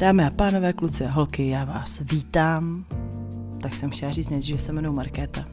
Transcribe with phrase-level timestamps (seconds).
[0.00, 2.84] Dámy a pánové, kluci a holky, já vás vítám.
[3.62, 5.48] Tak jsem chtěla říct než, že se jmenuji Markéta.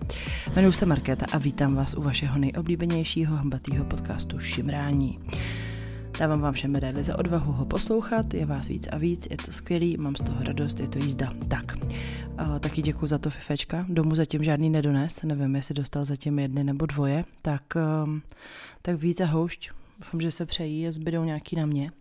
[0.53, 5.19] Jmenuji se Markéta a vítám vás u vašeho nejoblíbenějšího hambatýho podcastu Šimrání.
[6.19, 9.51] Dávám vám všem medaily za odvahu ho poslouchat, je vás víc a víc, je to
[9.51, 11.33] skvělý, mám z toho radost, je to jízda.
[11.47, 11.77] Tak,
[12.41, 16.63] uh, taky děkuji za to Fifečka, domů zatím žádný nedones, nevím, jestli dostal zatím jedny
[16.63, 17.63] nebo dvoje, tak,
[18.81, 21.91] tak víc a houšť, doufám, že se přejí a zbydou nějaký na mě.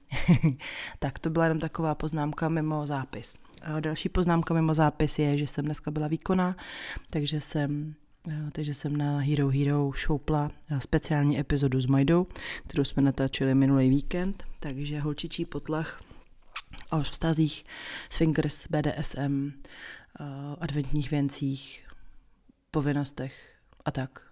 [0.98, 3.34] tak to byla jenom taková poznámka mimo zápis.
[3.62, 6.56] A další poznámka mimo zápis je, že jsem dneska byla výkonná,
[7.10, 7.94] takže jsem
[8.52, 12.26] takže jsem na Hero Hero šoupla speciální epizodu s Majdou,
[12.66, 16.02] kterou jsme natáčeli minulý víkend, takže holčičí potlach
[16.90, 17.64] o vztazích,
[18.10, 19.52] swingers, BDSM,
[20.60, 21.86] adventních věncích,
[22.70, 24.25] povinnostech a tak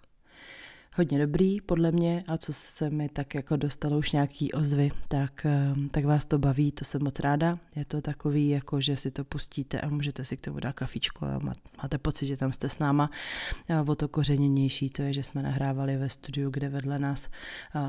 [0.95, 5.45] hodně dobrý podle mě a co se mi tak jako dostalo už nějaký ozvy, tak,
[5.45, 7.59] ehm, tak vás to baví, to jsem moc ráda.
[7.75, 11.25] Je to takový, jako že si to pustíte a můžete si k tomu dát kafičko
[11.25, 11.39] a
[11.83, 13.09] máte pocit, že tam jste s náma.
[13.77, 17.29] A o to kořeněnější to je, že jsme nahrávali ve studiu, kde vedle nás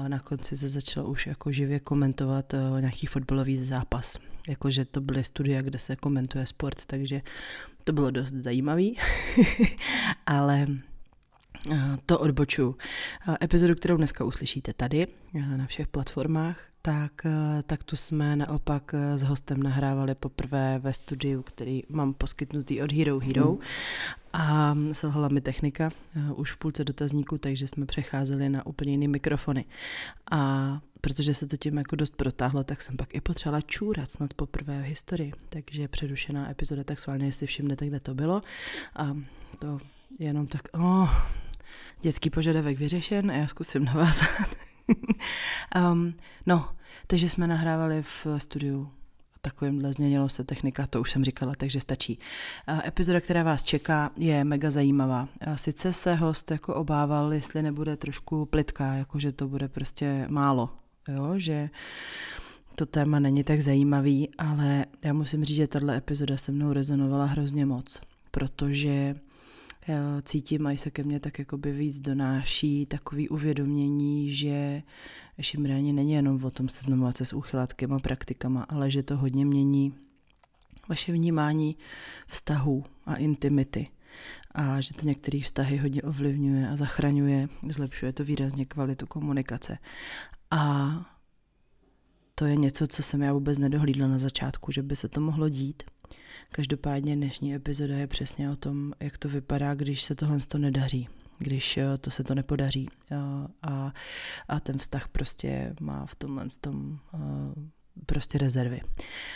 [0.09, 4.17] na konci se začalo už jako živě komentovat nějaký fotbalový zápas.
[4.49, 7.23] Jakože to byly studia, kde se komentuje sport, takže
[7.85, 8.97] to bylo dost zajímavý,
[10.27, 10.67] ale
[12.07, 12.77] to odboču.
[13.43, 15.07] Epizodu, kterou dneska uslyšíte tady
[15.57, 17.13] na všech platformách, tak,
[17.67, 23.19] tak tu jsme naopak s hostem nahrávali poprvé ve studiu, který mám poskytnutý od Hero
[23.19, 23.61] Hero hmm.
[24.33, 25.91] a selhala mi technika
[26.35, 29.65] už v půlce dotazníku, takže jsme přecházeli na úplně jiný mikrofony.
[30.31, 34.35] A protože se to tím jako dost protáhlo, tak jsem pak i potřebovala čůrat snad
[34.35, 35.33] poprvé v historii.
[35.49, 38.43] Takže přerušená epizoda, tak sválně si všimnete, kde to bylo.
[38.97, 39.17] A
[39.59, 39.79] to
[40.19, 41.11] jenom tak, oh,
[42.01, 44.57] dětský požadavek vyřešen a já zkusím navázat.
[45.93, 46.15] um,
[46.47, 46.69] no,
[47.07, 48.91] takže jsme nahrávali v studiu
[49.41, 52.19] takovýmhle změnilo se technika, to už jsem říkala, takže stačí.
[52.87, 55.29] Epizoda, která vás čeká, je mega zajímavá.
[55.55, 60.71] Sice se host jako obával, jestli nebude trošku plitká, jako že to bude prostě málo,
[61.09, 61.71] jo, že
[62.75, 67.25] to téma není tak zajímavý, ale já musím říct, že tahle epizoda se mnou rezonovala
[67.25, 69.15] hrozně moc, protože
[70.23, 74.83] cítím a se ke mně tak jakoby víc donáší takový uvědomění, že
[75.41, 79.95] šimrání není jenom o tom seznamovat se s úchylátkama, praktikama, ale že to hodně mění
[80.89, 81.77] vaše vnímání
[82.27, 83.89] vztahů a intimity
[84.55, 89.79] a že to některé vztahy hodně ovlivňuje a zachraňuje, zlepšuje to výrazně kvalitu komunikace.
[90.51, 90.91] A
[92.35, 95.49] to je něco, co jsem já vůbec nedohlídla na začátku, že by se to mohlo
[95.49, 95.83] dít.
[96.53, 101.09] Každopádně dnešní epizoda je přesně o tom, jak to vypadá, když se tohle to nedaří,
[101.39, 102.89] když eh, to se to nepodaří
[103.63, 103.93] a,
[104.49, 107.19] a ten vztah prostě má v tomhle tom eh,
[108.07, 108.81] prostě rezervy.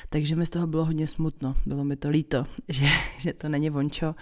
[0.09, 2.87] Takže mi z toho bylo hodně smutno, bylo mi to líto, že,
[3.19, 4.15] že to není vončo,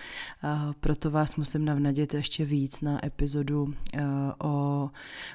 [0.80, 4.02] proto vás musím navnadit ještě víc na epizodu eh,
[4.44, 4.90] o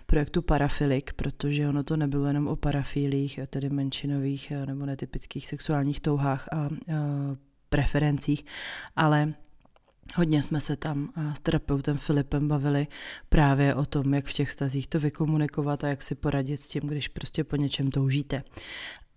[0.05, 6.47] projektu Parafilik, protože ono to nebylo jenom o parafílích, tedy menšinových nebo netypických sexuálních touhách
[6.53, 6.69] a
[7.69, 8.45] preferencích,
[8.95, 9.33] ale
[10.15, 12.87] Hodně jsme se tam s terapeutem Filipem bavili
[13.29, 16.81] právě o tom, jak v těch stazích to vykomunikovat a jak si poradit s tím,
[16.81, 18.43] když prostě po něčem toužíte.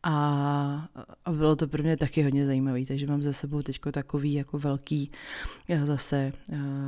[0.03, 0.89] A,
[1.31, 5.11] bylo to pro mě taky hodně zajímavé, takže mám za sebou teď takový jako velký,
[5.85, 6.33] zase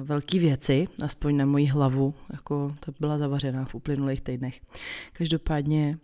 [0.05, 4.61] velký věci, aspoň na moji hlavu, jako to byla zavařená v uplynulých týdnech.
[5.13, 5.99] Každopádně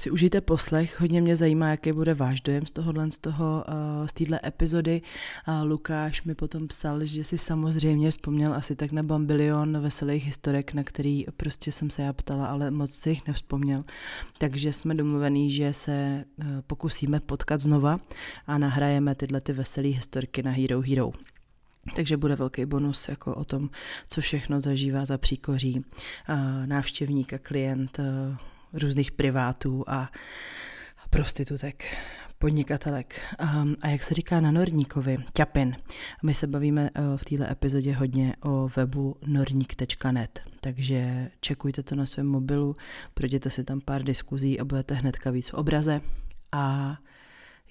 [0.00, 1.00] si užijte poslech.
[1.00, 5.02] Hodně mě zajímá, jaký bude váš dojem z tohohle, z toho, uh, z téhle epizody.
[5.48, 10.74] Uh, Lukáš mi potom psal, že si samozřejmě vzpomněl asi tak na bambilion veselých historek,
[10.74, 13.84] na který prostě jsem se já ptala, ale moc si jich nevzpomněl.
[14.38, 18.00] Takže jsme domluvení, že se uh, pokusíme potkat znova
[18.46, 21.12] a nahrajeme tyhle ty veselé historky na Hero Hero.
[21.96, 23.70] Takže bude velký bonus jako o tom,
[24.06, 25.84] co všechno zažívá za příkoří
[26.66, 28.00] návštěvník a klient,
[28.72, 30.10] různých privátů a
[31.10, 31.96] prostitutek,
[32.38, 33.20] podnikatelek.
[33.42, 35.76] Um, a jak se říká na Norníkovi, ťapin.
[36.22, 42.06] My se bavíme uh, v této epizodě hodně o webu norník.net, takže čekujte to na
[42.06, 42.76] svém mobilu,
[43.14, 46.00] projděte si tam pár diskuzí a budete hnedka víc v obraze.
[46.52, 46.96] A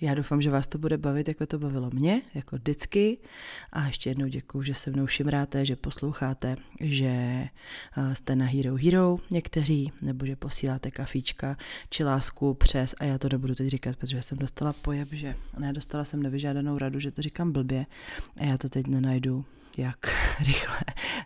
[0.02, 3.18] já doufám, že vás to bude bavit, jako to bavilo mě, jako vždycky.
[3.74, 8.76] A ještě jednou děkuji, že se mnou šimráte, že posloucháte, že eh, jste na Hero
[8.76, 11.58] Hero někteří, nebo že posíláte kafíčka
[11.90, 15.74] či lásku přes, a já to nebudu teď říkat, protože jsem dostala pojeb, že ne,
[15.74, 17.86] dostala jsem nevyžádanou radu, že to říkám blbě
[18.38, 19.46] a já to teď nenajdu
[19.78, 19.98] jak
[20.46, 20.78] rychle,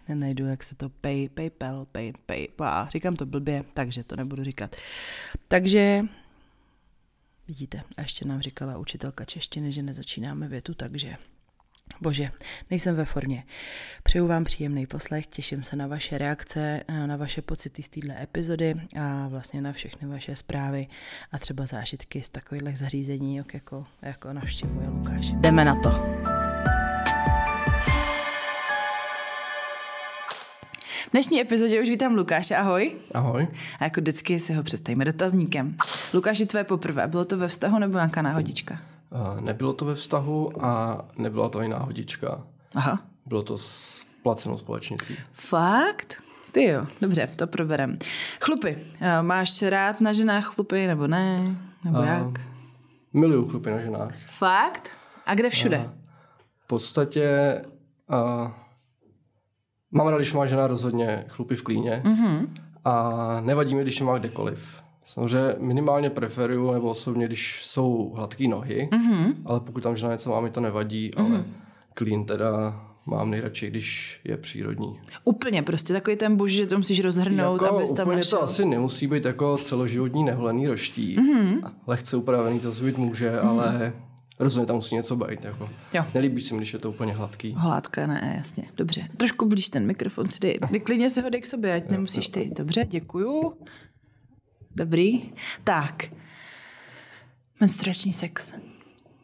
[0.09, 4.43] nenajdu, jak se to pay, paypal, pay, pay, pay, říkám to blbě, takže to nebudu
[4.43, 4.75] říkat.
[5.47, 6.03] Takže
[7.51, 11.15] Vidíte, a ještě nám říkala učitelka češtiny, že nezačínáme větu, takže
[12.01, 12.31] Bože,
[12.69, 13.43] nejsem ve formě.
[14.03, 18.75] Přeju vám příjemný poslech, těším se na vaše reakce, na vaše pocity z této epizody
[18.99, 20.87] a vlastně na všechny vaše zprávy
[21.31, 25.31] a třeba zážitky z takových zařízení, jako, jako navštěvuje Lukáš.
[25.31, 26.60] Jdeme na to.
[31.11, 32.95] V dnešní epizodě už vítám Lukáše, ahoj.
[33.13, 33.47] Ahoj.
[33.79, 35.77] A jako vždycky si ho představíme dotazníkem.
[36.13, 38.77] Lukáši, tvoje poprvé, bylo to ve vztahu nebo nějaká náhodička?
[39.09, 42.43] Uh, nebylo to ve vztahu a nebyla to i náhodička.
[42.75, 42.99] Aha.
[43.25, 45.17] Bylo to s placenou společnicí.
[45.31, 46.23] Fakt?
[46.51, 47.97] Ty jo, dobře, to proberem.
[48.41, 48.77] Chlupy,
[49.21, 51.55] máš rád na ženách chlupy nebo ne?
[51.83, 52.41] Nebo uh, jak?
[53.13, 54.15] Miluju chlupy na ženách.
[54.27, 54.91] Fakt?
[55.25, 55.77] A kde všude?
[55.77, 55.85] Uh,
[56.63, 57.25] v podstatě
[58.09, 58.51] uh,
[59.91, 62.47] Mám rád, když má žena rozhodně chlupy v klíně mm-hmm.
[62.85, 64.77] a nevadí mi, když je má kdekoliv.
[65.05, 69.33] Samozřejmě minimálně preferuju, nebo osobně, když jsou hladké nohy, mm-hmm.
[69.45, 71.25] ale pokud tam žena něco má, mi to nevadí, mm-hmm.
[71.25, 71.43] ale
[71.93, 74.99] klín teda mám nejradši, když je přírodní.
[75.23, 78.39] Úplně prostě takový ten buž, že to musíš rozhrnout, jako, abys tam úplně našel.
[78.39, 81.17] to asi nemusí být jako celoživotní neholený roští.
[81.17, 81.71] Mm-hmm.
[81.87, 83.49] Lehce upravený to být může, mm-hmm.
[83.49, 83.93] ale
[84.41, 85.43] Rozhodně tam musí něco být.
[85.43, 85.69] Jako.
[85.93, 86.05] Jo.
[86.13, 87.53] Nelíbí se mi, když je to úplně hladký.
[87.57, 88.63] Hladká, ne, jasně.
[88.77, 89.07] Dobře.
[89.17, 90.59] Trošku blíž ten mikrofon si dej.
[90.83, 92.33] klidně si ho dej k sobě, ať jo, nemusíš jo.
[92.33, 92.51] ty.
[92.57, 93.53] Dobře, děkuju.
[94.75, 95.21] Dobrý.
[95.63, 96.05] Tak.
[97.59, 98.53] Menstruační sex.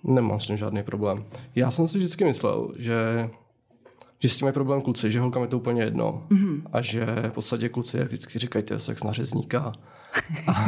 [0.04, 1.18] Nemám s tím žádný problém.
[1.56, 3.30] Já jsem si vždycky myslel, že
[4.20, 6.28] že s tím je problém kluci, že holkám je to úplně jedno.
[6.30, 6.62] Mm-hmm.
[6.74, 9.74] A že v podstatě kluci, jak vždycky říkají, to je sex na řezníka.
[10.48, 10.66] A,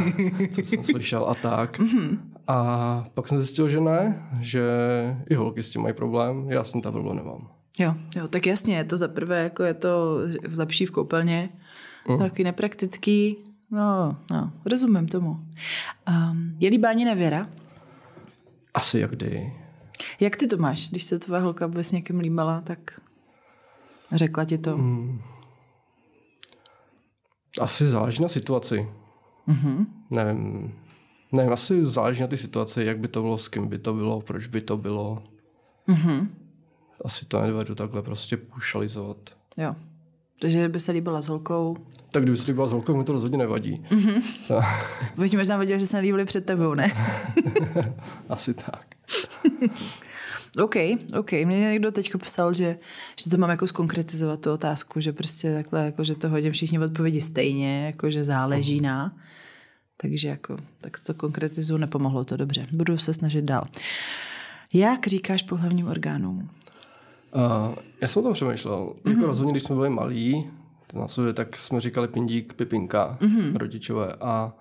[0.54, 1.80] co jsem slyšel a tak.
[1.80, 2.18] Mm-hmm.
[2.50, 4.62] A pak jsem zjistil, že ne, že
[5.30, 7.50] i holky s tím mají problém, já s tím ta problém nemám.
[7.78, 10.18] Jo, jo, tak jasně, je to za prvé, jako je to
[10.56, 11.48] lepší v koupelně,
[12.08, 12.18] mm.
[12.18, 13.36] taky nepraktický,
[13.70, 15.30] no, no, rozumím tomu.
[15.30, 17.46] Um, je líbání nevěra?
[18.74, 19.52] Asi jak kdy.
[20.20, 23.00] Jak ty to máš, když se tvoje holka by s někým líbala, tak
[24.12, 24.76] řekla ti to?
[24.76, 25.20] Mm.
[27.60, 28.88] Asi záleží na situaci.
[29.48, 29.86] Mm-hmm.
[30.10, 30.72] Nevím,
[31.32, 34.20] Nevím, asi záleží na ty situaci, jak by to bylo, s kým by to bylo,
[34.20, 35.22] proč by to bylo.
[35.88, 36.28] Mm-hmm.
[37.04, 39.16] Asi to nedovedu takhle prostě pušalizovat.
[39.56, 39.74] Jo.
[40.40, 41.76] Takže by se líbila s holkou.
[42.10, 43.84] Tak kdyby se líbila s holkou, mi to rozhodně nevadí.
[43.90, 44.64] Mm-hmm.
[45.16, 46.92] Bych možná vadil, že se nelíbili před tebou, ne?
[48.28, 48.86] asi tak.
[50.62, 50.76] OK,
[51.18, 51.32] OK.
[51.32, 52.78] Mě někdo teď psal, že,
[53.24, 56.78] že to mám jako skonkretizovat tu otázku, že prostě takhle, jako, že to hodím všichni
[56.78, 59.16] odpovědi stejně, jako že záleží na.
[60.02, 62.66] Takže jako, tak to konkretizu, nepomohlo to dobře.
[62.72, 63.64] Budu se snažit dál.
[64.74, 66.38] Jak říkáš pohlavním orgánům?
[66.38, 68.94] Uh, já jsem o tom přemýšlel.
[68.94, 69.10] Mm-hmm.
[69.10, 70.50] Jako rozhodně, když jsme byli malí,
[70.86, 73.56] to tak jsme říkali pindík, pipinka, mm-hmm.
[73.56, 74.12] rodičové.
[74.20, 74.52] A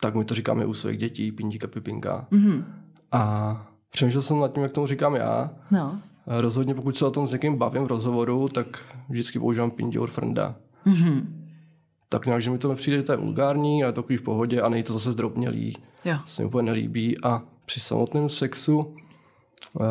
[0.00, 2.26] tak my to říkáme u svých dětí, pindík a pipinka.
[2.30, 2.64] Mm-hmm.
[3.12, 5.50] A přemýšlel jsem nad tím, jak tomu říkám já.
[5.70, 6.00] No.
[6.26, 10.56] Rozhodně, pokud se o tom s někým bavím v rozhovoru, tak vždycky používám pindior frnda.
[10.86, 11.45] Mm-hmm
[12.08, 14.68] tak nějak, že mi to nepřijde, že to je vulgární, ale takový v pohodě a
[14.68, 15.76] není to zase zdrobnělý.
[16.04, 16.16] Jo.
[16.26, 19.84] Se mi úplně nelíbí a při samotném sexu uh,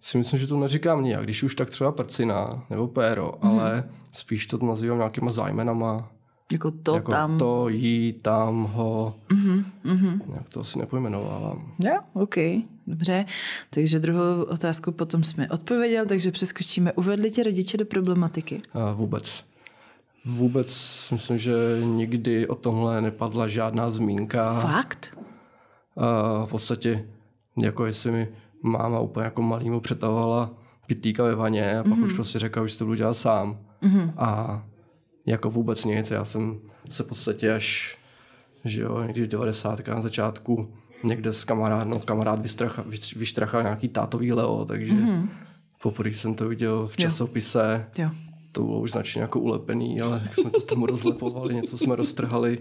[0.00, 3.50] si myslím, že to neříkám nijak, když už tak třeba prcina nebo péro, mm.
[3.50, 6.08] ale spíš to nazývám nějakýma zájmenama.
[6.52, 7.38] Jako to jako tam.
[7.38, 9.14] To, jí, tam, ho.
[9.28, 10.20] Mm-hmm, mm-hmm.
[10.28, 11.72] Nějak to asi nepojmenovávám.
[11.84, 12.34] Jo, OK,
[12.86, 13.24] dobře.
[13.70, 16.92] Takže druhou otázku potom jsme odpověděl, takže přeskočíme.
[16.92, 18.62] Uvedli tě rodiče do problematiky?
[18.74, 19.44] Uh, vůbec.
[20.24, 20.70] Vůbec
[21.12, 21.52] myslím, že
[21.84, 24.60] nikdy o tomhle nepadla žádná zmínka.
[24.60, 25.18] Fakt?
[25.96, 27.08] A v podstatě,
[27.56, 28.28] jako jestli mi
[28.62, 30.50] máma úplně jako malýmu přetahovala
[30.86, 32.04] pitlíka ve vaně a pak mm-hmm.
[32.04, 33.58] už prostě řekla, že to budu dělat sám.
[33.82, 34.12] Mm-hmm.
[34.16, 34.62] A
[35.26, 36.10] jako vůbec nic.
[36.10, 37.98] Já jsem se v podstatě až,
[38.64, 39.88] že jo, někdy v 90.
[39.88, 40.74] na začátku
[41.04, 42.84] někde s kamarádem, no, kamarád vystrachal,
[43.16, 45.28] vyštrachal nějaký tátový Leo, takže mm-hmm.
[45.82, 47.86] poprvé jsem to viděl v časopise.
[47.98, 48.04] Jo.
[48.04, 51.96] Jo to bylo už značně jako ulepený, ale jak jsme to tomu rozlepovali, něco jsme
[51.96, 52.58] roztrhali,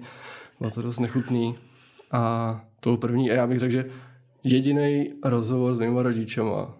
[0.59, 1.55] bylo to dost nechutný.
[2.11, 3.85] A to byl první, a já bych řekl, že
[4.43, 6.77] jediný rozhovor s mýma rodičema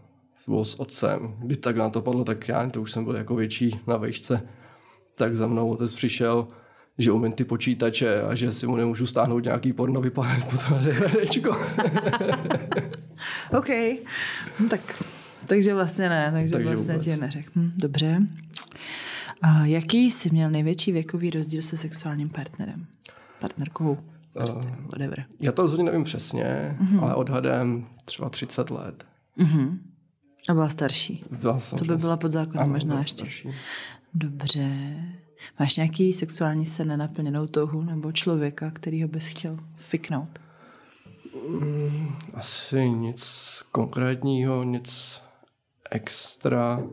[0.47, 1.35] byl s otcem.
[1.39, 4.41] Kdy tak na to padlo, tak já to už jsem byl jako větší na vejšce.
[5.15, 6.47] Tak za mnou otec přišel,
[6.97, 10.75] že umím ty počítače a že si mu nemůžu stáhnout nějaký porno vypadat po to
[13.57, 13.69] OK,
[14.59, 15.03] no tak,
[15.47, 17.05] takže vlastně ne, takže, takže vlastně vůbec.
[17.05, 17.51] tě neřekl.
[17.55, 18.19] Hm, dobře.
[19.41, 22.87] A jaký jsi měl největší věkový rozdíl se sexuálním partnerem?
[23.39, 23.97] Partnerkou?
[24.33, 25.25] Prostě, uh, whatever.
[25.39, 27.03] Já to rozhodně nevím přesně, uh-huh.
[27.03, 29.05] ale odhadem třeba 30 let.
[29.37, 29.77] Uh-huh.
[30.49, 31.23] A byla starší?
[31.31, 33.17] Byla to by byla pod zákonem možná ještě.
[33.17, 33.49] Starší.
[34.13, 34.95] Dobře.
[35.59, 40.39] Máš nějaký sexuální sen nenaplněnou touhu nebo člověka, který ho bys chtěl fiknout?
[41.49, 43.23] Mm, asi nic
[43.71, 45.21] konkrétního, nic
[45.91, 46.83] extra.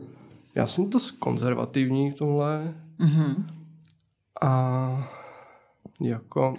[0.59, 2.73] Já jsem dost konzervativní v tomhle.
[2.99, 3.45] Mm-hmm.
[4.41, 5.11] A
[6.01, 6.57] jako,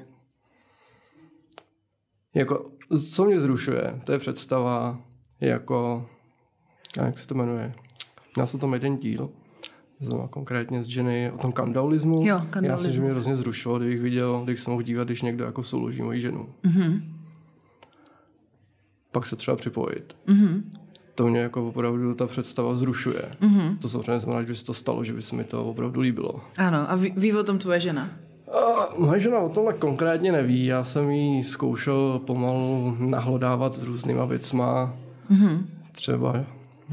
[2.35, 2.71] jako,
[3.11, 5.01] co mě zrušuje, to je představa
[5.41, 6.09] jako,
[6.97, 7.73] jak se to jmenuje,
[8.37, 9.31] měl jsem tam jeden díl,
[10.01, 12.27] znamená konkrétně z ženy o tom kandaulismu.
[12.27, 12.85] Jo, kandaulismus.
[12.85, 15.63] Já si, že mě hrozně zrušilo, kdybych viděl, když se mohl dívat, když někdo jako
[15.63, 16.55] souloží moji ženu.
[16.63, 17.03] Mm-hmm.
[19.13, 20.17] Pak se třeba připojit.
[20.27, 20.63] Mm-hmm.
[21.21, 23.23] To mě jako opravdu ta představa zrušuje.
[23.43, 23.79] Mm-hmm.
[23.79, 26.41] To samozřejmě znamená, že by se to stalo, že by se mi to opravdu líbilo.
[26.59, 28.11] Ano, a ví, ví o tom tvoje žena?
[28.53, 30.67] A moje žena o tomhle konkrétně neví.
[30.67, 34.95] Já jsem jí zkoušel pomalu nahlodávat s různýma věcma.
[35.31, 35.63] Mm-hmm.
[35.93, 36.45] Třeba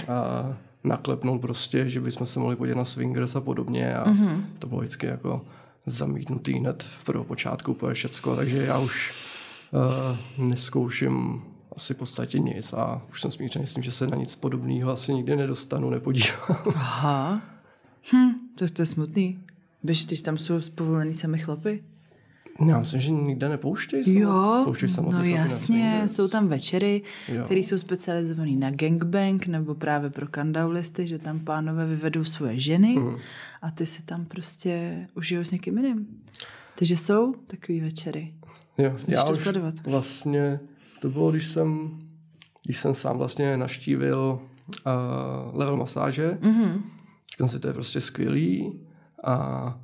[0.08, 0.54] a
[0.84, 4.42] naklepnout prostě, že bychom se mohli podívat na swingers a podobně a mm-hmm.
[4.60, 5.42] to bylo vždycky jako
[5.86, 9.14] zamítnutý hned v prvopočátku úplně všecko, takže já už
[9.72, 11.42] uh, neskouším
[11.78, 14.92] asi v podstatě nic a už jsem smířený s tím, že se na nic podobného
[14.92, 16.58] asi nikdy nedostanu, nepodívám.
[16.76, 17.42] Aha.
[18.14, 19.40] Hm, to, to je smutný.
[19.84, 21.84] Bež, když tam jsou povolený sami chlapy?
[22.68, 24.20] Já myslím, že nikde nepouštějí.
[24.20, 27.02] Jo, pouštěj no jasně, jsou tam večery,
[27.46, 32.96] které jsou specializované na gangbang nebo právě pro kandaulisty, že tam pánové vyvedou svoje ženy
[33.00, 33.18] mm.
[33.62, 36.08] a ty si tam prostě užijou s někým jiným.
[36.80, 38.34] Takže jsou takové večery.
[38.78, 39.74] Jo, já to už sledovat.
[39.86, 40.60] vlastně,
[41.00, 42.00] to bylo, když jsem,
[42.66, 46.82] když jsem sám vlastně naštívil uh, level masáže, mm-hmm.
[47.32, 48.80] říkám si, to je prostě skvělý
[49.24, 49.80] a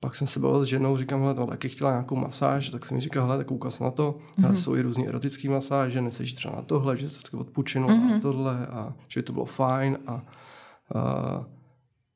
[0.00, 2.94] pak jsem se bavil s ženou, říkám, hele, to taky chtěla nějakou masáž, tak jsem
[2.94, 4.18] mi říkal, hele, tak ukáž na to.
[4.38, 4.54] Mm-hmm.
[4.54, 8.00] jsou i různé erotické masáže, nechceš třeba na tohle, že se vždycky odpočinu mm-hmm.
[8.00, 8.20] na mhm.
[8.20, 10.22] tohle a že by to bylo fajn a, a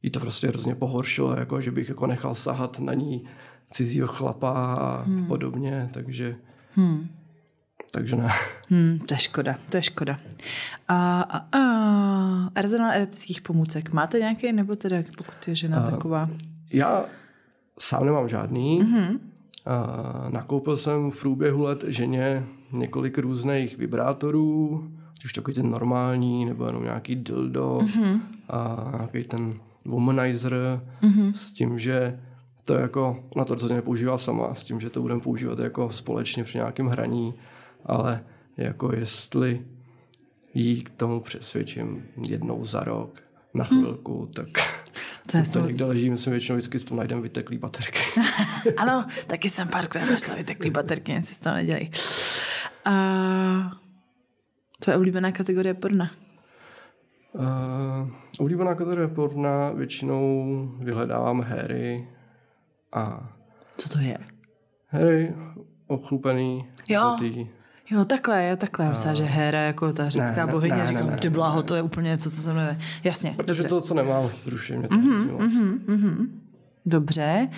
[0.03, 3.25] jí to prostě hrozně pohoršilo, jako, že bych jako nechal sahat na ní
[3.71, 5.27] cizího chlapa a hmm.
[5.27, 6.37] podobně, takže
[6.75, 7.09] hmm.
[7.93, 8.29] Takže ne.
[8.71, 10.19] Hmm, to je škoda, to je škoda.
[10.89, 11.61] A, a, a
[12.55, 16.29] arzenál erotických pomůcek, máte nějaký, nebo teda pokud je žena a, taková?
[16.73, 17.05] Já
[17.81, 18.83] Sám nemám žádný.
[18.83, 19.19] Mm-hmm.
[19.67, 24.91] A nakoupil jsem v průběhu let ženě několik různých vibrátorů,
[25.25, 28.21] už takový ten normální, nebo jenom nějaký dildo mm-hmm.
[28.49, 29.55] a nějaký ten
[29.85, 31.33] womanizer mm-hmm.
[31.33, 32.21] s tím, že
[32.65, 36.45] to jako, ona to rozhodně nepoužívá sama, s tím, že to budeme používat jako společně
[36.45, 37.35] při nějakém hraní,
[37.87, 38.25] ale
[38.57, 39.67] jako jestli
[40.55, 43.23] jí k tomu přesvědčím jednou za rok
[43.55, 43.81] na mhm.
[43.81, 44.33] chvilku, hmm.
[44.33, 44.49] tak
[45.31, 47.99] to, je to někde leží, myslím většinou vždycky v tom najdeme vyteklý baterky.
[48.77, 51.91] ano, taky jsem párkrát našla vyteklý baterky, jen si z toho nedělej.
[52.85, 53.71] A
[54.85, 56.11] to je oblíbená kategorie porna?
[57.33, 60.47] Uh, oblíbená kategorie porna většinou
[60.79, 62.09] vyhledávám hery
[62.93, 63.29] a...
[63.77, 64.19] Co to je?
[64.87, 65.35] Hery,
[65.87, 67.17] obchlupený, jo.
[67.91, 68.85] Jo, takhle, jo, takhle.
[68.85, 70.77] Já myslím, že Hera jako ta řecká ne, bohyně.
[70.77, 72.79] Ne, říkám, ne, ne, ty bláho, to je úplně něco, co se mne...
[73.05, 73.35] Jasně.
[73.37, 73.69] Protože dobře.
[73.69, 74.95] to, co nemám, zruší mě to.
[74.95, 76.29] Mm-hmm, mm-hmm, mm-hmm.
[76.87, 77.49] Dobře.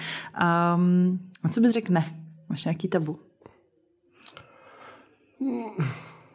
[0.74, 2.14] Um, a co bys řekl ne?
[2.48, 3.18] Máš nějaký tabu?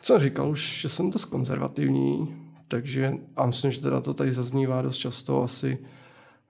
[0.02, 2.36] Co říkal už, že jsem dost konzervativní,
[2.68, 5.78] takže a myslím, že teda to tady zaznívá dost často asi.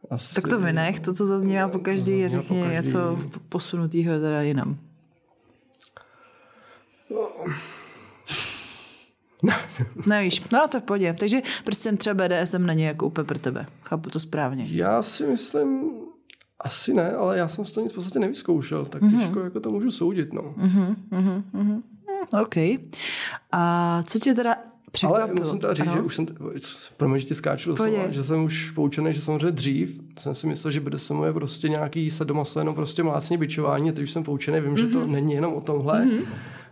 [0.09, 4.77] asi tak to vynech, to, co zaznívá po každý, je řekni něco posunutého teda jinam.
[10.05, 11.15] Nevíš, no to v pohodě.
[11.19, 13.65] Takže prostě třeba BDSM není jako úplně pro tebe.
[13.83, 14.65] Chápu to správně.
[14.69, 15.89] Já si myslím,
[16.59, 19.19] asi ne, ale já jsem to nic v podstatě nevyzkoušel, tak mm-hmm.
[19.19, 20.41] těžko jako to můžu soudit, no.
[20.41, 21.81] Mm-hmm, mm-hmm.
[22.41, 22.87] OK.
[23.51, 24.55] A co tě teda
[24.91, 25.29] překvapilo?
[25.29, 25.95] Ale musím teda říct, ano.
[25.95, 26.27] že už jsem,
[26.97, 30.71] promiň, že ti skáču doslova, že jsem už poučený, že samozřejmě dřív jsem si myslel,
[30.71, 34.59] že BDSM je prostě nějaký se doma jenom prostě mlácní bičování, teď už jsem poučený,
[34.59, 34.87] vím, mm-hmm.
[34.87, 35.11] že to mhm.
[35.11, 36.05] není jenom o tomhle.
[36.05, 36.25] Mm-hmm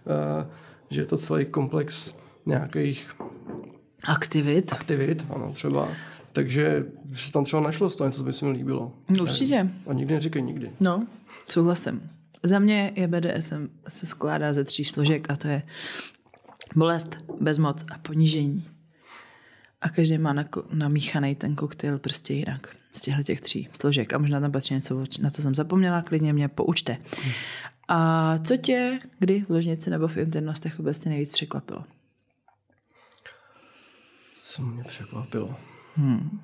[0.08, 0.48] Eh,
[0.89, 2.15] že je to celý komplex
[2.46, 3.15] nějakých
[4.04, 4.74] aktivit.
[4.74, 5.88] Aktivit, ano, třeba.
[6.32, 8.92] Takže se tam třeba našlo z toho něco, co by se mi líbilo.
[9.10, 9.70] No, určitě.
[9.88, 10.72] A nikdy neříkej nikdy.
[10.80, 11.08] No,
[11.50, 12.10] souhlasím.
[12.44, 15.63] Za mě je BDSM se skládá ze tří složek a to je
[16.75, 18.65] bolest, bezmoc a ponížení.
[19.82, 20.36] A každý má
[20.74, 24.13] namíchaný ten koktejl prostě jinak z těchto těch tří složek.
[24.13, 26.98] A možná tam patří něco, na co jsem zapomněla, klidně mě poučte.
[27.88, 31.84] A co tě kdy v ložnici nebo v internostech obecně nejvíc překvapilo?
[34.36, 35.56] Co mě překvapilo?
[35.96, 36.39] Hmm.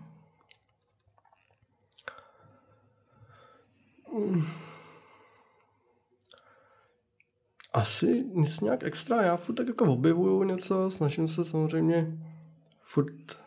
[7.74, 9.24] Asi nic nějak extra.
[9.24, 12.18] Já furt tak jako objevuju něco, snažím se samozřejmě
[12.82, 13.40] furt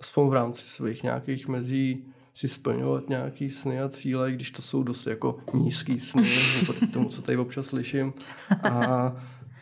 [0.00, 4.82] aspoň v rámci svých nějakých mezí si splňovat nějaký sny a cíle, když to jsou
[4.82, 6.28] dost jako nízký sny,
[6.66, 8.12] proti tomu, co tady občas slyším.
[8.70, 9.12] A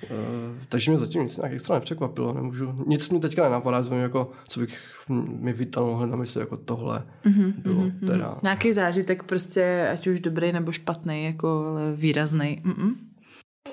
[0.03, 2.33] Uh, takže mě zatím nic nějak extra nepřekvapilo.
[2.33, 7.07] Nemůžu, nic mi teďka nenapadá, co, jako, co bych mi vytanul na mysli jako tohle.
[7.25, 8.07] Mm-hmm, bylo mm-hmm.
[8.07, 8.39] teda.
[8.43, 12.63] Nějaký zážitek prostě, ať už dobrý nebo špatný, jako ale výrazný.
[12.65, 12.97] Mm-mm.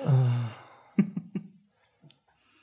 [0.06, 0.12] Uh,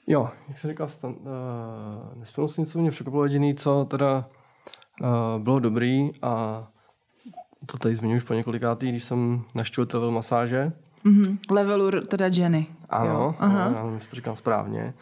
[0.08, 4.30] jo, jak jsem říkal, stan, uh, nespomínal si něco mě překvapilo jediný, co teda
[5.02, 6.64] uh, bylo dobrý a
[7.66, 10.72] to tady zmiňuji už po několikátý, když jsem naštívil masáže,
[11.06, 11.38] Mm-hmm.
[11.52, 12.68] Levelu teda Jenny.
[12.90, 13.36] Ano, jo.
[13.40, 13.90] Aha.
[13.90, 14.94] myslím, to říkám správně.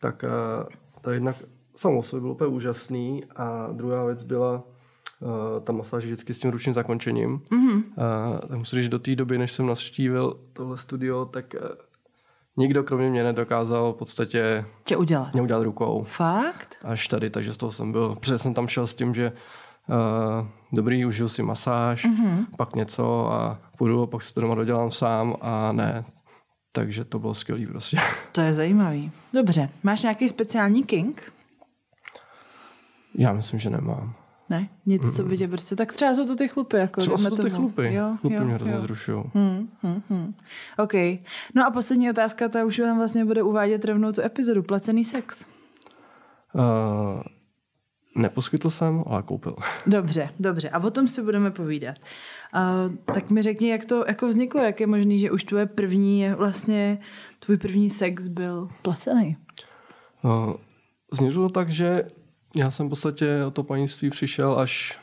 [0.00, 0.68] Tak uh,
[1.00, 1.36] to jednak
[1.76, 4.54] samo sobě bylo úplně úžasný a druhá věc byla
[5.20, 5.28] uh,
[5.64, 7.38] ta masáž vždycky s tím ručním zakončením.
[7.38, 7.76] Mm-hmm.
[7.76, 11.68] Uh, tak musím říct, do té doby, než jsem navštívil tohle studio, tak uh,
[12.56, 15.32] nikdo kromě mě nedokázal v podstatě Tě udělat.
[15.32, 16.04] Mě udělat rukou.
[16.04, 16.76] Fakt?
[16.84, 19.32] Až tady, takže z toho jsem byl, protože jsem tam šel s tím, že
[19.88, 22.46] uh, dobrý, užiju si masáž, mm-hmm.
[22.56, 26.04] pak něco a půjdu a pak si to doma dodělám sám a ne.
[26.72, 27.96] Takže to bylo skvělý prostě.
[28.32, 29.12] To je zajímavý.
[29.32, 31.32] Dobře, máš nějaký speciální king?
[33.14, 34.14] Já myslím, že nemám.
[34.50, 34.68] Ne?
[34.86, 35.12] Nic, mm.
[35.12, 35.76] co by tě prostě...
[35.76, 36.76] Tak třeba jsou to ty chlupy.
[36.76, 37.94] Jako třeba jsou to ty chlupy.
[37.94, 39.24] Jo, chlupy jo, mě hrozně zrušují.
[39.34, 40.34] Hmm, hmm, hmm.
[40.78, 40.94] OK.
[41.54, 44.62] No a poslední otázka, ta už nám vlastně bude uvádět rovnou tu epizodu.
[44.62, 45.46] Placený sex.
[46.54, 47.22] Uh,
[48.16, 49.56] Neposkytl jsem, ale koupil.
[49.86, 50.68] Dobře, dobře.
[50.68, 51.96] A o tom si budeme povídat.
[52.54, 56.30] Uh, tak mi řekni, jak to jako vzniklo, jak je možný, že už tvoje první,
[56.36, 56.98] vlastně
[57.38, 59.36] tvůj první sex byl placený?
[60.22, 60.52] Uh,
[61.12, 62.04] Zněžilo tak, že
[62.56, 64.98] já jsem v podstatě o to panství přišel až,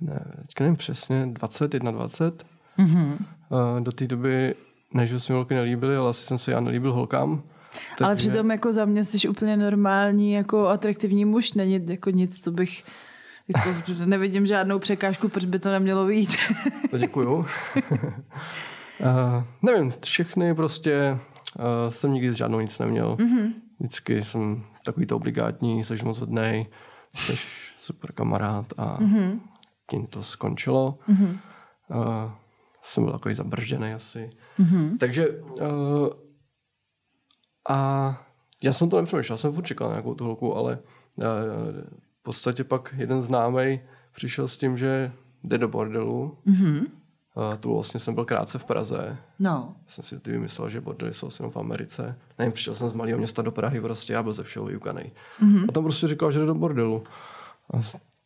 [0.00, 2.46] ne, teďka nevím přesně, 20, 21.
[2.78, 3.16] Mm-hmm.
[3.48, 4.54] Uh, do té doby,
[4.94, 7.42] než se mi holky nelíbily, ale asi jsem se já nelíbil holkám,
[7.90, 8.04] takže...
[8.04, 12.50] Ale přitom jako za mě jsi úplně normální, jako atraktivní muž, není jako nic, co
[12.50, 12.84] bych
[13.56, 16.30] jako nevidím žádnou překážku, proč by to nemělo být.
[16.90, 17.34] to děkuju.
[17.34, 17.46] uh,
[19.62, 21.18] nevím, všechny prostě
[21.58, 23.16] uh, jsem nikdy s žádnou nic neměl.
[23.16, 23.52] Mm-hmm.
[23.78, 26.66] Vždycky jsem takový to obligátní, jsi moc hodnej,
[27.14, 27.38] jsi
[27.76, 29.40] super kamarád a mm-hmm.
[29.90, 30.98] tím to skončilo.
[31.08, 31.38] Mm-hmm.
[31.90, 32.32] Uh,
[32.82, 34.30] jsem byl takový zabržděný asi.
[34.58, 34.98] Mm-hmm.
[34.98, 36.08] Takže uh,
[37.68, 38.22] a
[38.62, 40.78] já jsem to nepřemýšlel, jsem furt čekal nějakou tu holku, ale
[41.16, 41.24] uh,
[42.20, 43.80] v podstatě pak jeden známý
[44.12, 45.12] přišel s tím, že
[45.44, 46.38] jde do bordelu.
[46.46, 46.86] Mm-hmm.
[47.36, 49.16] Uh, to vlastně jsem byl krátce v Praze.
[49.38, 49.74] No.
[49.86, 52.18] Jsem si ty vymyslel, že bordely jsou asi v Americe.
[52.38, 55.12] Nevím, přišel jsem z malého města do Prahy prostě, já byl ze všeho vyukaný.
[55.42, 55.66] Mm-hmm.
[55.68, 57.04] A tam prostě říkal, že jde do bordelu.
[57.74, 57.80] A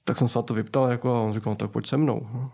[0.04, 2.50] tak jsem se na to vyptal jako, a on říkal, no, tak pojď se mnou.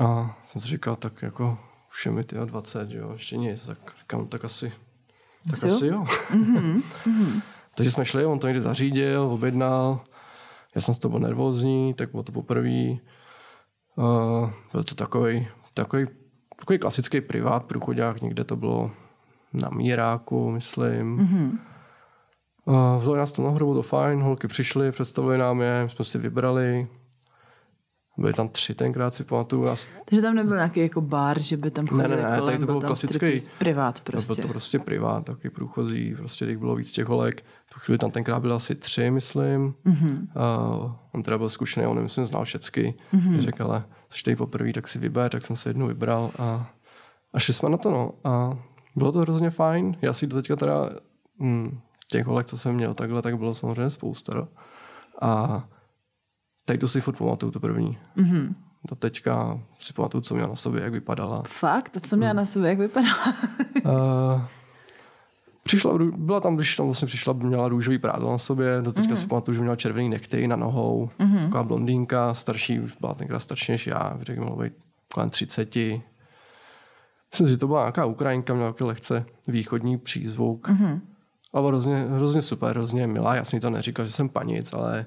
[0.00, 1.58] A jsem si říkal, tak jako
[1.90, 4.72] už je mi 20, jo, ještě nic, tak říkám, tak asi
[5.46, 6.04] tak asi, asi jo.
[6.30, 6.82] Mm-hmm.
[7.74, 10.00] Takže jsme šli, on to někdy zařídil, objednal.
[10.74, 12.96] Já jsem z toho byl nervózní, tak bylo to poprvé.
[13.96, 16.06] Uh, byl to takový, takový,
[16.58, 18.90] takový klasický privát průchodák, někde to bylo
[19.52, 21.18] na Míráku, myslím.
[21.18, 21.58] Mm-hmm.
[22.64, 26.04] Uh, vzali nás to na hru, bylo to fajn, holky přišly, představili nám je, jsme
[26.04, 26.88] si vybrali.
[28.18, 29.68] Byly tam tři tenkrát, si pamatuju.
[30.04, 32.66] Takže tam nebyl nějaký jako bar, že by tam chodili Ne, ne, ne, tady to
[32.66, 33.26] byl klasický.
[33.58, 34.34] Privát prostě.
[34.34, 37.44] Byl to prostě privát, taky průchozí, prostě když bylo víc těch holek.
[37.66, 39.74] V chvíli tam tenkrát byly asi tři, myslím.
[39.86, 40.26] Mm-hmm.
[40.84, 42.94] Uh, on teda byl zkušený, on myslím znal všecky.
[43.14, 43.40] Mm-hmm.
[43.40, 43.84] Řekl, ale
[44.24, 46.70] tady poprvé, tak si vyber, tak jsem se jednu vybral a,
[47.34, 48.12] a šli jsme na to, no.
[48.24, 48.58] A
[48.96, 49.96] bylo to hrozně fajn.
[50.02, 50.90] Já si do teďka teda
[51.40, 54.32] hm, těch holek, co jsem měl takhle, tak bylo samozřejmě spousta.
[54.34, 54.48] No.
[55.22, 55.64] A
[56.66, 57.98] Teď to si furt pamatuju, to první.
[58.16, 58.54] Mm-hmm.
[58.88, 61.42] To teďka si pamatuju, co měla na sobě, jak vypadala.
[61.46, 61.88] Fakt?
[61.88, 62.36] To, co měla mm.
[62.36, 63.34] na sobě, jak vypadala?
[63.84, 64.42] uh,
[65.66, 69.16] přišla, byla tam, když tam vlastně přišla, měla růžový prádlo na sobě, do teďka mm-hmm.
[69.16, 71.42] si pamatuju, že měla červený nektej na nohou, mm-hmm.
[71.42, 74.72] taková blondýnka, starší, byla tenkrát starší než já, řekl, mohla být
[75.14, 75.76] kolem 30.
[75.76, 80.68] Myslím že to byla nějaká Ukrajinka, měla takový lehce východní přízvuk.
[80.68, 81.00] Mm-hmm.
[81.52, 83.34] Ale hrozně, hrozně super, hrozně milá.
[83.34, 85.06] Já jsem jí to neříkal, že jsem panic, ale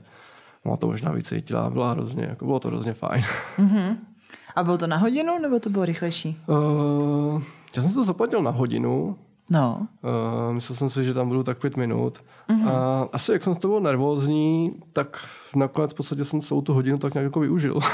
[0.66, 3.24] Ona to možná víc cítila, byla hrozně, jako bylo to hrozně fajn.
[3.58, 3.98] Mm-hmm.
[4.56, 6.38] A bylo to na hodinu, nebo to bylo rychlejší?
[6.48, 7.44] Uh,
[7.78, 9.18] já jsem to zaplatil na hodinu.
[9.50, 9.88] No.
[10.04, 12.18] Uh, myslel jsem si, že tam budu tak pět minut.
[12.50, 12.70] Mm-hmm.
[12.70, 16.74] A asi jak jsem z toho byl nervózní, tak nakonec v podstatě jsem celou tu
[16.74, 17.80] hodinu tak nějak jako využil.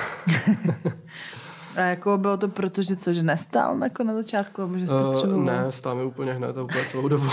[1.75, 4.93] A jako bylo to proto, že co, že nestál jako na začátku, nebo že
[5.27, 7.27] uh, Ne, stál mi úplně hned a úplně celou dobu.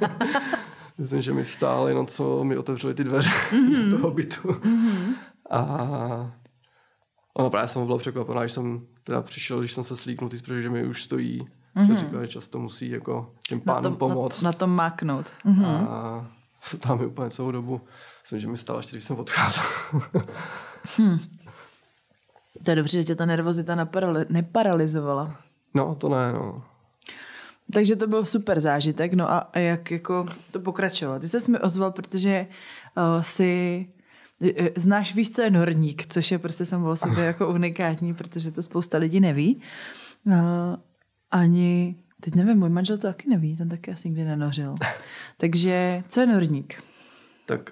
[0.98, 3.90] Myslím, že mi stál jenom co mi otevřeli ty dveře mm-hmm.
[3.90, 4.48] toho bytu.
[4.48, 5.14] Mm-hmm.
[5.50, 6.32] A
[7.34, 10.70] ono právě jsem byl překvapená, když jsem teda přišel, když jsem se slíknul, ty že
[10.70, 11.48] mi už stojí.
[11.76, 11.92] Mm-hmm.
[11.92, 14.42] Že říkal, že často musí jako těm pánům pomoct.
[14.42, 15.32] Na, na tom máknout.
[15.44, 15.88] Mm-hmm.
[15.88, 16.26] A
[16.80, 17.80] tam mi úplně celou dobu.
[18.22, 19.64] Myslím, že mi stalo až když jsem odcházel.
[20.96, 21.18] hmm.
[22.64, 25.36] To je dobře, že tě ta nervozita neparali- neparalizovala.
[25.74, 26.64] No, to ne, no.
[27.72, 31.20] takže to byl super zážitek, no a, a jak jako to pokračovalo?
[31.20, 32.46] Ty se mi ozval, protože
[32.96, 33.86] uh, si
[34.40, 38.52] uh, znáš, víš, co je norník, což je prostě samo o sobě jako unikátní, protože
[38.52, 39.62] to spousta lidí neví.
[40.26, 40.34] Uh,
[41.30, 44.74] ani, teď nevím, můj manžel to taky neví, ten taky asi nikdy nenořil.
[45.36, 46.82] Takže, co je norník?
[47.46, 47.70] Tak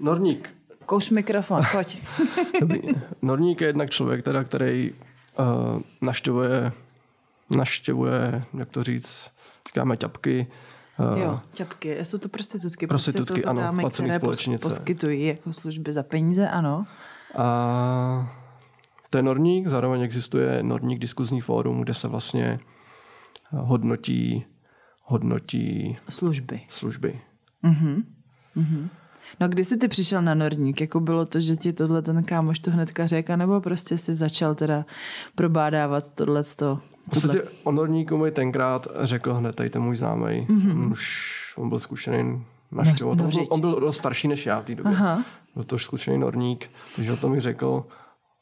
[0.00, 0.54] norník.
[0.86, 2.02] Kouš mikrofon, pojď.
[3.22, 6.72] Norník je jednak člověk, teda, který uh, naštěvuje
[7.50, 9.30] naštěvuje, jak to říct,
[9.68, 10.46] říkáme ťapky.
[11.16, 12.86] Jo, ťapky, jsou to prostitutky.
[12.86, 14.62] Prostitutky, prostě jsou to ano, dámy, které společnice.
[14.62, 16.86] poskytují jako služby za peníze, ano.
[17.36, 18.36] A
[19.10, 22.60] to je Norník, zároveň existuje Norník diskuzní fórum, kde se vlastně
[23.50, 24.44] hodnotí,
[25.04, 26.60] hodnotí služby.
[26.68, 27.20] služby.
[27.64, 28.02] Uh-huh.
[28.56, 28.88] Uh-huh.
[29.40, 30.80] No kdy jsi ty přišel na Norník?
[30.80, 34.54] Jako bylo to, že ti tohle ten kámoš to hnedka řekl, nebo prostě jsi začal
[34.54, 34.84] teda
[35.34, 36.42] probádávat tohle
[37.06, 40.46] v podstatě o Norníku mi tenkrát řekl hned tady ten můj známý.
[40.46, 40.70] Mm-hmm.
[40.70, 43.18] On už on byl zkušený naštěvovat.
[43.18, 44.92] No, on, byl, on byl dost starší než já v té době.
[44.92, 45.24] Aha.
[45.54, 47.86] Byl to zkušený Norník, takže o tom mi řekl.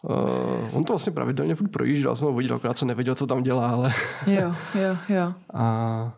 [0.02, 3.42] Uh, on to vlastně pravidelně furt projížděl, jsem ho viděl, akorát jsem nevěděl, co tam
[3.42, 3.92] dělá, ale...
[4.26, 5.34] jo, jo, jo.
[5.54, 6.12] A,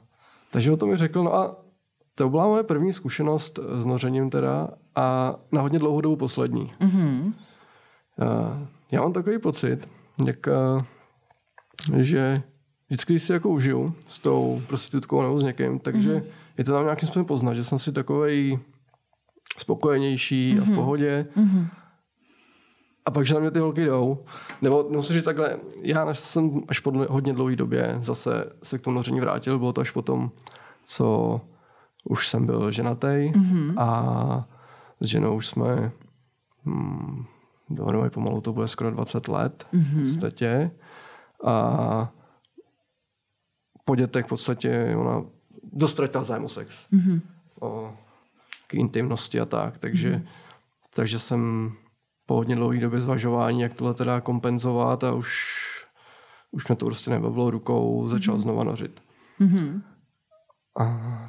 [0.50, 1.56] takže o tom mi řekl, no a
[2.14, 6.72] to byla moje první zkušenost s nořením teda a na hodně dlouhou dobu poslední.
[6.80, 7.22] Mm-hmm.
[7.22, 7.32] Uh,
[8.90, 9.88] já mám takový pocit,
[10.26, 10.82] jak uh,
[12.02, 12.42] že
[12.88, 16.24] vždycky, když si jako užiju s tou prostitutkou nebo s někým, takže mm-hmm.
[16.58, 18.58] je to tam nějakým způsobem poznat, že jsem si takovej
[19.58, 20.60] spokojenější mm-hmm.
[20.60, 20.76] a v mhm.
[20.76, 21.26] pohodě.
[21.36, 21.66] Mm-hmm.
[23.10, 24.18] A pak, že na mě ty holky jdou.
[24.62, 28.96] Nebo musím říct takhle, já jsem až po hodně dlouhé době zase se k tomu
[28.96, 30.30] noření vrátil, bylo to až potom,
[30.84, 31.40] co
[32.04, 33.74] už jsem byl ženatý mm-hmm.
[33.78, 34.48] a
[35.00, 35.92] s ženou už jsme
[36.64, 37.24] hmm,
[37.70, 39.94] dohromady pomalu to bude skoro 20 let mm-hmm.
[39.94, 40.70] v podstatě.
[41.44, 42.12] A
[43.84, 45.22] po dětech v podstatě ona
[45.72, 46.86] dostratila zájem o sex.
[46.92, 47.20] Mm-hmm.
[47.60, 47.92] O
[48.66, 49.78] k intimnosti a tak.
[49.78, 50.26] Takže, mm-hmm.
[50.94, 51.72] takže jsem
[52.30, 55.54] po hodně dlouhé době zvažování, jak tohle teda kompenzovat a už,
[56.50, 58.40] už mě to prostě nebavilo rukou, začal mm-hmm.
[58.40, 59.00] znova nořit.
[59.40, 59.82] Mm-hmm.
[60.80, 60.84] A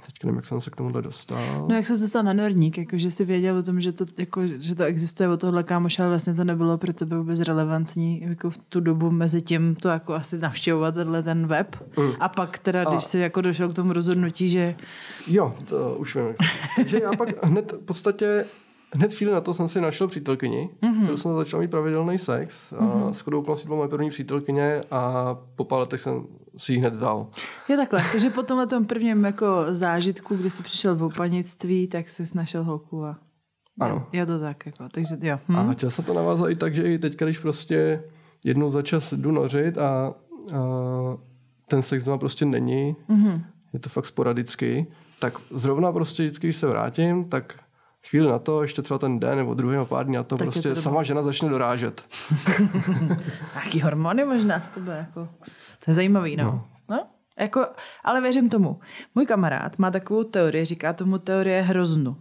[0.06, 1.68] teď nevím, jak jsem se k tomuhle dostal.
[1.70, 4.48] No jak se dostal na Norník, jako, že jsi věděl o tom, že to, jako,
[4.48, 8.50] že to existuje o tohle kámoše, ale vlastně to nebylo pro tebe vůbec relevantní jako
[8.50, 11.76] v tu dobu mezi tím to jako asi navštěvovat tenhle ten web.
[11.98, 12.12] Mm.
[12.20, 13.02] A pak teda, když a...
[13.02, 14.76] jsi jako došel k tomu rozhodnutí, že...
[15.28, 16.36] Jo, to už vím.
[16.76, 18.46] Takže já pak hned v podstatě
[18.94, 21.14] Hned chvíli na to jsem si našel přítelkyni, mm-hmm.
[21.16, 23.10] jsem začal mít pravidelný sex a mm-hmm.
[23.10, 26.28] s chodou okolností byla moje první přítelkyně a po pár letech jsem
[26.58, 27.28] si ji hned dal.
[27.70, 32.10] Je takhle, takže po tomhle tom prvním jako zážitku, kdy jsi přišel v opanictví, tak
[32.10, 33.20] jsi našel holku a
[33.80, 34.08] ano.
[34.12, 35.40] Je to tak, jako, takže jo.
[35.48, 35.56] Hm?
[35.56, 38.04] A chtěl se to navázat i tak, že i teď, když prostě
[38.46, 40.14] jednou za čas jdu nořit a, a
[41.68, 43.42] ten sex doma prostě není, mm-hmm.
[43.74, 44.88] je to fakt sporadicky,
[45.20, 47.60] tak zrovna prostě vždycky, když se vrátím, tak
[48.10, 50.46] chvíli na to, ještě třeba ten den nebo druhý nebo pár dní na to tak
[50.46, 52.04] prostě to sama žena začne dorážet.
[53.56, 55.30] Jaký hormony možná z tebe, jako.
[55.86, 56.44] To je zajímavý, no.
[56.44, 56.66] no.
[56.90, 57.08] no?
[57.40, 57.66] Jako,
[58.04, 58.80] ale věřím tomu.
[59.16, 62.18] Můj kamarád má takovou teorii, říká tomu teorie hroznu.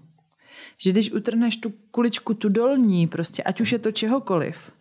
[0.79, 4.73] Že když utrhneš tu kuličku, tu dolní, prostě, ať už je to čehokoliv,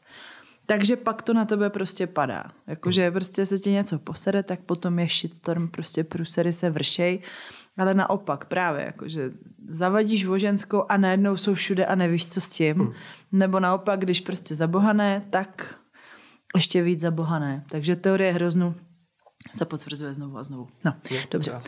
[0.66, 2.44] takže pak to na tebe prostě padá.
[2.68, 7.22] Jakože prostě se ti něco posede, tak potom je shitstorm, prostě prusery se vršej
[7.80, 9.32] ale naopak právě, jakože
[9.68, 12.76] zavadíš voženskou a najednou jsou všude a nevíš, co s tím.
[12.76, 12.94] Hmm.
[13.32, 15.76] Nebo naopak, když prostě zabohané, tak
[16.56, 17.64] ještě víc zabohané.
[17.70, 18.76] Takže teorie hroznu
[19.54, 20.68] se potvrzuje znovu a znovu.
[20.86, 21.60] No, je, dobře.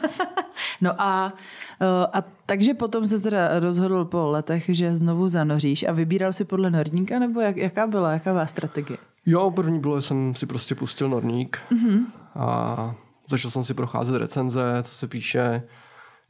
[0.80, 1.32] no a,
[1.80, 6.44] eh, a takže potom se teda rozhodl po letech, že znovu zanoříš a vybíral si
[6.44, 8.98] podle norníka, nebo jak, jaká byla, jaká byla strategie?
[9.26, 12.04] Jo, první bylo, jsem si prostě pustil norník mm-hmm.
[12.34, 12.94] a
[13.28, 15.62] Začal jsem si procházet recenze, co se píše.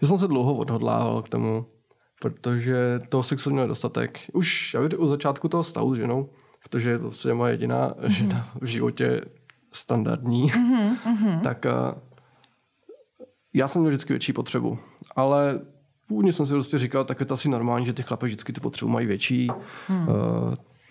[0.03, 1.67] Já jsem se dlouho odhodlával k tomu,
[2.21, 4.21] protože toho sexu je dostatek.
[4.33, 6.31] Už já u začátku toho stavu s ženou,
[6.63, 8.09] protože to je moje jediná mm-hmm.
[8.09, 9.21] žena v životě
[9.73, 11.41] standardní, mm-hmm.
[11.41, 11.99] tak uh,
[13.55, 14.79] já jsem měl vždycky větší potřebu.
[15.17, 15.61] Ale
[16.09, 18.61] původně jsem si prostě říkal, tak je to asi normální, že ty chlapy vždycky ty
[18.61, 19.49] potřebu mají větší.
[19.89, 20.09] Mm.
[20.09, 20.15] Uh,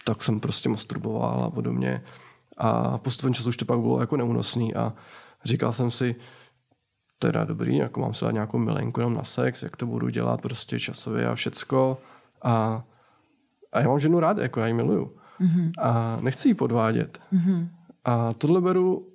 [0.04, 2.04] tak jsem prostě masturboval a podobně.
[2.58, 4.94] A postupem času už to pak bylo jako neúnosný a
[5.48, 6.16] Říkal jsem si,
[7.20, 10.42] teda dobrý, jako mám se dát nějakou milenku jenom na sex, jak to budu dělat
[10.42, 11.98] prostě časově a všecko.
[12.42, 12.84] A,
[13.74, 15.18] a já mám ženu rád, jako já ji miluju.
[15.42, 15.72] Mm-hmm.
[15.82, 17.20] A nechci ji podvádět.
[17.34, 17.68] Mm-hmm.
[18.06, 19.08] A tohle beru,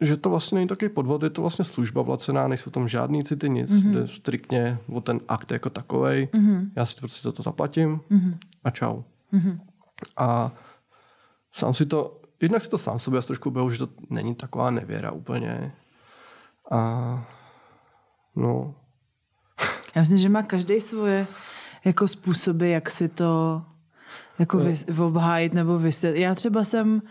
[0.00, 3.48] že to vlastně není taky podvod, je to vlastně služba placená, nejsou tam žádný city,
[3.48, 3.92] nic, mm-hmm.
[3.92, 6.28] jde striktně o ten akt jako takovej.
[6.32, 6.70] Mm-hmm.
[6.76, 8.36] Já si to prostě za to zaplatím mm-hmm.
[8.64, 9.02] a čau.
[9.32, 9.58] Mm-hmm.
[10.16, 10.52] A
[11.52, 15.10] sám si to jednak si to sám sobě trošku byl, že to není taková nevěra
[15.10, 15.72] úplně.
[16.70, 16.80] A
[18.36, 18.74] no.
[19.94, 21.26] Já myslím, že má každý svoje
[21.84, 23.62] jako způsoby, jak si to
[24.38, 26.20] jako vys, obhájit nebo vysvětlit.
[26.20, 27.02] Já třeba jsem,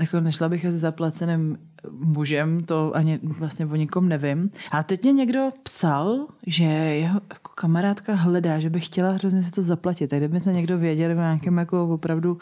[0.00, 1.58] jako nešla bych s zaplaceným
[1.90, 4.50] mužem, to ani vlastně o nikom nevím.
[4.70, 9.52] A teď mě někdo psal, že jeho jako kamarádka hledá, že by chtěla hrozně si
[9.52, 10.10] to zaplatit.
[10.10, 12.38] Tak kdyby se někdo věděl o nějakém jako opravdu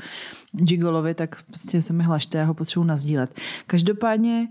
[0.53, 3.35] gigolovi, tak prostě se mi hlašte, já ho potřebuji nazdílet.
[3.67, 4.49] Každopádně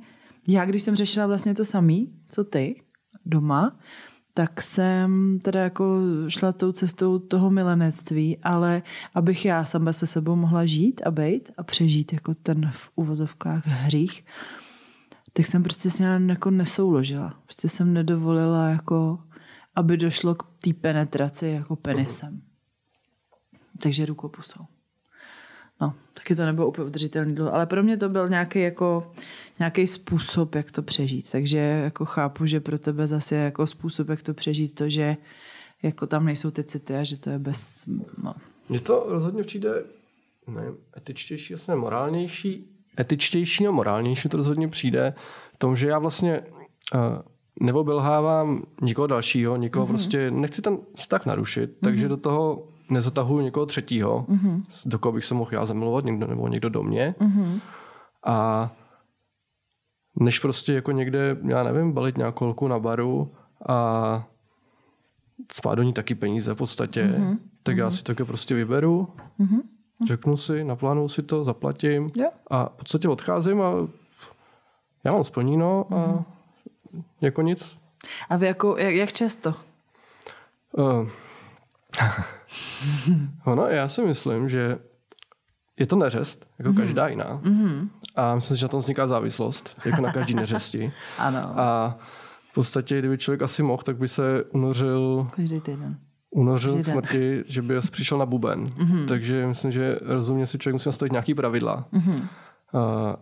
[0.47, 2.75] já, když jsem řešila vlastně to samý, co ty,
[3.25, 3.75] doma,
[4.33, 10.35] tak jsem teda jako šla tou cestou toho milenectví, ale abych já sama se sebou
[10.35, 14.25] mohla žít a být a přežít jako ten v uvozovkách hřích,
[15.33, 17.39] tak jsem prostě s ním jako nesouložila.
[17.43, 19.19] Prostě jsem nedovolila jako,
[19.75, 22.41] aby došlo k té penetraci jako penisem.
[23.77, 24.65] Takže rukopusou.
[26.23, 29.11] Taky to nebylo úplně udržitelný dlouho, ale pro mě to byl nějaký jako
[29.59, 31.31] nějaký způsob, jak to přežít.
[31.31, 35.17] Takže jako chápu, že pro tebe zase je jako způsob, jak to přežít to, že
[35.83, 37.85] jako tam nejsou ty city a že to je bez...
[38.23, 38.33] No.
[38.69, 39.83] Mně to rozhodně přijde
[40.47, 42.67] nevím, etičtější, jasně morálnější.
[42.99, 45.13] Etičtější a morálnější to rozhodně přijde
[45.55, 47.01] v tom, že já vlastně uh,
[47.61, 49.89] neobelhávám nikoho dalšího, nikoho mm-hmm.
[49.89, 51.83] prostě, nechci ten vztah narušit, mm-hmm.
[51.83, 54.63] takže do toho nezatahuju někoho třetího, mm-hmm.
[54.85, 57.15] do koho bych se mohl já zamilovat, někdo nebo někdo do mě.
[57.19, 57.59] Mm-hmm.
[58.25, 58.69] A
[60.15, 63.31] než prostě jako někde, já nevím, balit nějakou holku na baru
[63.69, 64.27] a
[65.51, 67.37] spát do ní taky peníze v podstatě, mm-hmm.
[67.63, 67.79] tak mm-hmm.
[67.79, 69.07] já si také prostě vyberu,
[69.39, 69.61] mm-hmm.
[70.07, 72.33] řeknu si, naplánuju si to, zaplatím yeah.
[72.47, 73.73] a v podstatě odcházím a
[75.03, 76.23] já mám splníno a mm-hmm.
[77.21, 77.77] jako nic.
[78.29, 79.53] A vy jako, jak, jak často?
[80.71, 81.09] Uh,
[83.45, 84.77] ono, já si myslím, že
[85.79, 86.77] je to neřest, jako mm-hmm.
[86.77, 87.41] každá jiná.
[87.43, 87.89] Mm-hmm.
[88.15, 90.93] A myslím, že na tom vzniká závislost, jako na každý neřesti.
[91.17, 91.59] ano.
[91.59, 91.97] A
[92.51, 95.27] v podstatě, kdyby člověk asi mohl, tak by se unořil...
[95.35, 95.97] Každý týden.
[96.29, 98.65] Unořil k smrti, že by přišel na buben.
[98.65, 99.05] Mm-hmm.
[99.05, 101.87] Takže myslím, že rozumně si člověk musí nastavit nějaký pravidla.
[101.93, 102.27] Mm-hmm.
[102.73, 103.15] A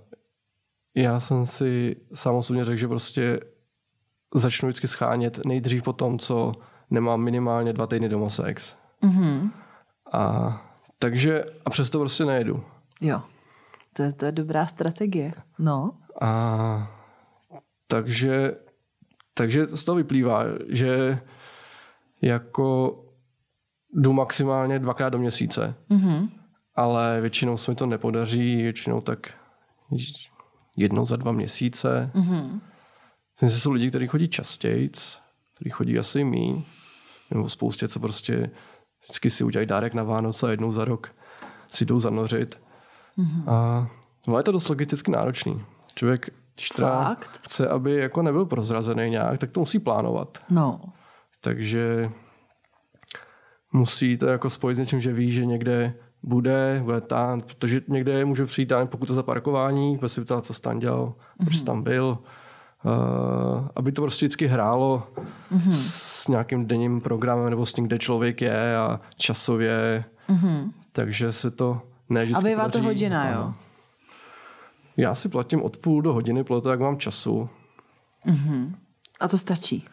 [0.95, 3.39] já jsem si sám osobně řekl, že prostě
[4.35, 6.51] začnu vždycky schánět nejdřív po tom, co
[6.89, 8.75] nemám minimálně dva týdny doma sex.
[9.03, 9.51] Mm-hmm.
[10.13, 10.65] A
[10.99, 12.63] takže a přesto prostě nejedu.
[13.01, 13.21] Jo.
[13.93, 15.33] To je, to je dobrá strategie.
[15.59, 15.91] No.
[16.21, 16.91] A
[17.87, 18.55] takže,
[19.33, 21.19] takže z toho vyplývá, že
[22.21, 22.99] jako
[23.93, 25.75] jdu maximálně dvakrát do měsíce.
[25.89, 26.29] Mm-hmm.
[26.75, 29.31] Ale většinou se mi to nepodaří, většinou tak
[30.77, 32.11] jednou za dva měsíce.
[32.15, 32.59] Mm-hmm.
[33.41, 34.89] Myslím, že jsou lidi, kteří chodí častěji,
[35.55, 36.65] kteří chodí asi mý,
[37.31, 38.49] nebo spoustě, co prostě
[39.03, 41.15] vždycky si udělají dárek na Vánoce a jednou za rok
[41.67, 42.61] si jdou zanořit.
[43.17, 43.43] Mm-hmm.
[43.47, 43.87] A
[44.27, 45.65] no, je to dost logisticky náročný.
[45.95, 46.69] Člověk, když
[47.43, 50.37] chce, aby jako nebyl prozrazený nějak, tak to musí plánovat.
[50.49, 50.81] No.
[51.41, 52.11] Takže
[53.73, 58.25] musí to jako spojit s něčím, že ví, že někde bude, bude tam, protože někde
[58.25, 61.45] může přijít pokud to za parkování, bude si ptát, co jsi tam dělal, mm-hmm.
[61.45, 62.17] proč jsi tam byl.
[62.83, 65.07] Uh, aby to prostě vždycky hrálo
[65.51, 65.71] mm-hmm.
[65.71, 70.05] s nějakým denním programem nebo s tím, kde člověk je a časově.
[70.29, 70.71] Mm-hmm.
[70.91, 73.53] Takže se to ne vždycky A bývá to hodina, jo?
[74.97, 77.49] Já si platím od půl do hodiny podle toho, jak mám času.
[78.25, 78.75] Mm-hmm.
[79.19, 79.85] A to stačí?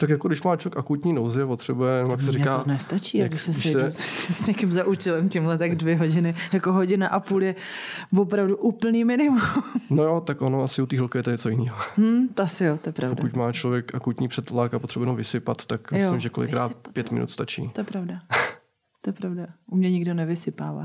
[0.00, 2.58] Tak jako když má člověk akutní nouzi potřebuje, jak se říká...
[2.58, 6.72] to nestačí, jak, jak se, se s někým za účelem tímhle, tak dvě hodiny, jako
[6.72, 7.54] hodina a půl je
[8.16, 9.40] opravdu úplný minimum.
[9.90, 11.76] No jo, tak ono asi u té holky je to něco jiného.
[11.96, 13.16] Hmm, to asi jo, to je pravda.
[13.16, 16.92] Pokud má člověk akutní předtlak a potřebuje vysypat, tak jo, myslím, že kolikrát vysypat.
[16.92, 17.70] pět minut stačí.
[17.74, 18.20] To je pravda.
[19.00, 19.46] To je pravda.
[19.66, 20.84] U mě nikdo nevysypává.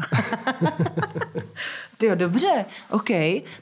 [1.97, 3.09] Ty jo, dobře, OK.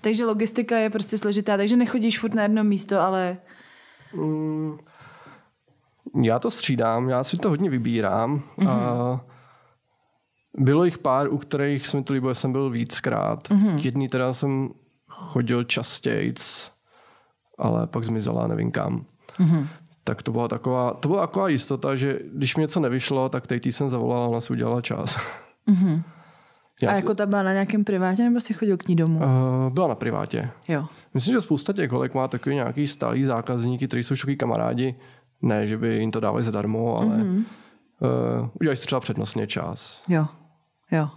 [0.01, 3.37] Takže logistika je prostě složitá, takže nechodíš furt na jedno místo, ale...
[4.13, 4.77] Mm,
[6.23, 8.41] já to střídám, já si to hodně vybírám.
[8.57, 8.69] Mm-hmm.
[8.69, 9.21] A
[10.57, 13.49] bylo jich pár, u kterých se mi to líbilo, jsem byl víckrát.
[13.49, 13.77] Mm-hmm.
[13.77, 14.69] Jedný teda jsem
[15.07, 16.71] chodil častějc,
[17.57, 19.05] ale pak zmizela, nevím kam.
[19.39, 19.67] Mm-hmm
[20.03, 23.65] tak to byla taková, to byla taková jistota, že když mi něco nevyšlo, tak teď
[23.65, 25.19] jsem zavolala a ona si udělala čas.
[25.67, 26.01] Mm-hmm.
[26.81, 29.19] Já a jako ta byla na nějakém privátě, nebo jsi chodil k ní domů?
[29.19, 30.49] Uh, byla na privátě.
[30.67, 30.85] Jo.
[31.13, 34.95] Myslím, že spousta těch holek má takový nějaký stálý zákazníky, kteří jsou všichni kamarádi.
[35.41, 37.43] Ne, že by jim to dávali zadarmo, ale mm-hmm.
[38.39, 40.03] uh, udělají si třeba přednostně čas.
[40.07, 40.27] Jo,
[40.91, 41.09] jo.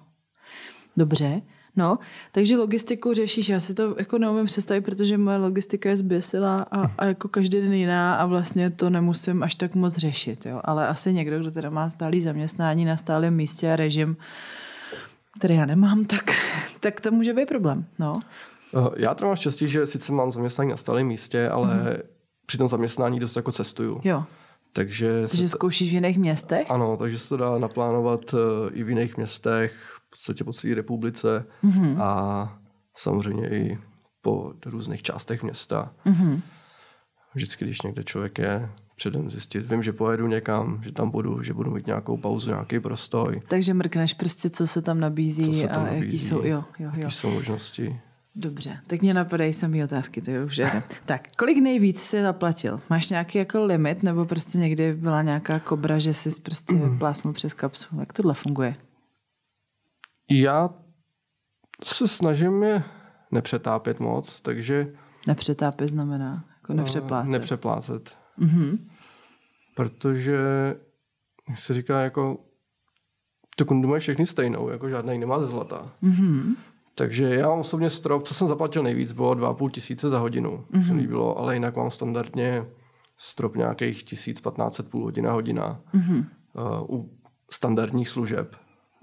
[0.96, 1.42] Dobře.
[1.76, 1.98] No,
[2.32, 6.87] takže logistiku řešíš, já si to jako neumím představit, protože moje logistika je zběsila a,
[6.98, 10.60] a jako každý den jiná a vlastně to nemusím až tak moc řešit, jo.
[10.64, 14.16] Ale asi někdo, kdo teda má stálý zaměstnání na stálém místě a režim,
[15.38, 16.30] který já nemám, tak,
[16.80, 18.20] tak to může být problém, no.
[18.72, 21.80] Uh, já to mám štěstí, že sice mám zaměstnání na stálém místě, ale mm.
[22.46, 24.00] Při tom zaměstnání dost jako cestuju.
[24.04, 24.24] Jo.
[24.72, 26.70] Takže, takže zkoušíš v jiných městech?
[26.70, 28.40] Ano, takže se to dá naplánovat uh,
[28.72, 29.74] i v jiných městech,
[30.07, 32.02] v podstatě po celé republice mm-hmm.
[32.02, 32.59] a
[32.96, 33.78] samozřejmě i
[34.22, 35.92] po různých částech města.
[36.07, 36.40] Mm-hmm.
[37.35, 39.70] Vždycky, když někde člověk je, předem zjistit.
[39.70, 43.42] Vím, že pojedu někam, že tam budu, že budu mít nějakou pauzu, nějaký prostoj.
[43.48, 46.64] Takže mrkneš prostě, co se tam nabízí se tam a nabízí, jaký jsou, jo, jo,
[46.78, 46.90] jo.
[46.94, 48.00] Jaký jsou možnosti.
[48.36, 50.82] Dobře, tak mě napadají samý otázky, to je už jde.
[51.04, 52.80] tak, kolik nejvíc jsi zaplatil?
[52.90, 56.98] Máš nějaký jako limit, nebo prostě někdy byla nějaká kobra, že jsi prostě mm.
[56.98, 58.00] plásnul přes kapsu?
[58.00, 58.76] Jak tohle funguje?
[60.30, 60.70] Já
[61.84, 62.84] se snažím je
[63.30, 64.92] nepřetápět moc, takže...
[65.26, 66.44] Nepřetápět znamená?
[66.56, 67.32] Jako nepřeplácet.
[67.32, 68.16] Nepřeplácet.
[68.38, 68.78] Mm-hmm.
[69.76, 70.38] Protože,
[71.48, 72.38] jak se říká, jako
[73.56, 75.92] to kundu mají všechny stejnou, jako žádný nemá ze zlata.
[76.02, 76.56] Mm-hmm.
[76.94, 80.64] Takže já mám osobně strop, co jsem zaplatil nejvíc, bylo 2,5 tisíce za hodinu.
[80.72, 80.87] Mm-hmm.
[80.87, 82.66] Se mi líbilo, ale jinak mám standardně
[83.18, 86.24] strop nějakých 1500 půl hodina, hodina mm-hmm.
[86.88, 87.18] uh, u
[87.50, 88.57] standardních služeb.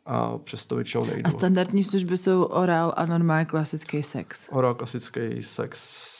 [0.06, 1.22] A přesto většinou nejdu.
[1.28, 4.50] A standardní služby jsou orál a normální klasický sex.
[4.52, 5.80] Orál, klasický sex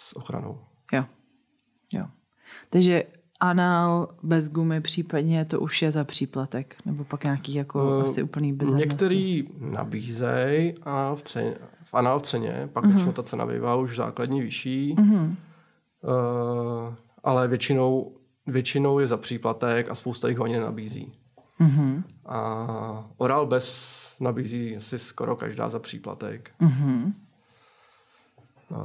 [0.10, 0.60] s ochranou.
[0.94, 1.06] Jo.
[1.92, 2.06] Jo.
[2.70, 3.04] Takže
[3.42, 8.24] anal bez gumy případně to už je za příplatek, nebo pak nějaký jako uh, asi
[8.24, 8.90] úplný bezadnosti.
[8.90, 12.92] Některý nabízej a v, ceně, v anal v ceně, pak uh-huh.
[12.92, 15.26] většinou ta cena bývá už základní vyšší, uh-huh.
[15.26, 18.16] uh, ale většinou,
[18.48, 21.14] většinou je za příplatek a spousta jich ho ani nenabízí.
[21.60, 22.04] Uh-huh.
[22.26, 26.52] A oral bez nabízí asi skoro každá za příplatek.
[26.62, 27.14] Uh-huh.
[28.70, 28.78] Uh,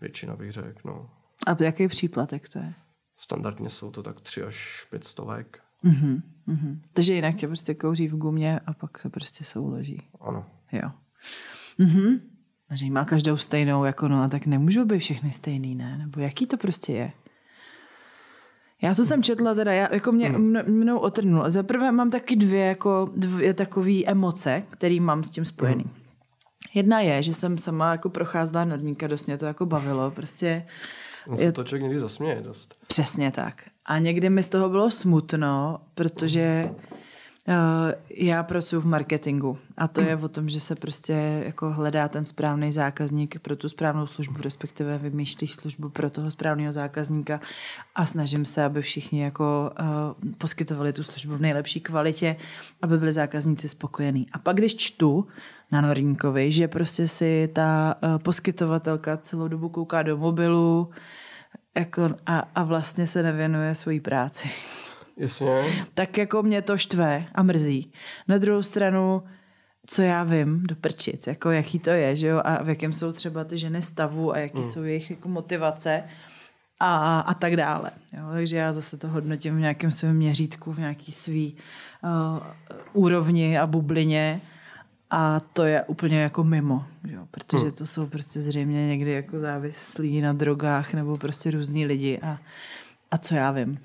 [0.00, 1.10] většina bych řekl, no.
[1.46, 2.74] A jaký příplatek to je?
[3.18, 5.60] Standardně jsou to tak tři až pět stovek.
[5.84, 6.78] Mm-hmm, mm-hmm.
[6.92, 10.02] Takže jinak tě prostě kouří v gumě a pak se prostě souloží.
[10.20, 10.46] Ano.
[10.72, 10.90] Jo.
[11.78, 12.20] Mm-hmm.
[12.74, 15.98] že má každou stejnou, jako no, tak nemůžou být všechny stejný, ne?
[15.98, 17.12] Nebo jaký to prostě je?
[18.82, 20.62] Já to jsem četla teda, já, jako mě hmm.
[20.66, 21.50] mnou otrnul.
[21.50, 25.84] Za prvé mám taky dvě, jako dvě takové emoce, které mám s tím spojený.
[25.84, 25.94] Hmm.
[26.74, 30.10] Jedna je, že jsem sama jako procházela Norníka, dost mě to jako bavilo.
[30.10, 30.66] Prostě
[31.28, 32.74] On se to člověk někdy zasměje dost.
[32.86, 33.62] Přesně tak.
[33.86, 36.70] A někdy mi z toho bylo smutno, protože
[37.48, 37.54] uh,
[38.10, 42.24] já pracuji v marketingu a to je o tom, že se prostě jako hledá ten
[42.24, 47.40] správný zákazník pro tu správnou službu, respektive vymýšlíš službu pro toho správného zákazníka
[47.94, 49.86] a snažím se, aby všichni jako uh,
[50.38, 52.36] poskytovali tu službu v nejlepší kvalitě,
[52.82, 54.26] aby byli zákazníci spokojení.
[54.32, 55.26] A pak, když čtu
[55.72, 60.90] na Norníkovi, že prostě si ta uh, poskytovatelka celou dobu kouká do mobilu,
[61.78, 64.50] jako a, a vlastně se nevěnuje svojí práci.
[65.16, 65.64] Jasně.
[65.94, 67.92] Tak jako mě to štve a mrzí.
[68.28, 69.22] Na druhou stranu,
[69.86, 73.12] co já vím do prčic, jako jaký to je, že jo, a v jakém jsou
[73.12, 74.62] třeba ty ženy stavu a jaký mm.
[74.62, 76.04] jsou jejich jako motivace
[76.80, 77.90] a, a tak dále.
[78.12, 81.56] Jo, takže já zase to hodnotím v nějakém svém měřítku, v nějaký svý
[82.02, 82.38] uh,
[82.92, 84.40] úrovni a bublině
[85.10, 87.26] a to je úplně jako mimo, jo?
[87.30, 87.72] protože hmm.
[87.72, 92.38] to jsou prostě zřejmě někdy jako závislí na drogách nebo prostě různý lidi a,
[93.10, 93.78] a co já vím.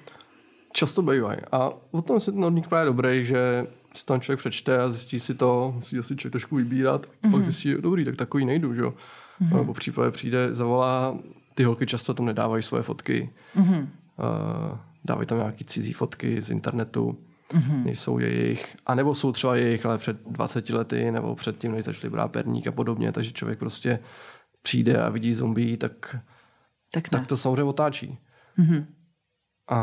[0.72, 1.40] Často bývají.
[1.52, 5.20] A o tom se ten norník právě dobrý, že si tam člověk přečte a zjistí
[5.20, 7.32] si to, musí si člověk trošku vybírat, mm-hmm.
[7.32, 8.94] pak zjistí, dobrý, tak takový nejdu, že jo.
[9.42, 9.58] Mm-hmm.
[9.58, 11.18] Nebo případě přijde, zavolá,
[11.56, 13.82] ty holky často tam nedávají svoje fotky, mm-hmm.
[13.82, 17.18] uh, dávají tam nějaký cizí fotky z internetu,
[17.50, 17.84] mm-hmm.
[17.84, 21.86] nejsou jejich, a nebo jsou třeba jejich, ale před 20 lety, nebo před tím, než
[21.86, 24.00] začali brát perník a podobně, takže člověk prostě
[24.62, 26.16] přijde a vidí zombie, tak,
[26.94, 28.18] tak, tak to samozřejmě otáčí.
[28.60, 28.86] Mm-hmm.
[29.70, 29.78] A,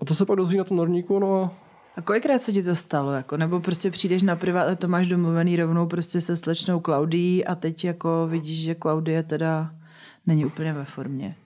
[0.00, 1.50] a to se pak dozví na tom norníku, no
[1.96, 3.12] a kolikrát se ti to stalo?
[3.12, 3.36] Jako?
[3.36, 7.54] Nebo prostě přijdeš na privát a to máš domluvený rovnou prostě se slečnou Klaudií a
[7.54, 9.74] teď jako vidíš, že Klaudie teda
[10.26, 11.36] není úplně ve formě.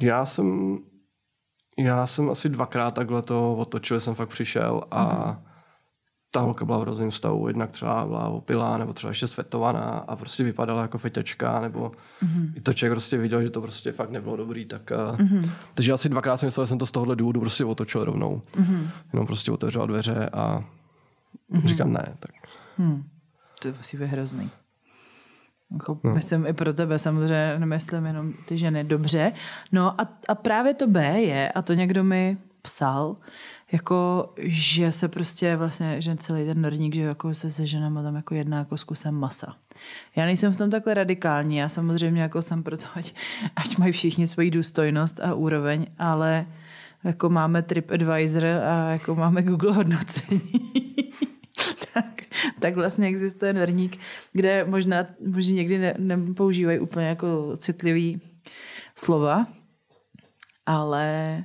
[0.00, 0.78] Já jsem
[1.78, 5.36] já jsem asi dvakrát takhle to otočil, jsem fakt přišel a mm-hmm.
[6.30, 7.48] ta holka byla v hrozném stavu.
[7.48, 11.92] Jednak třeba byla opilá, nebo třeba ještě svetovaná a prostě vypadala jako feťačka, nebo
[12.22, 12.52] mm-hmm.
[12.56, 14.64] i to člověk prostě viděl, že to prostě fakt nebylo dobrý.
[14.64, 15.50] Tak, mm-hmm.
[15.74, 18.42] Takže asi dvakrát jsem myslel, že jsem to z tohohle důvodu prostě otočil rovnou.
[18.52, 18.88] Mm-hmm.
[19.12, 20.64] Jenom prostě otevřel dveře a
[21.52, 21.66] mm-hmm.
[21.66, 22.16] říkám ne.
[22.18, 22.50] Tak.
[22.78, 23.02] Mm.
[23.62, 24.50] To musí být hrozný.
[25.72, 26.14] Jako, no.
[26.14, 29.32] Myslím i pro tebe samozřejmě, nemyslím jenom ty ženy dobře.
[29.72, 33.16] No a, a právě to B je, a to někdo mi psal,
[33.72, 38.16] jako, že se prostě vlastně, že celý ten norník, že jako se se ženama tam
[38.16, 39.56] jako jedná jako s kusem masa.
[40.16, 43.14] Já nejsem v tom takhle radikální, já samozřejmě jako jsem proto, ať,
[43.56, 46.46] ať mají všichni svoji důstojnost a úroveň, ale
[47.04, 50.40] jako máme TripAdvisor a jako máme Google hodnocení.
[51.94, 52.18] tak
[52.60, 53.98] tak vlastně existuje norník,
[54.32, 58.20] kde možná možná někdy ne, nepoužívají úplně jako citlivý
[58.94, 59.46] slova,
[60.66, 61.44] ale,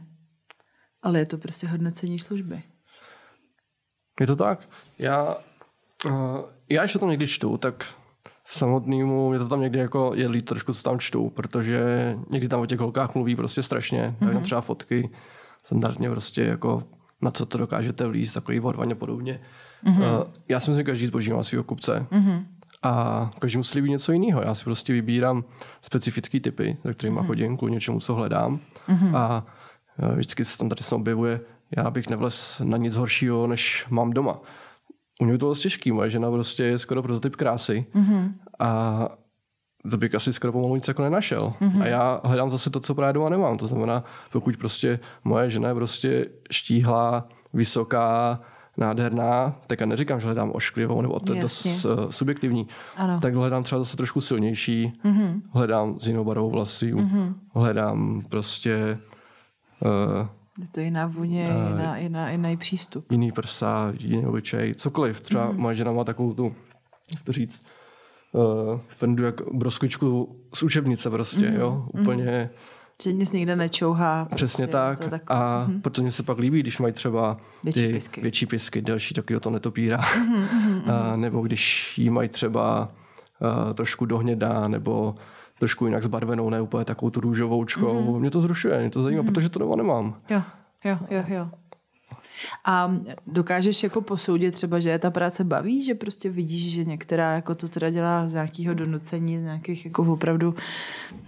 [1.02, 2.64] ale je to prostě hodnocení služby.
[4.20, 4.70] Je to tak.
[5.00, 5.36] Já,
[6.06, 6.40] uh,
[6.70, 7.86] já ještě to někdy čtu, tak
[8.46, 11.82] samotnému, mě to tam někdy jako je líp trošku, co tam čtu, protože
[12.30, 14.42] někdy tam o těch holkách mluví prostě strašně, mm-hmm.
[14.42, 15.10] třeba fotky,
[15.64, 16.84] standardně prostě jako
[17.22, 19.40] na co to dokážete vlízt, takový vorvaně podobně.
[19.86, 20.28] Mm-hmm.
[20.50, 22.06] Já si myslím, že každý zboží má svého kupce.
[22.12, 22.46] Mm-hmm.
[22.84, 24.42] A každý musí líbit něco jiného.
[24.42, 25.44] Já si prostě vybírám
[25.82, 27.26] specifické typy, za kterými mm-hmm.
[27.26, 28.60] chodím kvůli něčemu, co hledám.
[28.90, 29.18] Mm-hmm.
[29.18, 29.46] A
[30.02, 31.40] uh, vždycky se tam tady se objevuje,
[31.78, 34.40] já bych nevles na nic horšího, než mám doma.
[35.22, 37.86] U mě to bylo těžký, moje žena prostě je skoro prototyp krásy.
[37.96, 38.32] Mm-hmm.
[38.60, 39.10] A
[39.92, 41.54] to bych asi skoro pomalu nic jako nenašel.
[41.62, 41.84] Mm-hmm.
[41.84, 43.58] A já hledám zase to, co právě doma nemám.
[43.58, 48.40] To znamená, pokud prostě moje žena je prostě štíhlá, vysoká,
[48.78, 52.68] nádherná, tak já neříkám, že hledám ošklivou nebo to je dost uh, subjektivní,
[52.98, 53.20] ano.
[53.22, 55.42] tak hledám třeba zase trošku silnější, mm-hmm.
[55.50, 57.34] hledám s jinou barvou vlasů, mm-hmm.
[57.54, 59.00] hledám prostě
[59.80, 60.28] uh,
[60.60, 63.12] je to jiná vůně, uh, jiná, jiná, jiný přístup.
[63.12, 65.22] Jiný prsa, jiný obyčej, cokoliv.
[65.22, 65.58] Třeba mm-hmm.
[65.58, 66.56] moje žena má takovou tu,
[67.12, 67.66] jak to říct,
[68.32, 71.60] uh, fendu jak broskvičku z učebnice prostě, mm-hmm.
[71.60, 72.26] jo, úplně...
[72.26, 72.83] Mm-hmm.
[73.04, 74.28] Že nic nikde nečouhá.
[74.36, 75.10] Přesně prostě, tak.
[75.10, 75.32] tak.
[75.32, 75.82] A mm-hmm.
[75.82, 79.40] protože se pak líbí, když mají třeba větší ty pisky, větší pisky delší, taky o
[79.40, 79.98] to netopírá.
[79.98, 82.92] Mm-hmm, a, nebo když jí mají třeba
[83.42, 85.16] uh, trošku dohnědá, nebo
[85.60, 88.02] trošku jinak zbarvenou, ne úplně takovou tu růžovoučkou.
[88.02, 88.20] Mm-hmm.
[88.20, 89.26] Mě to zrušuje, mě to zajímá, mm-hmm.
[89.26, 90.16] protože to doma nemám.
[90.30, 90.42] Jo,
[90.86, 91.50] jo, jo, jo.
[92.66, 92.96] A
[93.28, 97.56] dokážeš jako posoudit třeba, že je ta práce baví, že prostě vidíš, že některá jako
[97.56, 100.56] to teda dělá z nějakého donucení, z nějakých jako opravdu,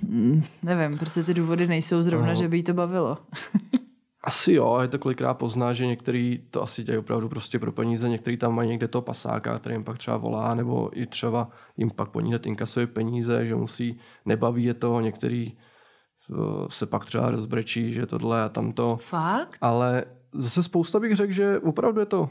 [0.01, 2.35] mm, nevím, prostě ty důvody nejsou zrovna, no.
[2.35, 3.17] že by jí to bavilo.
[4.25, 8.09] Asi jo, je to kolikrát pozná, že některý to asi dělají opravdu prostě pro peníze,
[8.09, 11.89] některý tam mají někde toho pasáka, který jim pak třeba volá, nebo i třeba jim
[11.91, 16.35] pak po ní inkasuje peníze, že musí, nebaví je to, některý eh,
[16.69, 18.97] se pak třeba rozbrečí, že tohle a tamto.
[19.01, 19.57] Fakt?
[19.61, 20.03] Ale
[20.35, 22.29] zase spousta bych řekl, že opravdu je to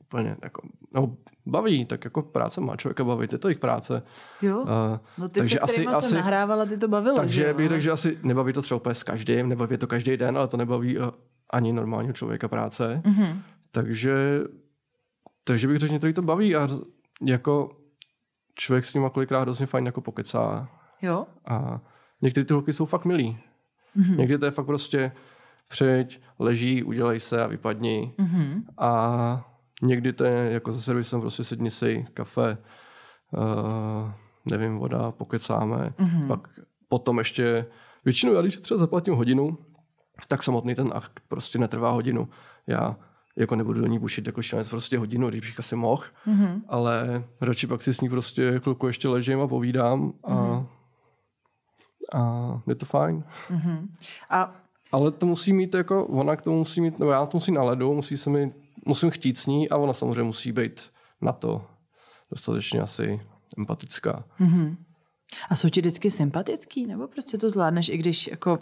[0.00, 4.02] úplně jako, no, baví, tak jako práce má člověka bavit, je to jejich práce.
[4.42, 4.66] Jo, uh,
[5.18, 7.16] no ty takže se, asi, asi nahrávala, ty to bavilo.
[7.16, 10.16] Takže že bych řekl, že asi nebaví to třeba úplně s každým, nebaví to každý
[10.16, 11.04] den, ale to nebaví uh,
[11.50, 13.02] ani normálního člověka práce.
[13.04, 13.38] Mm-hmm.
[13.70, 14.40] Takže,
[15.44, 16.68] takže bych řekl, že to baví a
[17.22, 17.70] jako
[18.54, 20.68] člověk s ním kolikrát hrozně fajn jako pokecá.
[21.02, 21.26] Jo.
[21.48, 21.80] A
[22.22, 23.38] některé ty holky jsou fakt milí.
[23.96, 24.16] Mm-hmm.
[24.16, 25.12] Někdy to je fakt prostě
[25.68, 28.14] přijď, leží, udělej se a vypadni.
[28.18, 28.62] Mm-hmm.
[28.78, 29.44] A
[29.82, 32.58] někdy to je jako za servisem, prostě sedni si, kafe,
[33.32, 34.10] uh,
[34.50, 35.94] nevím, voda, pokecáme.
[35.98, 36.26] Mm-hmm.
[36.26, 36.48] Pak
[36.88, 37.66] potom ještě,
[38.04, 39.58] většinou já když třeba zaplatím hodinu,
[40.26, 42.28] tak samotný ten akt prostě netrvá hodinu.
[42.66, 42.96] Já
[43.36, 46.60] jako nebudu do ní bušit jako štěnec prostě hodinu, když bych asi mohl, mm-hmm.
[46.68, 50.66] ale radši pak si s ní prostě chvilku ještě ležím a povídám a, mm-hmm.
[52.14, 53.24] a je to fajn.
[53.50, 53.88] Mm-hmm.
[54.30, 54.54] A
[54.92, 57.62] ale to musí mít jako, ona k tomu musí mít, nebo já to musím na
[57.62, 58.54] ledu, musí se mi,
[58.86, 60.80] musím chtít s ní a ona samozřejmě musí být
[61.20, 61.66] na to
[62.30, 63.20] dostatečně asi
[63.58, 64.24] empatická.
[64.40, 64.76] Mm-hmm.
[65.50, 68.58] A jsou ti vždycky sympatický, nebo prostě to zvládneš, i když jako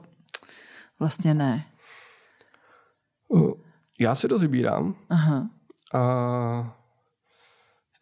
[0.99, 1.67] vlastně ne?
[4.01, 4.95] Já si to vybírám.
[5.11, 5.51] Aha.
[5.95, 6.77] A,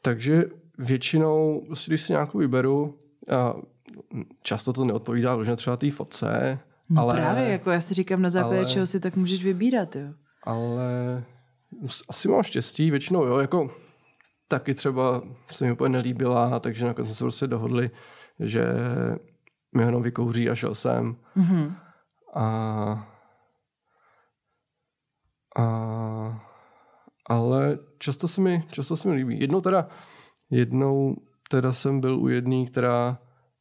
[0.03, 0.45] takže
[0.79, 2.99] většinou, prostě, když si nějakou vyberu,
[3.37, 3.55] a
[4.43, 6.59] často to neodpovídá vložně třeba té fotce,
[6.91, 9.97] No ale, právě, jako já si říkám, na základě ale, čeho si tak můžeš vybírat,
[9.97, 10.09] jo.
[10.43, 11.25] Ale
[12.09, 13.71] asi mám štěstí, většinou jo, jako
[14.49, 15.23] taky třeba
[15.53, 17.91] se mi úplně nelíbila, takže nakonec jsme se prostě dohodli,
[18.41, 18.65] že
[19.77, 21.17] mi jenom vykouří a šel jsem.
[21.37, 21.75] Mm-hmm.
[22.35, 23.09] A,
[25.57, 25.65] a,
[27.29, 29.41] ale často se, mi, často se mi líbí.
[29.41, 29.89] Jednou teda,
[30.51, 31.17] jednou
[31.51, 33.19] teda jsem byl u jedné, která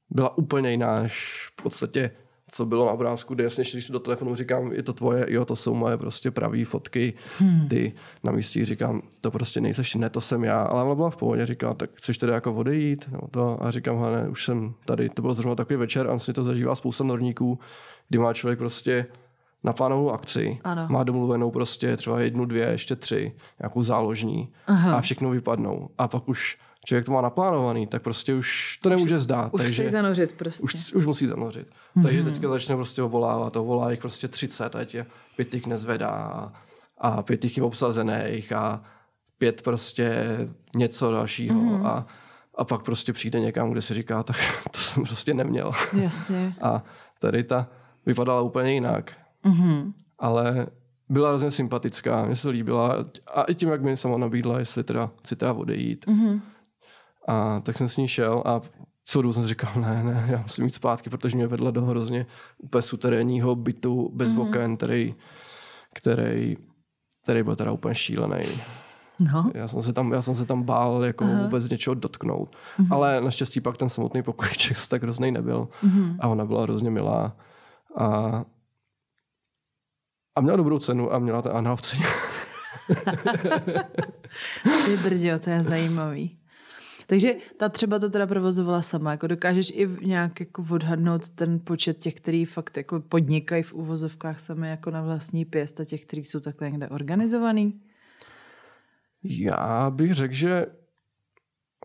[0.09, 2.11] byla úplně jiná, než v podstatě
[2.49, 5.55] co bylo na obrázku, kde jasně, když do telefonu říkám, je to tvoje, jo, to
[5.55, 7.67] jsou moje prostě pravý fotky, hmm.
[7.67, 11.17] ty na místě říkám, to prostě nejseš, ne, to jsem já, ale ona byla v
[11.17, 15.09] pohodě, říká, tak chceš tedy jako odejít, no to, a říkám, ne, už jsem tady,
[15.09, 17.59] to byl zrovna takový večer a myslím, to zažívá spousta norníků,
[18.09, 19.05] kdy má člověk prostě
[19.63, 20.87] naplánovanou akci, ano.
[20.89, 24.95] má domluvenou prostě třeba jednu, dvě, ještě tři, nějakou záložní Aha.
[24.97, 25.89] a všechno vypadnou.
[25.97, 29.53] A pak už člověk to má naplánovaný, tak prostě už to nemůže zdát.
[29.53, 30.63] Už takže zanořit prostě.
[30.63, 31.67] Už, už musí zanořit.
[31.67, 32.03] Mm-hmm.
[32.03, 35.05] Takže teďka začne prostě ovolávat, volá jich prostě 30, ať je
[35.36, 36.51] pět jich nezvedá a,
[36.97, 38.84] a pět jich je obsazených a
[39.38, 40.38] pět prostě
[40.75, 41.86] něco dalšího mm-hmm.
[41.86, 42.07] a,
[42.55, 44.36] a pak prostě přijde někam, kde si říká, tak
[44.71, 45.71] to jsem prostě neměl.
[45.93, 46.55] Jasně.
[46.61, 46.84] A
[47.19, 47.67] tady ta
[48.05, 49.17] vypadala úplně jinak.
[49.45, 49.91] Mm-hmm.
[50.19, 50.67] Ale
[51.09, 55.11] byla hrozně sympatická, mně se líbila a i tím, jak mi sama nabídla, jestli teda
[55.19, 56.07] chci teda odejít.
[56.07, 56.41] Mhm.
[57.28, 58.61] A tak jsem s ní šel a
[59.05, 62.26] co jsem říkal, ne, ne, já musím jít zpátky, protože mě vedla do hrozně
[62.57, 64.41] úplně suterénního bytu bez Mhm.
[64.41, 65.15] oken, který,
[65.93, 66.57] který,
[67.24, 68.43] který byl teda úplně šílený.
[69.19, 69.51] No.
[69.53, 71.43] Já jsem se tam, já jsem se tam bál jako Aha.
[71.43, 72.55] vůbec něčeho dotknout.
[72.78, 72.93] Mhm.
[72.93, 75.67] Ale naštěstí pak ten samotný pokojíček tak hrozný nebyl.
[75.84, 76.17] Mhm.
[76.19, 77.36] A ona byla hrozně milá.
[77.97, 78.05] A,
[80.36, 82.05] a měla dobrou cenu a měla ten anál v ceně.
[84.86, 86.38] Ty brďo, to je zajímavý.
[87.07, 89.11] Takže ta třeba to teda provozovala sama.
[89.11, 94.39] Jako dokážeš i nějak jako odhadnout ten počet těch, který fakt jako podnikají v uvozovkách
[94.39, 97.81] sami jako na vlastní pěst a těch, kteří jsou takhle někde organizovaný?
[99.23, 100.65] Já bych řekl, že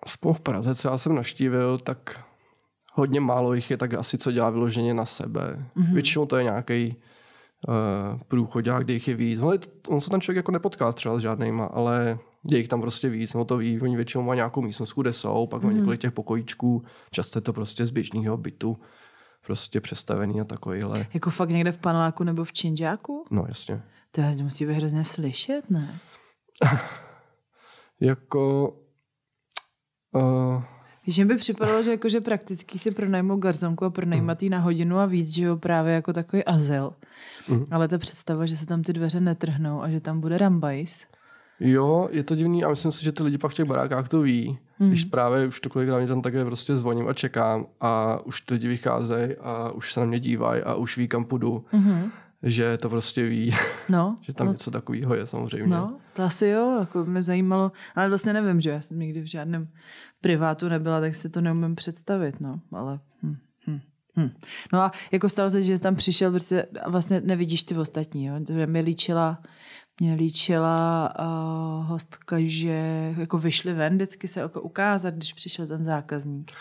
[0.03, 2.21] aspoň v Praze, co já jsem naštívil, tak
[2.93, 5.67] hodně málo jich je tak asi, co dělá vyloženě na sebe.
[5.77, 5.95] Mm-hmm.
[5.95, 6.97] Většinou to je nějaký
[7.69, 9.41] uh, průchodák, kde jich je víc.
[9.43, 9.59] On,
[9.89, 12.19] on se ten člověk jako nepotká třeba s žádnýma, ale
[12.51, 15.47] je jich tam prostě víc, no to ví, oni většinou mají nějakou místnost, kde jsou,
[15.47, 18.79] pak mají několik těch pokojíčků, často je to prostě z běžného bytu,
[19.47, 21.07] prostě přestavený a takovýhle.
[21.15, 23.25] Jako fakt někde v paneláku nebo v činžáku?
[23.31, 23.83] No jasně.
[24.11, 25.99] To musí být hrozně slyšet, ne?
[28.01, 28.73] Jako...
[30.15, 30.63] Uh,
[31.05, 34.99] Když mi by připadalo, že jakože prakticky si pronajmou garzonku a pronajímat jí na hodinu
[34.99, 36.93] a víc, že jo, právě jako takový azyl.
[37.49, 37.67] Mhm.
[37.71, 41.07] Ale ta představa, že se tam ty dveře netrhnou a že tam bude rambajs.
[41.61, 44.21] Jo, je to divný a myslím si, že ty lidi pak v těch barákách to
[44.21, 44.59] ví.
[44.79, 44.89] Mm.
[44.89, 48.55] Když právě už to kolikrát mě tam také prostě zvoním a čekám a už ty
[48.55, 52.11] lidi vycházejí a už se na mě dívají a už ví, kam půjdu, Mhm.
[52.43, 53.55] že to prostě ví,
[53.89, 55.77] No, že tam no, něco takového je samozřejmě.
[55.77, 59.25] no, to asi jo, jako mě zajímalo, ale vlastně nevím, že já jsem nikdy v
[59.27, 59.69] žádném
[60.21, 63.01] privátu nebyla, tak si to neumím představit, no, ale...
[63.23, 63.37] Hm,
[64.19, 64.31] hm, hm.
[64.73, 66.39] No a jako stalo se, že tam přišel
[66.83, 68.35] a vlastně nevidíš ty ostatní, jo?
[68.67, 69.39] Mě líčila,
[70.01, 75.85] mě líčila uh, hostka, že jako vyšli ven vždycky se jako ukázat, když přišel ten
[75.85, 76.53] zákazník.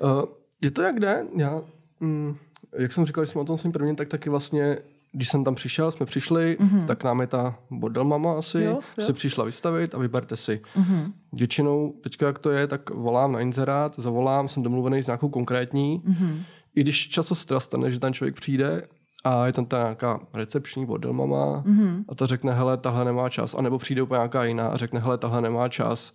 [0.00, 0.24] Uh,
[0.60, 1.24] je to jak jde?
[1.36, 1.62] Já,
[2.00, 2.36] mm,
[2.78, 4.78] jak jsem říkal, když jsme o tom svým prvním, tak taky vlastně
[5.14, 6.86] když jsem tam přišel, jsme přišli, mm-hmm.
[6.86, 8.80] tak nám je ta bordel mama asi, jo.
[8.98, 9.04] jo.
[9.04, 10.60] se přišla vystavit a vyberte si.
[10.76, 11.12] Mm-hmm.
[11.32, 16.02] Většinou, teďka jak to je, tak volám na inzerát, zavolám, jsem domluvený s nějakou konkrétní.
[16.06, 16.42] Mm-hmm.
[16.74, 18.88] I když často se teda stane, že ten člověk přijde
[19.24, 22.04] a je tam ta nějaká recepční bordel mama Mm-hmm.
[22.08, 25.18] a ta řekne, hele, tahle nemá čas, anebo přijde úplně nějaká jiná a řekne, hele,
[25.18, 26.12] tahle nemá čas,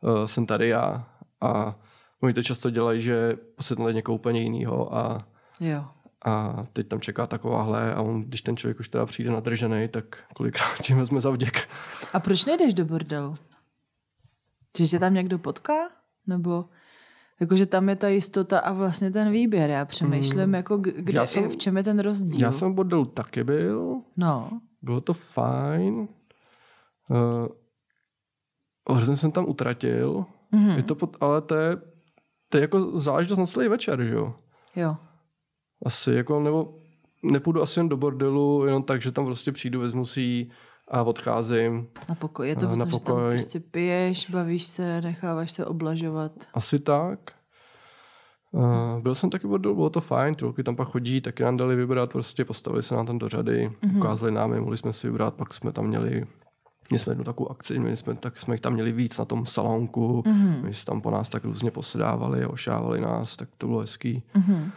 [0.00, 1.08] uh, jsem tady já.
[1.40, 1.78] A
[2.22, 5.26] oni to často dělají, že posednuli někoho úplně jinýho a,
[5.60, 5.84] Jo.
[6.24, 10.04] a teď tam čeká takováhle a on, když ten člověk už teda přijde nadržený, tak
[10.34, 11.68] kolikrát tím vezme za vděk.
[12.12, 13.34] A proč nejdeš do bordelu?
[14.78, 15.74] Že tě tam někdo potká?
[16.26, 16.64] Nebo
[17.42, 19.70] jakože tam je ta jistota a vlastně ten výběr.
[19.70, 20.54] Já přemýšlím, mm.
[20.54, 22.40] jako kde, Já jsem- v čem je ten rozdíl.
[22.40, 26.08] Já jsem v bordelu taky byl, No, bylo to fajn.
[27.10, 27.48] Uh,
[28.96, 30.70] hrozně jsem tam utratil, Mhm.
[30.70, 31.76] je to pod, ale to je,
[32.48, 34.34] to je jako záležitost na celý večer, že jo?
[34.76, 34.96] jo.
[35.86, 36.74] Asi jako, nebo
[37.22, 40.46] nepůjdu asi jen do bordelu, jenom tak, že tam prostě přijdu, vezmu si
[40.88, 41.88] a odcházím.
[42.08, 42.48] Na pokoj.
[42.48, 43.32] Je to, A na protože tam pokoj.
[43.32, 46.32] prostě piješ, bavíš se, necháváš se oblažovat.
[46.54, 47.18] Asi tak.
[48.52, 51.56] Uh, byl jsem taky bordelu, bylo to fajn, ty holky tam pak chodí, taky nám
[51.56, 53.96] dali vybrat, prostě postavili se nám tam do řady, mm-hmm.
[53.96, 56.26] ukázali nám je, mohli jsme si vybrat, pak jsme tam měli
[56.90, 59.46] Měli jsme jednu takovou akci, měli jsme, tak jsme jich tam měli víc na tom
[59.46, 60.62] salonku, mm-hmm.
[60.62, 64.22] my se tam po nás tak různě posedávali, ošávali nás, tak to bylo hezký.
[64.34, 64.70] Mhm.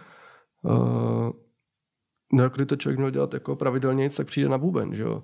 [0.61, 1.31] Uh,
[2.33, 5.23] no kdyby to člověk měl dělat jako pravidelně, tak přijde na buben, že jo.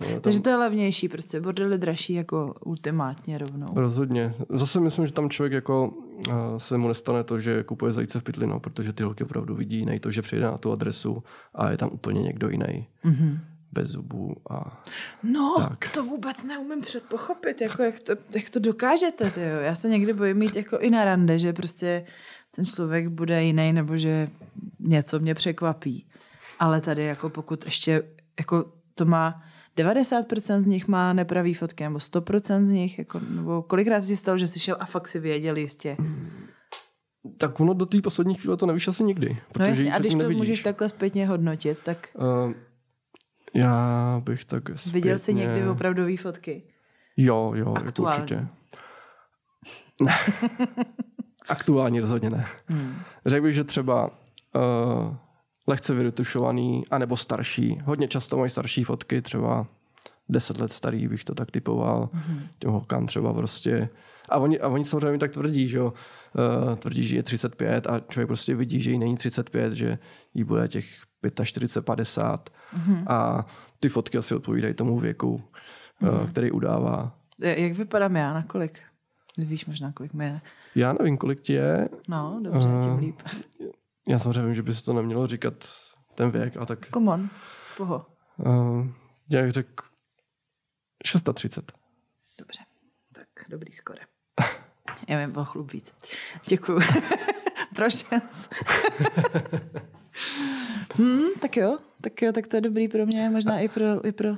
[0.00, 3.66] No, tam Takže to je levnější, prostě bordel je dražší jako ultimátně rovnou.
[3.74, 4.34] Rozhodně.
[4.50, 8.22] Zase myslím, že tam člověk jako uh, se mu nestane to, že kupuje zajíce v
[8.22, 11.22] pytli, no, protože ty holky opravdu vidí, nej to, že přijde na tu adresu
[11.54, 12.88] a je tam úplně někdo jiný.
[13.04, 13.38] Mhm.
[13.72, 14.84] Bez zubů a
[15.22, 15.90] No, Tak.
[15.94, 19.60] to vůbec neumím předpochopit, jako jak to, jak to dokážete, tyjo.
[19.60, 22.04] Já se někdy bojím mít jako i na rande, že prostě
[22.56, 24.28] ten člověk bude jiný, nebo že
[24.80, 26.06] něco mě překvapí.
[26.58, 28.02] Ale tady jako pokud ještě,
[28.38, 28.64] jako
[28.94, 29.42] to má
[29.76, 34.38] 90% z nich má nepravý fotky, nebo 100% z nich, jako, nebo kolikrát si stalo,
[34.38, 35.96] že jsi šel a fakt si věděl jistě.
[37.38, 39.36] tak ono do té poslední chvíle to nevíš asi nikdy.
[39.58, 40.38] No jasně, a když to nevidíš.
[40.38, 42.52] můžeš takhle zpětně hodnotit, tak Uh,
[43.54, 44.92] já bych tak zpětně...
[44.92, 46.62] viděl jsi někdy opravdový fotky.
[47.16, 48.46] Jo, jo, jako určitě.
[50.02, 50.14] Ne.
[51.48, 52.46] Aktuální rozhodně ne.
[52.66, 52.96] Hmm.
[53.26, 55.16] Řekl bych, že třeba uh,
[55.66, 57.80] lehce vyretušovaný, anebo starší.
[57.84, 59.66] Hodně často mají starší fotky, třeba
[60.28, 62.10] 10 let starý bych to tak typoval.
[62.14, 62.38] Mm-hmm.
[62.58, 63.88] Těm holkám třeba prostě.
[64.28, 65.92] A oni, a oni samozřejmě tak tvrdí, že jo.
[66.66, 69.98] Uh, tvrdí, že je 35 a člověk prostě vidí, že jí není 35, že
[70.34, 70.86] jí bude těch
[71.44, 73.04] 45, 50 mm-hmm.
[73.06, 73.46] a
[73.80, 75.42] ty fotky asi odpovídají tomu věku,
[76.02, 76.26] mm-hmm.
[76.26, 77.16] který udává.
[77.38, 78.78] Jak vypadám já, na kolik?
[79.38, 80.40] Víš možná, kolik mi je.
[80.74, 81.88] Já nevím, kolik ti je.
[82.08, 83.22] No, dobře, uh, tím líp.
[84.08, 85.54] Já samozřejmě vím, že by se to nemělo říkat
[86.14, 86.90] ten věk a tak...
[86.94, 87.30] Come on,
[87.76, 88.06] poho.
[88.38, 88.86] Uh,
[89.30, 89.84] jak řekl
[91.06, 91.72] 630.
[92.38, 92.60] Dobře,
[93.12, 94.00] tak dobrý skore.
[95.08, 95.94] Já vím o chlup víc.
[96.46, 96.80] Děkuju.
[97.74, 98.20] Prošel
[100.96, 104.12] hmm, tak jo, tak jo, tak to je dobrý pro mě, možná i pro, i
[104.12, 104.28] pro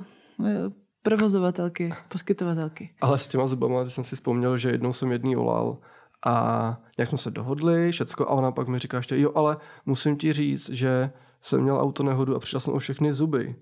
[0.45, 0.71] eh,
[1.03, 2.95] provozovatelky, poskytovatelky.
[3.01, 5.77] Ale s těma zubama, když jsem si vzpomněl, že jednou jsem jedný volal
[6.25, 10.17] a jak jsme se dohodli, všecko, a ona pak mi říká ještě, jo, ale musím
[10.17, 11.11] ti říct, že
[11.41, 13.55] jsem měl auto nehodu a přišel jsem o všechny zuby.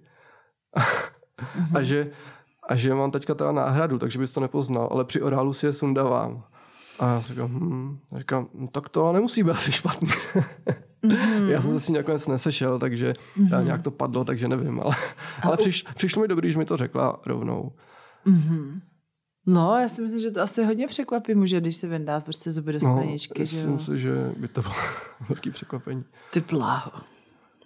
[0.78, 1.70] mm-hmm.
[1.78, 2.12] a, že,
[2.70, 5.74] a že mám teďka teda náhradu, takže bys to nepoznal, ale při orálu si je
[5.74, 6.44] sundávám.
[7.00, 10.08] A já si říkám, hm, říkám, no, tak to nemusí být asi špatný.
[10.08, 11.48] mm-hmm.
[11.50, 13.64] Já jsem se s ní nakonec nesešel, takže mm-hmm.
[13.64, 14.96] nějak to padlo, takže nevím, ale,
[15.44, 17.72] ale přiš, přišlo mi dobrý, že mi to řekla rovnou.
[18.28, 18.82] Mm-hmm.
[19.46, 22.74] No, já si myslím, že to asi hodně překvapí muže, když se vyndá prostě zuby
[22.74, 23.40] do staničky.
[23.40, 24.74] No, myslím si, že by to bylo
[25.30, 26.04] velký překvapení.
[26.34, 26.92] Ty pláho.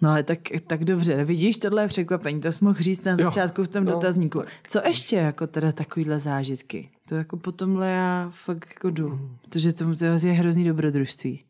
[0.02, 3.60] No ale tak, tak dobře, vidíš, tohle je překvapení, to jsi mohl říct na začátku
[3.60, 4.42] jo, v tom jo, dotazníku.
[4.68, 6.90] Co ještě jako teda takovýhle zážitky?
[7.08, 9.36] To jako potomhle já fakt jako jdu, mm.
[9.42, 11.44] protože to, to je hrozný dobrodružství.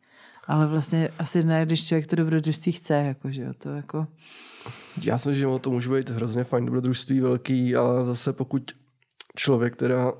[0.47, 4.07] Ale vlastně asi ne, když člověk to dobrodružství chce, jako, že jo, to jako...
[5.01, 8.71] Já si myslím, že to může být hrozně fajn dobrodružství velký, ale zase pokud
[9.35, 10.13] člověk teda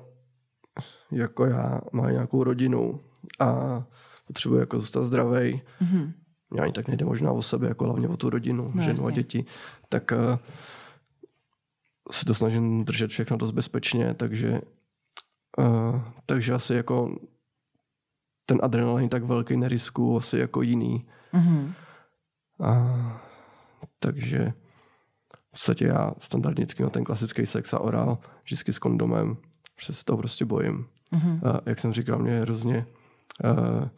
[1.10, 3.00] jako já má nějakou rodinu
[3.40, 3.82] a
[4.26, 6.12] potřebuje jako zůstat zdravý, mm-hmm
[6.52, 9.06] mě ani tak nejde možná o sebe, jako hlavně o tu rodinu, no, ženu jasně.
[9.06, 9.44] a děti,
[9.88, 10.38] tak uh,
[12.10, 14.60] si to snažím držet všechno dost bezpečně, takže,
[15.58, 17.18] uh, takže asi jako
[18.46, 21.08] ten adrenalin tak velký nerisku asi jako jiný.
[21.34, 21.72] Mm-hmm.
[22.60, 23.22] A,
[23.98, 24.52] takže
[25.52, 29.36] v podstatě já standardně na ten klasický sex a orál, vždycky s kondomem,
[29.80, 30.86] se toho prostě bojím.
[31.12, 31.48] Mm-hmm.
[31.48, 32.86] A, jak jsem říkal, mě hrozně
[33.44, 33.88] uh,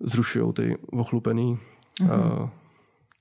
[0.00, 1.58] zrušují ty ochlupený
[2.00, 2.42] mm-hmm.
[2.42, 2.48] uh,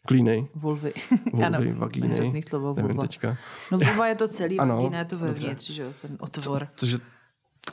[0.07, 0.47] klíny.
[0.55, 0.93] Vulvy.
[1.31, 2.07] Vulvy, ano, vagíny.
[2.07, 3.01] Hrozný slovo vulva.
[3.01, 3.37] teďka.
[3.71, 6.67] No vulva je to celý, ano, vagína je to vevnitř, že jo, ten otvor.
[6.75, 6.97] Co, cože,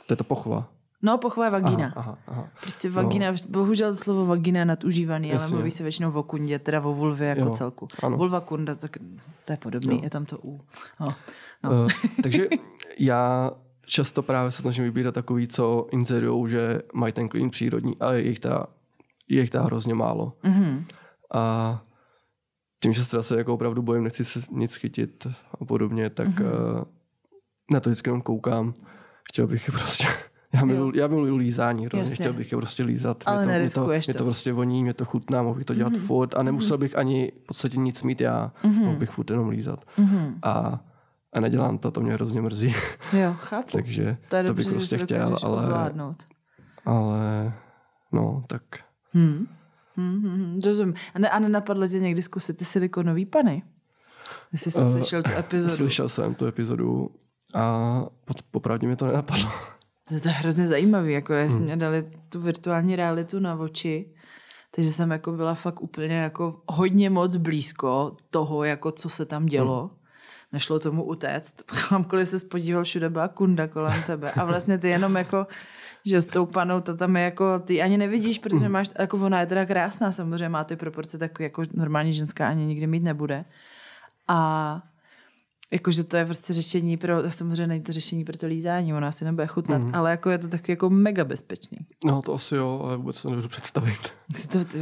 [0.05, 0.74] to je to pochva.
[1.05, 1.93] No, pochva je vagína.
[1.95, 2.49] Aha, aha, aha.
[2.61, 3.37] Prostě vagína, no.
[3.49, 5.45] bohužel slovo vagína je nadužívaný, Jasně.
[5.45, 7.87] ale mluví se většinou o kundě, teda o vulvě jako jo, celku.
[8.03, 8.17] Ano.
[8.17, 8.97] Vulva kunda, tak
[9.45, 10.03] to je podobný, no.
[10.03, 10.61] je tam to U.
[10.99, 11.07] No.
[11.63, 11.71] No.
[11.71, 11.87] Uh,
[12.23, 12.47] takže
[12.99, 13.51] já
[13.85, 18.27] často právě se snažím vybírat takový, co inzerujou, že mají ten klín přírodní, ale je
[18.27, 18.65] jich teda
[19.29, 20.33] je jich tam hrozně málo.
[20.43, 20.85] Mm-hmm.
[21.33, 21.83] A
[22.83, 25.27] tím, že se teda se jako opravdu bojím, nechci se nic chytit
[25.61, 26.77] a podobně, tak mm-hmm.
[26.77, 26.83] uh,
[27.71, 28.73] na to vždycky jenom koukám.
[29.29, 30.07] Chtěl bych prostě...
[30.55, 32.15] Já miluji, já miluji lízání, hrozně Jasně.
[32.15, 33.23] chtěl bych je prostě lízat.
[33.25, 34.17] Ale mě to, mě to, to.
[34.17, 36.05] to prostě voní, mě to chutná, mohl bych to dělat mm-hmm.
[36.07, 36.79] furt a nemusel mm-hmm.
[36.79, 38.83] bych ani v podstatě nic mít já, mm-hmm.
[38.83, 39.85] mohl bych furt jenom lízat.
[39.97, 40.33] Mm-hmm.
[40.43, 40.79] A,
[41.33, 42.73] a nedělám to, to mě hrozně mrzí.
[43.13, 43.69] Jo, chápu.
[43.71, 45.91] Takže to, je to bych prostě chtěl, ale,
[46.85, 47.53] ale
[48.11, 48.61] no, tak
[49.15, 49.47] Hmm.
[49.95, 50.95] Hmm, hmm, hmm, rozumím.
[51.13, 53.63] A, ne, a nenapadlo tě někdy zkusit ty silikonový pany?
[54.53, 55.73] Jsi jsi uh, slyšel tu epizodu?
[55.73, 57.09] Slyšel jsem tu epizodu
[57.53, 58.05] a
[58.51, 59.51] popravdě mi to nenapadlo.
[60.11, 61.65] No to je hrozně zajímavý, jako jestli hmm.
[61.65, 64.13] mě dali tu virtuální realitu na oči,
[64.71, 69.45] takže jsem jako byla fakt úplně jako hodně moc blízko toho, jako co se tam
[69.45, 69.81] dělo.
[69.81, 69.97] Hmm.
[70.53, 71.61] Nešlo tomu utéct.
[71.89, 74.31] Kamkoliv se spodíval, všude byla kunda kolem tebe.
[74.31, 75.47] A vlastně ty jenom jako
[76.05, 79.39] že s tou panou to tam je jako, ty ani nevidíš, protože máš, jako ona
[79.39, 83.45] je teda krásná, samozřejmě má ty proporce tak jako normální ženská ani nikdy mít nebude.
[84.27, 84.81] A
[85.71, 89.25] Jakože to je prostě řešení pro, samozřejmě není to řešení pro to lízání, ona si
[89.25, 89.95] nebude chutnat, mm.
[89.95, 91.77] ale jako je to taky jako mega bezpečný.
[92.05, 94.13] No to asi jo, ale vůbec se nebudu představit.
[94.51, 94.77] To, ty,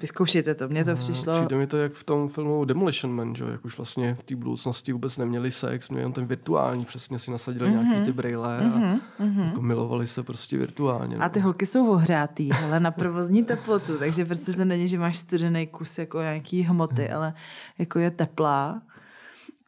[0.00, 1.34] vyzkoušejte to, mně to no, přišlo.
[1.34, 3.44] Přijde mi to jak v tom filmu Demolition Man, že?
[3.44, 7.30] jak už vlastně v té budoucnosti vůbec neměli sex, měli jen ten virtuální, přesně si
[7.30, 7.88] nasadili mm-hmm.
[7.88, 9.46] nějaký ty brýle a mm-hmm.
[9.46, 11.16] jako milovali se prostě virtuálně.
[11.16, 15.16] A ty holky jsou ohřátý, ale na provozní teplotu, takže prostě to není, že máš
[15.18, 17.34] studený kus jako nějaký hmoty, ale
[17.78, 18.82] jako je teplá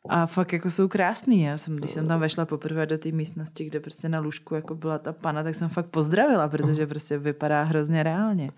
[0.08, 1.42] a fakt jako jsou krásný.
[1.42, 4.74] Já jsem, když jsem tam vešla poprvé do té místnosti, kde prostě na lůžku jako
[4.74, 8.50] byla ta pana, tak jsem fakt pozdravila, protože prostě vypadá hrozně reálně.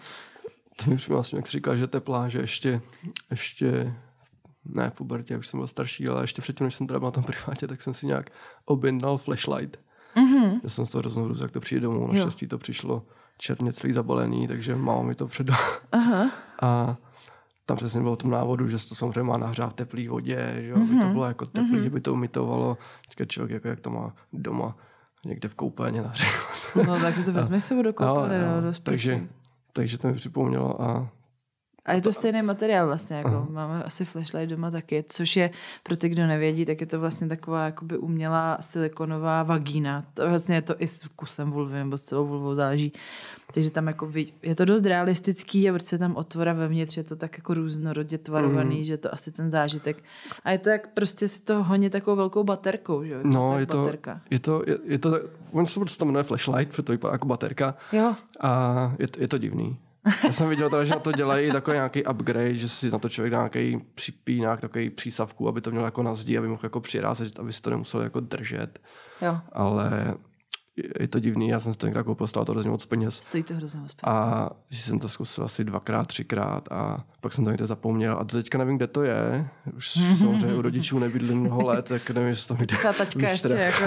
[0.85, 2.81] To mi vlastně, jak jsi říkal, že teplá, že ještě,
[3.31, 3.95] ještě
[4.65, 7.25] ne v pubertě, už jsem byl starší, ale ještě předtím, než jsem teda na tom
[7.25, 8.31] privátě, tak jsem si nějak
[8.65, 9.79] objednal flashlight.
[10.17, 10.61] Mm-hmm.
[10.63, 12.13] Já jsem z toho hroznou jak to přijde domů.
[12.13, 13.03] Naštěstí to přišlo
[13.39, 15.59] černě celý zabalený, takže máma mi to předala.
[15.93, 16.31] Aha.
[16.63, 16.97] A
[17.71, 20.55] tam přesně bylo v tom návodu, že se to samozřejmě má nahřát v teplé vodě,
[20.61, 20.83] že mm-hmm.
[20.83, 21.13] aby to mhm.
[21.13, 21.91] bylo jako teplý, mm-hmm.
[21.91, 22.79] by to umitovalo.
[23.09, 24.77] Teďka člověk, jako jak to má doma,
[25.27, 26.31] někde v koupelně nahřát.
[26.87, 29.27] No tak si to vezme si do koupelny, no, no, do takže,
[29.73, 31.09] takže to mi připomnělo a
[31.91, 33.53] a je to stejný materiál vlastně, jako uh-huh.
[33.53, 35.51] máme asi flashlight doma taky, což je,
[35.83, 40.05] pro ty, kdo nevědí, tak je to vlastně taková jakoby umělá silikonová vagína.
[40.15, 42.93] To vlastně je to i s kusem vulvy, nebo s celou vulvou záleží.
[43.55, 44.13] Takže tam jako
[44.43, 48.79] je to dost realistický a protože tam otvora vevnitř je to tak jako různorodě tvarovaný,
[48.79, 48.85] mm.
[48.85, 50.05] že to asi ten zážitek.
[50.45, 53.21] A je to jak prostě si to honí takovou velkou baterkou, že jo?
[53.25, 54.21] No, je to, baterka.
[54.31, 55.19] je to, je, je to,
[55.53, 57.75] on se prostě jmenuje flashlight, protože to vypadá jako baterka.
[57.93, 58.15] Jo.
[58.41, 59.79] A je, je to divný.
[60.25, 63.09] Já jsem viděl teda, že na to dělají takový nějaký upgrade, že si na to
[63.09, 66.81] člověk dá nějaký připínák, takový přísavku, aby to mělo jako na zdi, aby mohl jako
[66.81, 68.79] přirázet, aby si to nemusel jako držet.
[69.23, 69.39] Jo.
[69.53, 70.15] Ale
[71.01, 73.15] je to divný, já jsem si to někdy koupil, stálo to hrozně moc peněz.
[73.15, 74.15] Stojí to hrozně moc peněz.
[74.15, 78.59] A jsem to zkusil asi dvakrát, třikrát a pak jsem to někde zapomněl a teďka
[78.59, 79.49] nevím, kde to je.
[79.77, 83.49] Už samozřejmě u rodičů nebydlím mnoho let, tak nevím, jestli to mi Třeba taťka ještě
[83.49, 83.85] jako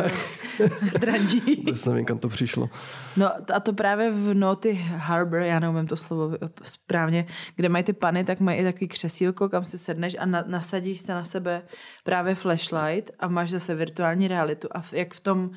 [1.00, 1.56] drandí.
[1.58, 2.70] Vůbec nevím, kam to přišlo.
[3.18, 7.26] No a to právě v Noty Harbor, já neumím to slovo správně,
[7.56, 11.00] kde mají ty pany, tak mají i takový křesílko, kam si sedneš a na, nasadíš
[11.00, 11.62] se na sebe
[12.04, 15.52] právě flashlight a máš zase virtuální realitu a jak v tom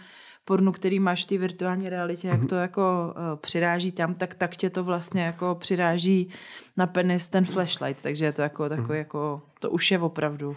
[0.47, 2.47] pornu, který máš v té virtuální realitě, jak mhm.
[2.47, 6.29] to jako uh, přiráží tam, tak tak tě to vlastně jako přiráží
[6.77, 8.99] na penis ten flashlight, takže je to jako takový mhm.
[8.99, 10.57] jako, to už je opravdu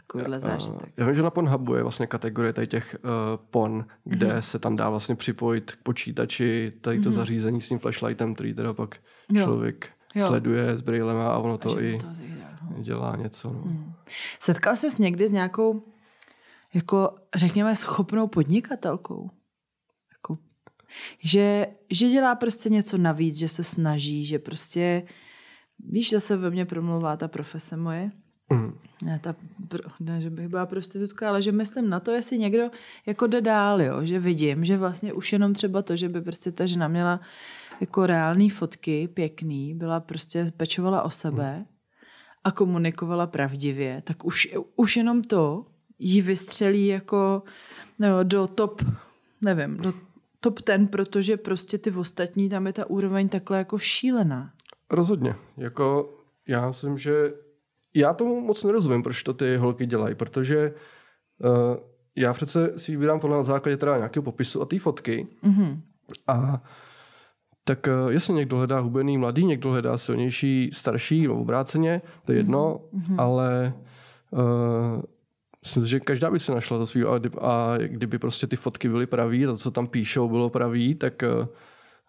[0.00, 0.92] takovýhle zážitek.
[0.96, 3.10] Já vím, že na Pornhubu je vlastně kategorie tady těch uh,
[3.50, 4.38] pon, kde mm-hmm.
[4.38, 7.12] se tam dá vlastně připojit k počítači tady to mm-hmm.
[7.12, 8.96] zařízení s tím flashlightem, který teda pak
[9.28, 9.44] jo.
[9.44, 10.26] člověk jo.
[10.26, 12.82] sleduje s brýlema a ono to a i to no.
[12.82, 13.52] dělá něco.
[13.52, 13.60] No.
[13.64, 13.92] Mm.
[14.38, 15.82] Setkal ses někdy s nějakou
[16.74, 19.30] jako řekněme schopnou podnikatelkou.
[20.12, 20.38] Jako,
[21.18, 25.02] že, že dělá prostě něco navíc, že se snaží, že prostě
[25.78, 28.10] víš, zase ve mně promluvá ta profese moje.
[28.52, 28.78] Mm.
[29.02, 29.34] Ne, ta,
[30.00, 32.70] ne, že bych byla prostitutka, ale že myslím na to, jestli někdo
[33.06, 34.06] jako jde dál, jo?
[34.06, 37.20] že vidím, že vlastně už jenom třeba to, že by prostě ta žena měla
[37.80, 41.64] jako reální fotky, pěkný, byla prostě, pečovala o sebe mm.
[42.44, 45.66] a komunikovala pravdivě, tak už, už jenom to
[45.98, 47.42] ji vystřelí jako
[47.98, 48.82] no, do top,
[49.40, 49.92] nevím, do
[50.40, 54.52] top ten, protože prostě ty ostatní, tam je ta úroveň takhle jako šílená.
[54.90, 55.34] Rozhodně.
[55.56, 56.14] Jako
[56.48, 57.32] já myslím, že
[57.94, 60.74] já tomu moc nerozumím, proč to ty holky dělají, protože
[61.38, 61.76] uh,
[62.16, 65.80] já přece si vybírám podle na základě teda nějakého popisu a té fotky mm-hmm.
[66.26, 66.62] a
[67.64, 72.38] tak uh, jestli někdo hledá hubený mladý, někdo hledá silnější, starší, nebo obráceně, to je
[72.38, 73.14] jedno, mm-hmm.
[73.18, 73.74] ale
[74.30, 75.02] uh,
[75.64, 79.06] Myslím že každá by si našla to svý a, a kdyby prostě ty fotky byly
[79.06, 81.22] pravý, to, co tam píšou, bylo pravý, tak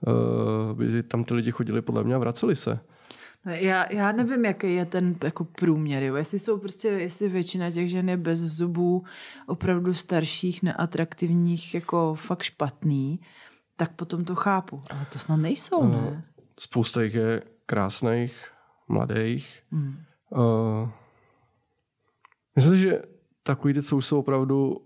[0.07, 2.79] uh, by tam ty lidi chodili podle mě a vraceli se.
[3.45, 6.03] Já, já nevím, jaký je ten jako průměr.
[6.03, 6.15] Jo.
[6.15, 9.03] Jestli jsou prostě, jestli většina těch žen je bez zubů,
[9.47, 13.19] opravdu starších, neatraktivních, jako fakt špatný,
[13.75, 14.81] tak potom to chápu.
[14.89, 16.23] Ale to snad nejsou, uh, ne?
[16.59, 18.47] Spousta jich je krásných,
[18.87, 19.63] mladých.
[19.71, 19.97] Hmm.
[20.29, 20.89] Uh,
[22.55, 23.01] myslím, že
[23.49, 24.81] takový ty, co už jsou opravdu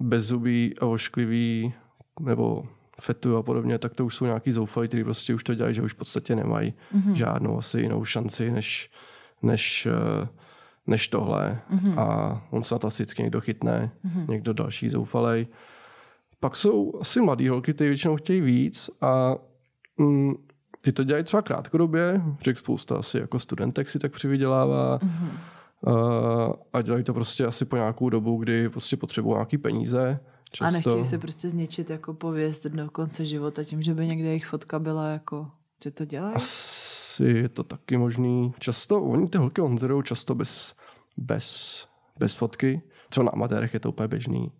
[0.00, 1.74] bezzubý a ošklivý,
[2.20, 2.64] nebo
[3.00, 5.82] fetu a podobně, tak to už jsou nějaký zoufalí, kteří prostě už to dělají, že
[5.82, 7.12] už v podstatě nemají mm-hmm.
[7.12, 8.90] žádnou asi jinou šanci, než,
[9.42, 10.28] než, eh,
[10.86, 11.60] než tohle.
[11.70, 12.00] Mm-hmm.
[12.00, 14.30] A on se na to asi vždycky někdo chytne, mm-hmm.
[14.30, 15.46] někdo další zoufalej.
[16.40, 19.36] Pak jsou asi mladý holky, kteří většinou chtějí víc a
[19.96, 20.34] mm,
[20.82, 24.98] ty to dělají třeba krátkodobě, řekl spousta asi jako studentek si tak přivydělává.
[24.98, 25.59] Mm-hmm
[26.72, 30.20] a dělají to prostě asi po nějakou dobu, kdy prostě potřebují nějaký peníze.
[30.52, 30.68] Často...
[30.68, 34.46] A nechtějí se prostě zničit jako pověst do konce života tím, že by někde jejich
[34.46, 35.50] fotka byla jako,
[35.84, 36.34] že to dělají?
[36.34, 38.52] Asi je to taky možný.
[38.58, 40.74] Často, oni ty holky onzerujou často bez,
[41.16, 41.86] bez,
[42.18, 42.82] bez fotky.
[43.08, 44.52] Třeba na amatérech je to úplně běžný.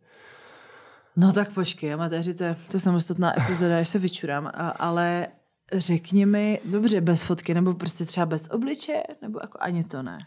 [1.16, 5.26] No tak počkej, amatéři, to je, to je samostatná epizoda, až se vyčurám, a, ale
[5.72, 10.18] řekni mi, dobře, bez fotky, nebo prostě třeba bez obliče, nebo jako ani to ne?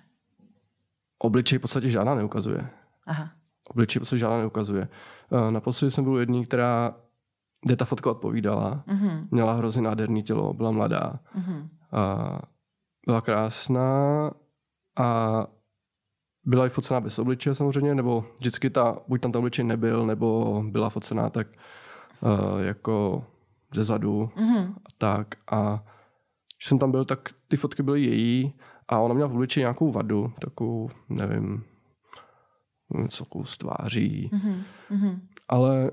[1.23, 2.69] Obličej v podstatě žádná neukazuje.
[3.07, 3.31] Aha.
[3.69, 4.87] Obličej v podstatě žádná neukazuje.
[5.31, 6.95] Eh, naposledy jsem byl jedný, která,
[7.65, 8.83] kde ta fotka odpovídala.
[8.87, 9.27] Uh-huh.
[9.31, 11.19] Měla hrozně nádherný tělo, byla mladá.
[11.37, 11.67] Uh-huh.
[11.91, 12.39] A
[13.05, 14.31] byla krásná
[14.99, 15.47] a
[16.45, 20.63] byla i focená bez obličeje samozřejmě, nebo vždycky ta, buď tam ta obličej nebyl, nebo
[20.67, 21.47] byla focená tak
[22.21, 23.25] uh, jako
[23.73, 24.73] ze zadu uh-huh.
[24.75, 25.35] a tak.
[25.51, 25.83] A
[26.57, 28.53] když jsem tam byl, tak ty fotky byly její
[28.93, 31.63] a ona měla v obličeji nějakou vadu, takovou, nevím,
[32.93, 34.29] něco z tváří.
[34.33, 35.19] Mm-hmm.
[35.49, 35.91] Ale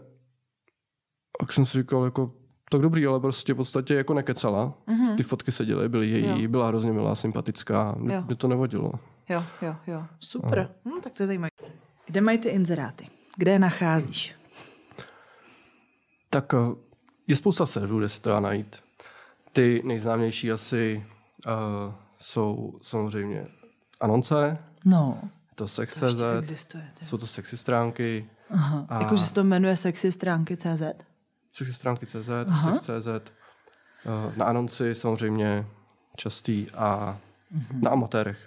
[1.40, 2.32] jak jsem si říkal, jako
[2.70, 4.74] tak dobrý, ale prostě v podstatě jako nekecala.
[4.88, 5.16] Mm-hmm.
[5.16, 6.48] Ty fotky se děly, byly její, jo.
[6.48, 7.94] byla hrozně milá, sympatická.
[7.98, 8.92] Mě, mě to nevodilo.
[9.28, 10.05] Jo, jo, jo.
[10.20, 10.70] Super.
[10.84, 11.51] No, tak to je zajímavé.
[12.07, 13.07] Kde mají ty inzeráty?
[13.36, 14.36] Kde je nacházíš?
[16.30, 16.74] Tak eh,
[17.26, 18.76] je spousta serverů, kde se to dá najít.
[19.53, 21.07] Ty nejznámější asi
[21.46, 23.47] uh, jsou samozřejmě
[24.01, 25.18] anonce, No,
[25.55, 26.85] to to sex.cz, ještě existuje.
[27.03, 30.83] jsou to sexy stránky, Aha, A- jakože se to jmenuje sexy stránky CZ?
[31.53, 32.75] sexy stránky CZ, Aha.
[32.75, 35.66] sex.cz, eh, na anonci samozřejmě
[36.16, 37.18] častý a
[37.51, 37.81] Mhm.
[37.81, 38.39] na amatérech.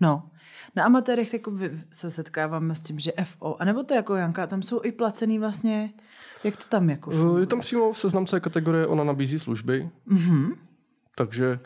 [0.00, 0.30] No,
[0.76, 1.52] na amatérech jako
[1.92, 5.92] se setkáváme s tím, že FO, anebo to jako Janka, tam jsou i placený vlastně,
[6.44, 7.42] jak to tam jako Eh, funguje?
[7.42, 10.50] Je tam přímo v seznamce kategorie, ona nabízí služby, Mhm.
[11.16, 11.60] takže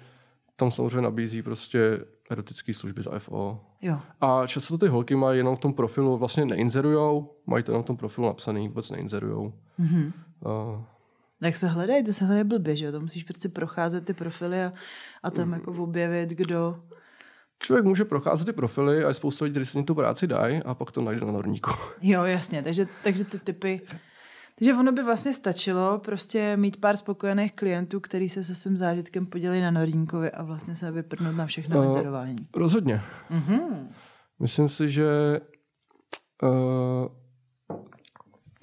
[0.57, 3.61] tam samozřejmě nabízí prostě erotické služby za FO.
[3.83, 7.83] Jo, A často ty holky mají jenom v tom profilu, vlastně neinzerujou, mají to jenom
[7.83, 9.53] v tom profilu napsaný, vůbec neinzerujou.
[9.79, 10.13] Mhm.
[10.41, 10.85] Uh,
[11.43, 14.65] jak se hledají, to se hledají blbě, že jo, to musíš prostě procházet ty profily
[14.65, 14.73] a,
[15.23, 16.81] a tam jako objevit, kdo,
[17.59, 20.75] člověk může procházet ty profily a je spousta lidí, kteří si tu práci dají a
[20.75, 21.71] pak to najde na norníku.
[22.03, 23.81] Jo, jasně, takže, takže ty typy...
[24.59, 29.27] Takže ono by vlastně stačilo prostě mít pár spokojených klientů, který se se svým zážitkem
[29.27, 31.85] podělí na Norínkovi a vlastně se vyprnout na všechno No.
[31.85, 32.37] inzerování.
[32.57, 33.01] Rozhodně.
[33.31, 33.89] Mhm.
[34.41, 35.41] Myslím si, že
[36.43, 36.49] uh,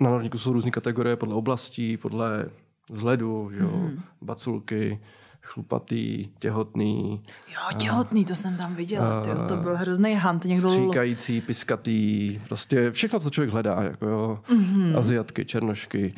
[0.01, 2.45] na norníku jsou různé kategorie podle oblastí, podle
[2.91, 3.71] vzhledu, že jo?
[3.77, 4.01] Mhm.
[4.21, 4.99] baculky,
[5.41, 10.69] chlupatý, těhotný, Jo, těhotný, to jsem tam viděla, tyjo, to byl hrozný hunt, někdo...
[10.69, 14.97] stříkající, piskatý, prostě všechno, co člověk hledá, jako jo, mm-hmm.
[14.97, 16.13] aziatky, černošky.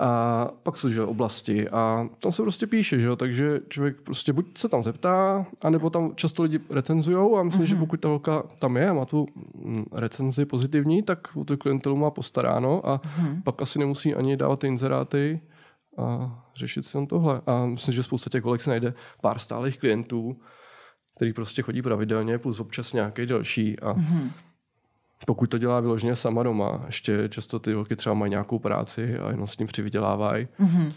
[0.00, 4.32] A pak jsou že oblasti a tam se prostě píše, že jo, takže člověk prostě
[4.32, 7.68] buď se tam zeptá, anebo tam často lidi recenzujou a myslím, mm-hmm.
[7.68, 11.56] že pokud ta holka tam je a má tu mm, recenzi pozitivní, tak o tu
[11.56, 13.42] klientelu má postaráno a mm-hmm.
[13.42, 15.40] pak asi nemusí ani dávat ty inzeráty
[15.98, 17.40] a řešit si jen tohle.
[17.46, 20.36] A myslím, že spousta těch holek se najde pár stálých klientů,
[21.16, 24.30] který prostě chodí pravidelně, plus občas nějaký další a mm-hmm.
[25.26, 29.30] pokud to dělá vyloženě sama doma, ještě často ty holky třeba mají nějakou práci a
[29.30, 30.92] jenom s tím přivydělávají, mm-hmm.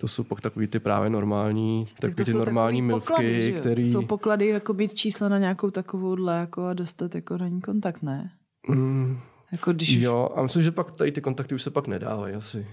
[0.00, 3.84] to jsou pak takový ty právě normální, takový to ty normální milvky, poklady, který...
[3.84, 7.60] To jsou poklady, jako být číslo na nějakou takovouhle jako a dostat jako na ní
[7.60, 8.30] kontakt, ne?
[8.68, 9.20] mm,
[9.52, 12.34] Jako když už, jo, a myslím, že pak tady ty kontakty už se pak nedávají
[12.34, 12.66] asi.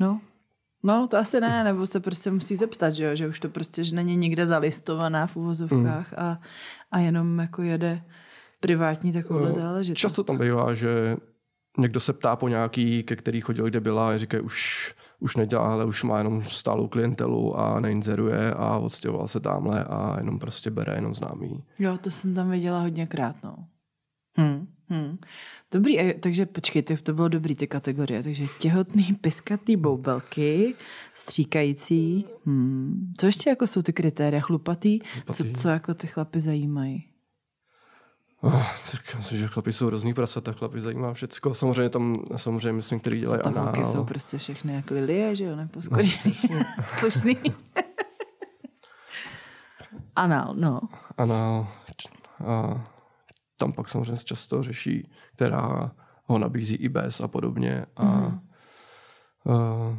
[0.00, 0.20] no,
[0.84, 3.84] no to asi ne, nebo se prostě musí zeptat, že jo, že už to prostě
[3.84, 6.18] že není nikde zalistovaná v uvozovkách Mm.
[6.18, 6.40] a,
[6.90, 8.02] a jenom jako jede
[8.60, 10.00] privátní takovouhle Jo, záležitost.
[10.00, 11.16] Často tam bývá, že
[11.78, 15.72] někdo se ptá po nějaký, ke který chodil, kde byla a říkají, už, už nedělá,
[15.72, 20.70] ale už má jenom stálou klientelu a neinzeruje a odstěhoval se tamhle a jenom prostě
[20.70, 21.64] bere jenom známý.
[21.78, 23.56] Jo, to jsem tam viděla hodněkrát, no.
[24.40, 25.18] Hm, hm.
[25.72, 28.22] Dobrý, takže počkejte, to bylo dobrý ty kategorie.
[28.22, 30.74] Takže těhotný, piskatý boubelky,
[31.14, 32.24] stříkající.
[32.46, 33.12] Hm.
[33.18, 34.40] Co ještě jako jsou ty kritéria?
[34.40, 34.98] Chlupatý?
[35.00, 35.52] Co, Chlupatý.
[35.60, 37.04] co jako ty chlapy zajímají?
[38.40, 41.54] Oh, tak myslím, že chlapi jsou hrozný prasata, chlapi zajímá všecko.
[41.54, 43.92] Samozřejmě tam, samozřejmě myslím, který Co dělají tam holky anál.
[43.92, 46.12] jsou prostě všechny jak lilie, že jo, neposkorený.
[46.98, 47.36] Slušný.
[50.16, 50.80] Anál, no.
[51.18, 51.68] anál.
[52.46, 52.86] A
[53.56, 55.92] tam pak samozřejmě často řeší, která
[56.24, 57.86] ho nabízí i bez a podobně.
[57.96, 58.40] A Mhm.
[59.44, 59.96] uh,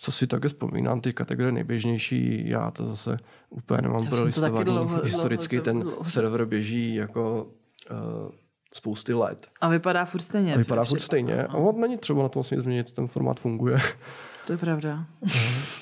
[0.00, 3.16] co si také vzpomínám, ty kategorie nejběžnější, já to zase
[3.50, 4.70] úplně nemám prolistovaný.
[5.04, 7.44] Historicky dlouho ten dlouho server běží jako
[7.90, 8.30] uh,
[8.74, 9.46] spousty let.
[9.60, 10.54] A vypadá furt stejně.
[10.54, 11.44] A vypadá furt stejně.
[11.44, 13.78] A on není třeba na to vlastně změnit, ten formát funguje.
[14.46, 15.06] To je pravda.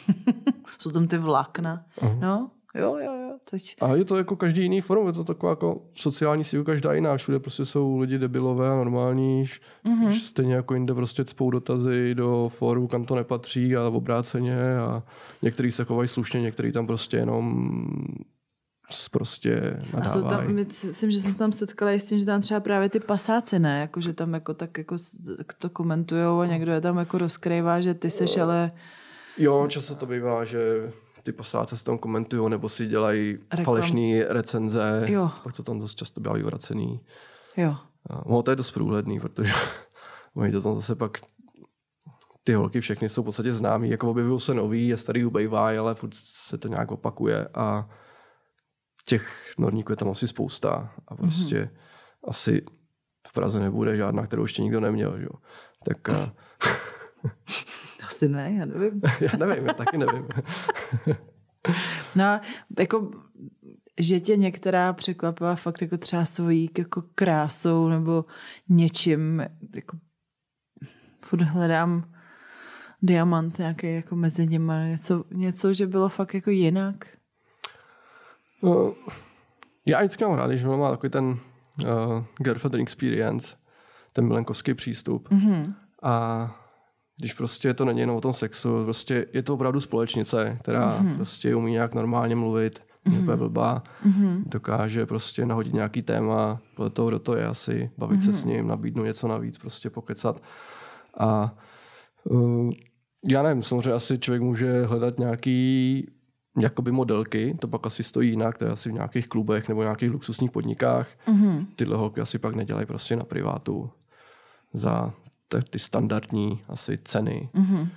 [0.78, 1.85] jsou tam ty vlákna.
[2.20, 3.24] No, jo, jo, jo.
[3.51, 3.76] Teď.
[3.80, 7.16] A je to jako každý jiný forum, je to taková jako sociální sílu každá jiná.
[7.16, 9.45] Všude prostě jsou lidi debilové a normální.
[9.45, 10.20] Mm-hmm.
[10.20, 14.76] Stejně jako jinde prostě cpou dotazy do fóru, kam to nepatří, v obráceně.
[14.78, 15.03] A
[15.42, 17.74] některý se chovají slušně, některý tam prostě jenom
[19.11, 20.47] prostě A jsou nadávají.
[20.47, 23.01] tam, myslím, že jsem se tam setkala i s tím, že tam třeba právě ty
[23.01, 23.80] pasáci, ne?
[23.80, 24.97] Jako, že tam jako tak jako
[25.59, 28.72] to komentujou a někdo je tam jako rozkrývá, že ty seš ale...
[29.38, 30.92] Jo, často to bývá, že
[31.25, 33.64] ty pasáce se tam komentují nebo si dělají Reklam.
[33.64, 35.05] falešné recenze.
[35.07, 35.31] Jo.
[35.43, 37.01] Pak to tam dost často bývají vracený.
[37.57, 37.77] Jo.
[38.27, 39.53] No, to je dost průhledný, protože
[40.35, 41.18] oni to tam zase pak
[42.45, 45.95] ty holky všechny jsou v podstatě známí, jako objevují se nový a starý ubejvají, ale
[45.95, 47.89] furt se to nějak opakuje a
[49.07, 52.29] těch norníků je tam asi spousta a prostě mm-hmm.
[52.29, 52.64] asi
[53.29, 55.39] v Praze nebude žádná, kterou ještě nikdo neměl, že jo.
[55.85, 56.09] Tak
[58.07, 59.00] Asi ne, já nevím.
[59.20, 60.28] já nevím, já taky nevím.
[62.14, 62.40] No, a
[62.78, 63.11] jako,
[64.00, 68.24] že tě některá překvapila fakt jako třeba svojí jako krásou nebo
[68.68, 69.46] něčím,
[69.76, 69.98] jako
[71.24, 72.14] furt hledám
[73.02, 77.07] diamant nějaký jako mezi nimi, něco, něco, že bylo fakt jako jinak.
[78.62, 78.94] No,
[79.86, 83.57] já vždycky mám rád, když má takový ten uh, girlfriend experience,
[84.12, 85.28] ten milenkovský přístup.
[85.28, 85.74] Mm-hmm.
[86.02, 86.63] A
[87.16, 91.16] když prostě to není jenom o tom sexu, prostě je to opravdu společnice, která mm-hmm.
[91.16, 93.30] prostě umí nějak normálně mluvit, mm-hmm.
[93.30, 94.42] je blbá, mm-hmm.
[94.46, 98.24] dokáže prostě nahodit nějaký téma, podle toho, kdo to je asi, bavit mm-hmm.
[98.24, 100.42] se s ním, nabídnout něco navíc, prostě pokecat.
[101.18, 101.54] A
[102.24, 102.70] uh,
[103.24, 106.06] já nevím, samozřejmě asi člověk může hledat nějaký
[106.60, 110.10] jakoby modelky, to pak asi stojí jinak, to je asi v nějakých klubech nebo nějakých
[110.10, 111.08] luxusních podnikách.
[111.26, 111.66] Mm-hmm.
[111.76, 113.90] Tyhle holky asi pak nedělají prostě na privátu
[114.74, 115.12] za
[115.70, 117.51] ty standardní asi ceny.
[117.55, 117.88] Mm-hmm.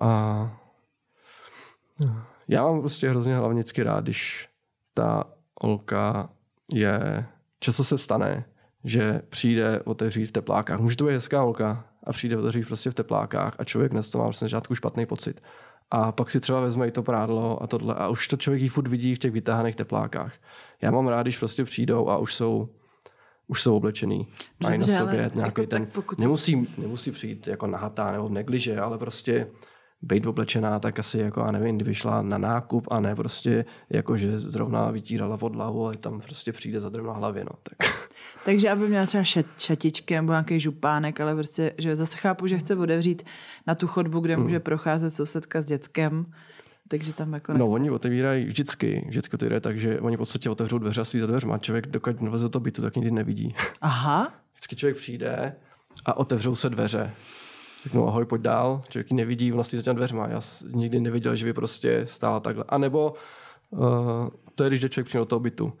[0.00, 0.60] A
[2.48, 4.48] já mám prostě hrozně hlavnicky rád, když
[4.94, 5.24] ta
[5.62, 6.28] holka
[6.72, 7.26] je,
[7.60, 8.44] často se stane,
[8.84, 10.80] že přijde otevřít v teplákách.
[10.80, 14.18] Může to být hezká holka a přijde otevřít prostě v teplákách a člověk dnes to
[14.18, 15.42] má vlastně žádný špatný pocit.
[15.90, 18.68] A pak si třeba vezme i to prádlo a tohle a už to člověk jí
[18.68, 20.34] furt vidí v těch vytáhaných teplákách.
[20.82, 22.68] Já mám rád, když prostě přijdou a už jsou
[23.48, 24.26] už jsou oblečený.
[24.62, 25.88] Mají na sobě nějaký jako ten...
[26.18, 29.46] Nemusí, nemusí přijít jako nahatá nebo v negliže, ale prostě
[30.02, 34.16] být oblečená, tak asi jako, já nevím, kdyby šla na nákup a ne prostě jako,
[34.16, 37.50] že zrovna vytírala pod hlavu a tam prostě přijde za na hlavě, no.
[37.62, 38.08] Tak.
[38.44, 42.58] Takže aby měla třeba šat, šatičky nebo nějaký župánek, ale prostě, že zase chápu, že
[42.58, 43.22] chce otevřít
[43.66, 44.44] na tu chodbu, kde hmm.
[44.44, 46.26] může procházet sousedka s dětskem,
[46.88, 47.64] takže tam jako nechce.
[47.64, 51.04] No, oni otevírají vždycky, vždycky to jde tak, že oni v podstatě otevřou dveře a
[51.04, 51.58] stojí za dveřma.
[51.58, 53.54] Člověk, dokud nevleze to bytu, tak nikdy nevidí.
[53.80, 54.32] Aha.
[54.52, 55.56] Vždycky člověk přijde
[56.04, 57.12] a otevřou se dveře
[57.84, 60.28] řeknu ahoj, pojď dál, člověk ji nevidí, ona stojí za těmi dveřma.
[60.28, 62.64] Já nikdy neviděl, že by prostě stála takhle.
[62.68, 63.14] A nebo
[63.70, 65.72] uh, to je, když jde člověk přímo do toho bytu.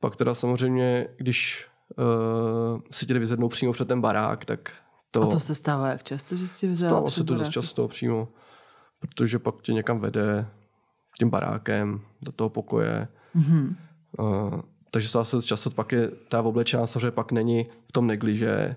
[0.00, 4.72] Pak teda samozřejmě, když uh, si tě vyzvednou přímo před ten barák, tak
[5.10, 5.22] to...
[5.22, 8.28] A to se stává jak často, že jsi vzal Stává se to dost často přímo,
[8.98, 10.46] protože pak tě někam vede
[11.18, 13.08] tím barákem do toho pokoje.
[13.36, 13.76] Mm-hmm.
[14.18, 18.76] Uh, takže se zase často pak je ta oblečená samozřejmě pak není v tom negliže,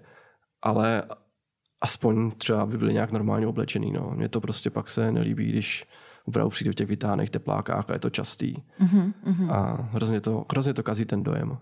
[0.61, 1.03] ale
[1.81, 3.91] aspoň třeba by byli nějak normálně oblečený.
[3.91, 4.11] No.
[4.15, 5.87] Mně to prostě pak se nelíbí, když
[6.25, 8.55] opravdu přijde v těch vytáhných teplákách a je to častý.
[8.81, 9.51] Mm-hmm.
[9.51, 11.57] A hrozně to, hrozně to kazí ten dojem.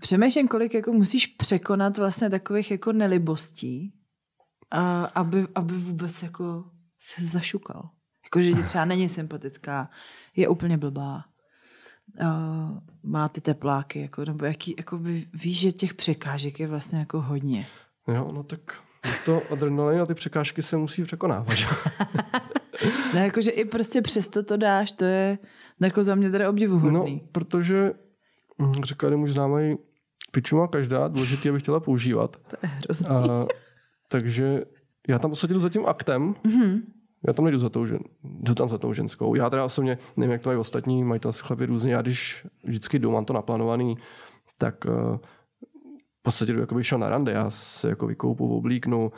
[0.00, 3.92] Přemýšlím, kolik jako musíš překonat vlastně takových jako nelibostí,
[4.70, 6.64] a aby, aby vůbec jako
[6.98, 7.90] se zašukal.
[8.24, 9.90] Jako, že ti třeba není sympatická,
[10.36, 11.24] je úplně blbá,
[12.20, 16.98] uh, má ty tepláky, jako, nebo jaký, jako by, víš, že těch překážek je vlastně
[16.98, 17.66] jako hodně.
[18.08, 18.60] Jo, no tak
[19.24, 21.58] to adrenalin a ty překážky se musí překonávat.
[23.14, 25.38] no, jakože i prostě přesto to dáš, to je
[25.80, 27.20] jako za mě teda obdivuhodný.
[27.22, 27.92] No, protože
[28.62, 29.76] hm, říká jeden můj známý,
[30.32, 32.36] piču má každá, důležitý, aby chtěla používat.
[32.36, 33.08] To je hrozný.
[33.08, 33.46] A,
[34.08, 34.64] takže
[35.08, 36.80] já tam jdu za tím aktem, mm-hmm.
[37.26, 39.34] já tam nejdu za tou, žen, jdu tam za tou ženskou.
[39.34, 42.46] Já teda osobně, nevím, jak to mají ostatní, mají to asi chlapy různě, já když
[42.64, 43.98] vždycky jdu, mám to naplánovaný,
[44.58, 45.18] tak uh,
[46.28, 49.12] podstatě jdu, jako bych šel na rande, já se jako vykoupu, oblíknu,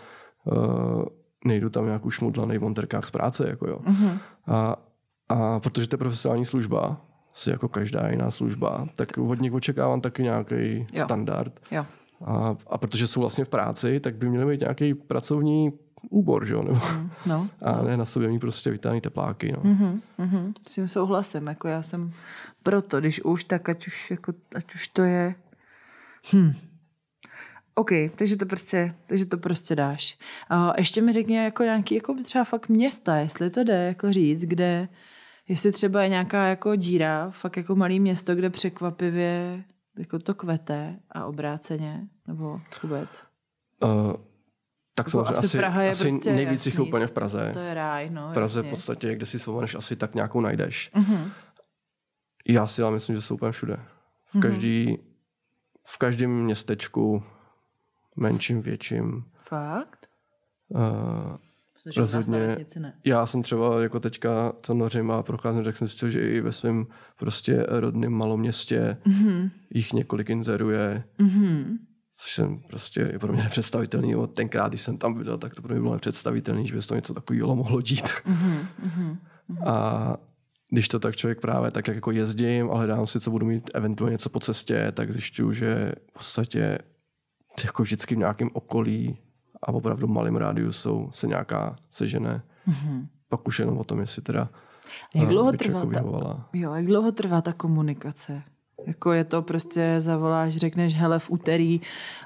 [0.44, 1.04] uh,
[1.44, 3.78] nejdu tam nějakou šmudlanej v monterkách z práce, jako jo.
[3.84, 4.18] Uh-huh.
[4.46, 4.76] A,
[5.28, 7.00] a protože to je profesionální služba,
[7.32, 11.04] si jako každá jiná služba, tak od nich očekávám taky nějaký jo.
[11.04, 11.60] standard.
[11.70, 11.86] Jo.
[12.24, 15.72] A, a protože jsou vlastně v práci, tak by měli mít nějaký pracovní
[16.10, 16.62] úbor, že jo?
[16.62, 17.84] Nebo, mm, no, a no.
[17.84, 19.52] ne na sobě mít prostě vytáhný tepláky.
[19.52, 19.62] No.
[19.62, 20.52] Mm-hmm, mm-hmm.
[20.68, 22.12] S tím souhlasím, jako já jsem
[22.62, 25.34] proto, když už, tak ať už, jako, ať už to je
[26.32, 26.52] hm,
[27.74, 30.18] OK, takže to prostě, takže to prostě dáš.
[30.48, 34.42] A ještě mi řekni jako nějaký jako třeba fakt města, jestli to jde jako říct,
[34.42, 34.88] kde,
[35.48, 39.64] jestli třeba je nějaká jako díra, fakt jako malý město, kde překvapivě
[40.00, 43.24] jako to kvete a obráceně, nebo vůbec?
[43.82, 44.12] Uh,
[44.94, 47.50] tak samozřejmě asi, asi, Praha je asi prostě nejvíc jich úplně v Praze.
[47.52, 48.30] To je ráj, no.
[48.30, 48.70] V Praze jasně.
[48.70, 50.90] v podstatě, kde si vzpomeneš, asi tak nějakou najdeš.
[50.94, 51.30] Uh-huh.
[52.48, 53.76] Já si ale myslím, že jsou úplně všude.
[54.26, 54.42] V, mhm.
[54.42, 55.00] každý, uh-huh.
[55.86, 57.22] v každém městečku
[58.16, 59.24] menším, větším.
[59.36, 60.06] Fakt?
[60.68, 61.36] Uh,
[61.96, 62.56] rozhodně.
[63.04, 66.52] Já jsem třeba jako teďka, co nořím a procházím, tak jsem si že i ve
[66.52, 66.86] svém
[67.18, 69.50] prostě rodném maloměstě mm-hmm.
[69.74, 71.04] jich několik inzeruje.
[71.18, 71.78] Mm-hmm.
[72.22, 74.16] Což jsem prostě je pro mě nepředstavitelný.
[74.16, 76.94] O tenkrát, když jsem tam bydlel, tak to pro mě bylo nepředstavitelný, že by to
[76.94, 78.04] něco takového mohlo dít.
[78.04, 78.66] Mm-hmm.
[78.86, 79.16] Mm-hmm.
[79.68, 80.16] A
[80.72, 84.14] když to tak člověk právě tak jako jezdím a hledám si, co budu mít eventuálně
[84.14, 86.78] něco po cestě, tak zjišťuju, že v podstatě
[87.64, 89.18] jako vždycky v nějakém okolí
[89.62, 92.42] a opravdu malým rádiusu se nějaká sežene.
[92.68, 93.06] Mm-hmm.
[93.28, 94.48] Pak už jenom o tom, jestli teda
[95.14, 96.02] jak eh, dlouho, trvá ta,
[96.52, 98.42] jo, jak dlouho trvá ta komunikace?
[98.86, 101.80] Jako je to prostě, zavoláš, řekneš, hele, v úterý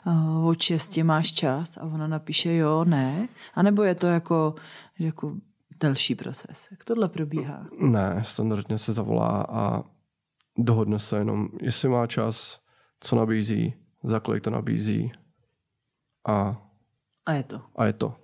[0.07, 3.29] uh, od 6 máš čas a ona napíše jo, ne?
[3.55, 4.55] A nebo je to jako,
[4.99, 5.35] jako
[5.81, 6.69] delší proces?
[6.71, 7.67] Jak tohle probíhá?
[7.81, 9.83] Ne, standardně se zavolá a
[10.59, 12.61] dohodne se jenom, jestli má čas,
[13.01, 15.13] co nabízí, za kolik to nabízí
[16.29, 16.63] a,
[17.27, 17.61] a je to.
[17.77, 18.15] A je to.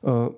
[0.00, 0.28] Uh,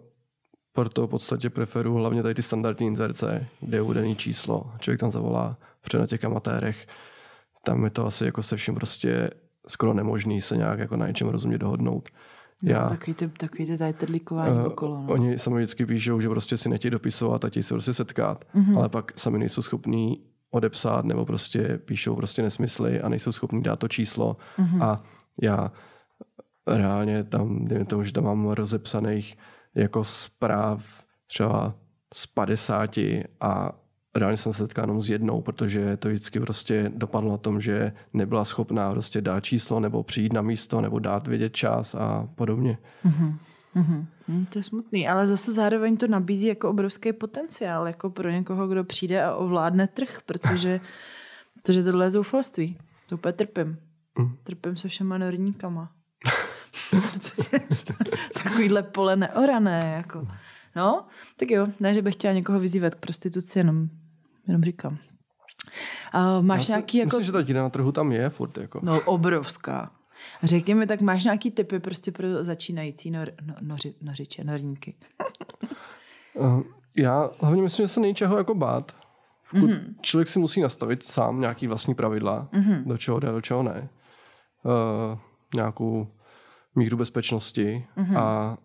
[0.72, 4.72] proto v podstatě preferuji hlavně tady ty standardní inzerce, kde je uvedený číslo.
[4.78, 6.86] Člověk tam zavolá, protože na těch amatérech
[7.64, 9.30] tam je to asi jako se vším prostě
[9.68, 12.08] skoro nemožný se nějak jako na něčem rozumně dohodnout.
[12.62, 15.02] No, Já, takový ty, takový ty tady uh, okolo.
[15.02, 15.12] No.
[15.12, 18.78] Oni sami vždycky píšou, že prostě si nechtějí dopisovat a chtějí se prostě setkat, mm-hmm.
[18.78, 23.78] ale pak sami nejsou schopní odepsat nebo prostě píšou prostě nesmysly a nejsou schopní dát
[23.78, 24.82] to číslo mm-hmm.
[24.84, 25.02] a
[25.42, 25.72] já
[26.68, 29.36] reálně tam, dejme tomu, že tam mám rozepsaných
[29.74, 31.74] jako zpráv třeba
[32.14, 32.98] z 50
[33.40, 33.72] a
[34.16, 37.92] reálně jsem se setkal jenom s jednou, protože to vždycky prostě dopadlo na tom, že
[38.12, 42.78] nebyla schopná prostě dát číslo nebo přijít na místo nebo dát vědět čas a podobně.
[43.04, 43.34] Mm-hmm.
[43.76, 44.46] Mm-hmm.
[44.52, 48.84] To je smutný, ale zase zároveň to nabízí jako obrovský potenciál jako pro někoho, kdo
[48.84, 50.80] přijde a ovládne trh, protože,
[51.62, 52.78] protože tohle je zoufalství.
[53.08, 53.78] To úplně trpím.
[54.18, 54.36] Mm.
[54.44, 55.92] Trpím se všema norníkama.
[56.90, 57.66] protože
[58.42, 59.94] takovýhle pole neorané.
[59.96, 60.28] Jako.
[60.76, 61.06] No,
[61.36, 63.88] tak jo, ne, že bych chtěla někoho vyzývat k prostituci, jenom,
[64.46, 64.98] jenom říkám.
[66.14, 67.06] Uh, máš Já nějaký jako...
[67.06, 68.58] Myslím, že ta díra na trhu tam je furt.
[68.58, 68.80] Jako.
[68.82, 69.90] No, obrovská.
[70.42, 74.94] Řekni mi, tak máš nějaký typy prostě pro začínající nor, no, noři, nořiče, norníky?
[76.34, 76.62] uh,
[76.96, 78.92] já hlavně myslím, že se není čeho jako bát.
[79.52, 79.94] mm-hmm.
[80.00, 82.84] Člověk si musí nastavit sám nějaký vlastní pravidla, mm-hmm.
[82.84, 83.88] do čeho jde, do čeho ne.
[84.64, 85.18] Uh,
[85.54, 86.08] nějakou
[86.78, 88.18] míru bezpečnosti mm-hmm.
[88.18, 88.58] a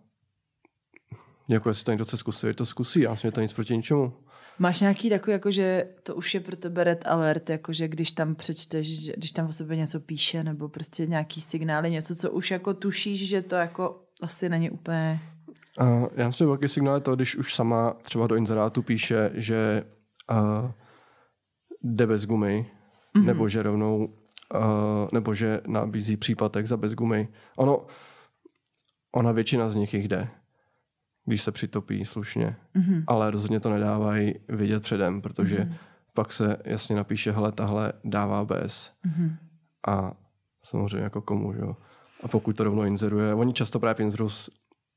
[1.48, 3.00] jako jestli to někdo chce zkusit, to zkusí.
[3.00, 4.12] Já myslím, že to nic proti ničemu.
[4.58, 8.12] Máš nějaký takový, jako že to už je pro tebe red alert, jako že když
[8.12, 12.50] tam přečteš, když tam o sobě něco píše, nebo prostě nějaký signály, něco, co už
[12.50, 15.20] jako tušíš, že to jako asi není úplně...
[15.80, 19.30] Uh, já myslím, že velký signál je to, když už sama třeba do inzerátu píše,
[19.34, 19.84] že
[20.30, 20.70] uh,
[21.82, 22.70] jde bez gumy,
[23.16, 23.24] mm-hmm.
[23.24, 24.08] nebo že rovnou,
[25.12, 27.28] nebo že nabízí příplatek za bez gumy.
[27.56, 27.86] Ono,
[29.14, 30.30] ona většina z nich jich jde
[31.24, 32.56] když se přitopí slušně.
[32.76, 33.04] Mm-hmm.
[33.06, 35.74] Ale rozhodně to nedávají vědět předem, protože mm-hmm.
[36.14, 38.92] pak se jasně napíše, hele, tahle dává bez.
[39.06, 39.36] Mm-hmm.
[39.88, 40.12] A
[40.62, 41.76] samozřejmě jako komu, že jo.
[42.22, 44.50] A pokud to rovnou inzeruje, oni často právě inzerují s,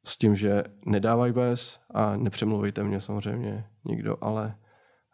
[0.05, 4.55] s tím, že nedávají bez a nepřemluvejte mě samozřejmě nikdo, ale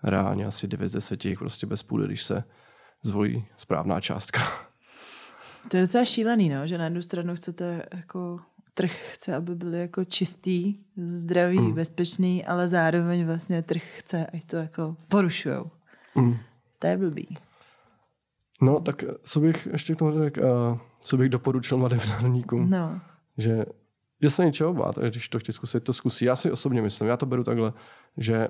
[0.04, 2.44] reálně asi 9 z 10 jich prostě bez půjde, když se
[3.04, 4.40] zvolí správná částka.
[5.68, 6.68] To je docela šílený, no?
[6.68, 8.40] že na jednu stranu chcete jako
[8.74, 11.74] trh chce, aby byly jako čistý, zdravý, mm.
[11.74, 15.72] bezpečný, ale zároveň vlastně trh chce, ať to jako porušujou.
[16.16, 16.38] Mm.
[16.80, 17.38] To je blbý.
[18.62, 23.02] No, tak co bych ještě k tomu řekl, uh, co bych doporučil mladým národníkům, no.
[23.38, 23.66] že,
[24.22, 26.26] že se něčeho bát, když to chci zkusit, to zkusí.
[26.26, 27.74] Já si osobně myslím, já to beru takhle,
[28.18, 28.48] že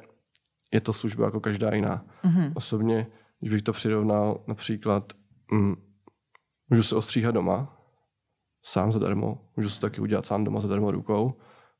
[0.71, 2.05] je to služba jako každá jiná.
[2.23, 2.51] Mm-hmm.
[2.55, 3.07] Osobně,
[3.43, 5.13] když bych to přirovnal, například,
[5.51, 5.75] mm,
[6.69, 7.77] můžu se ostříhat doma,
[8.65, 9.37] sám zadarmo.
[9.57, 11.33] Můžu se taky udělat sám doma zadarmo rukou.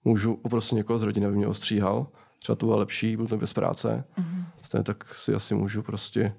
[0.04, 2.08] Můžu poprosit někoho z rodiny, aby mě ostříhal.
[2.40, 4.04] Třeba to bylo lepší, byl to bez práce.
[4.18, 4.46] Mm-hmm.
[4.62, 6.36] Stejně tak si asi můžu prostě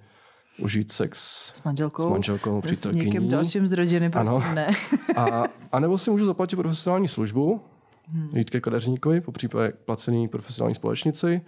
[0.59, 1.18] užít sex
[1.55, 4.43] s manželkou, s manželkou s někým dalším z rodiny, ano.
[4.55, 4.70] ne.
[5.16, 7.61] a, a nebo si můžu zaplatit profesionální službu,
[8.09, 8.31] hmm.
[8.37, 11.41] jít ke kadeřníkovi, po případě placený profesionální společnici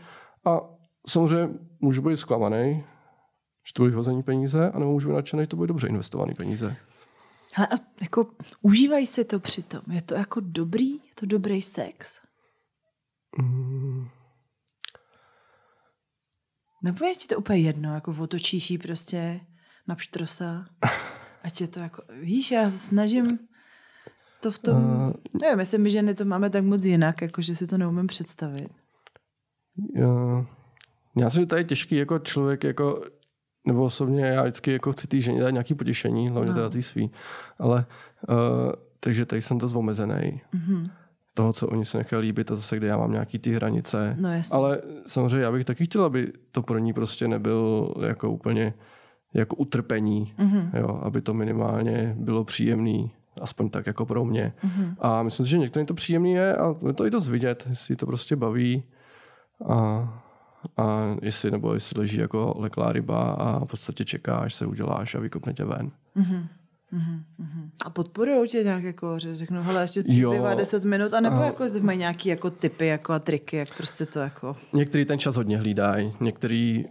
[0.45, 0.61] a
[1.09, 1.49] samozřejmě
[1.81, 2.85] můžu být zklamaný,
[3.67, 6.77] že to vyhození peníze, anebo můžu být nadšený, že to bude dobře investovaný peníze.
[7.53, 8.31] Hele, a jako
[8.63, 9.81] užívají si to přitom.
[9.91, 10.93] Je to jako dobrý?
[10.93, 12.21] Je to dobrý sex?
[13.39, 14.09] Mm.
[16.83, 19.41] Nebo je ti to úplně jedno, jako otočíš jí prostě
[19.89, 20.67] na pštrosa?
[21.43, 23.39] Ať je to jako, víš, já snažím
[24.41, 25.13] to v tom, uh,
[25.43, 28.69] nevím, jestli my ženy to máme tak moc jinak, jako že si to neumím představit.
[29.77, 30.45] Uh,
[31.17, 33.05] já si, je těžký jako člověk, jako
[33.67, 36.55] nebo osobně já vždycky jako chci té ženě dát nějaké potěšení, hlavně no.
[36.55, 37.11] teda tý svý.
[37.59, 37.87] Ale
[38.29, 38.37] uh,
[39.01, 40.41] takže tady jsem to zomezený.
[40.55, 40.91] Mm-hmm.
[41.35, 44.17] Toho, co oni se nechají líbit a zase, kde já mám nějaký ty hranice.
[44.19, 48.75] No, Ale samozřejmě já bych taky chtěl, aby to pro ní prostě nebyl jako úplně
[49.35, 50.71] jako utrpení, mm-hmm.
[50.79, 53.11] jo, aby to minimálně bylo příjemný,
[53.41, 54.53] aspoň tak jako pro mě.
[54.65, 54.95] Mm-hmm.
[54.99, 57.97] A myslím si, že některým to příjemný je a je to i dost vidět, jestli
[57.97, 58.83] to prostě baví.
[59.69, 60.26] A
[60.77, 65.15] a jestli, nebo jestli leží jako leklá ryba a v podstatě čeká, až se uděláš
[65.15, 65.91] a vykopne tě ven.
[66.17, 66.47] Mm-hmm.
[66.93, 67.71] Mm-hmm.
[67.85, 71.45] A podporují tě nějak jako, že řeknou, hele, ještě zbývá 10 minut, anebo a...
[71.45, 74.57] jako mají nějaký jako typy jako a triky, jak prostě to jako...
[74.73, 76.85] Některý ten čas hodně hlídají, některý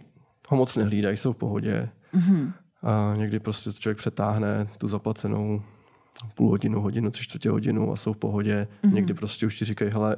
[0.48, 1.88] ho moc nehlídají, jsou v pohodě.
[2.14, 2.52] Mm-hmm.
[2.82, 5.62] A někdy prostě člověk přetáhne tu zaplacenou
[6.34, 8.68] půl hodinu, hodinu, tři čtvrtě hodinu a jsou v pohodě.
[8.82, 8.92] Mm-hmm.
[8.92, 10.16] Někdy prostě už ti říkají, hele,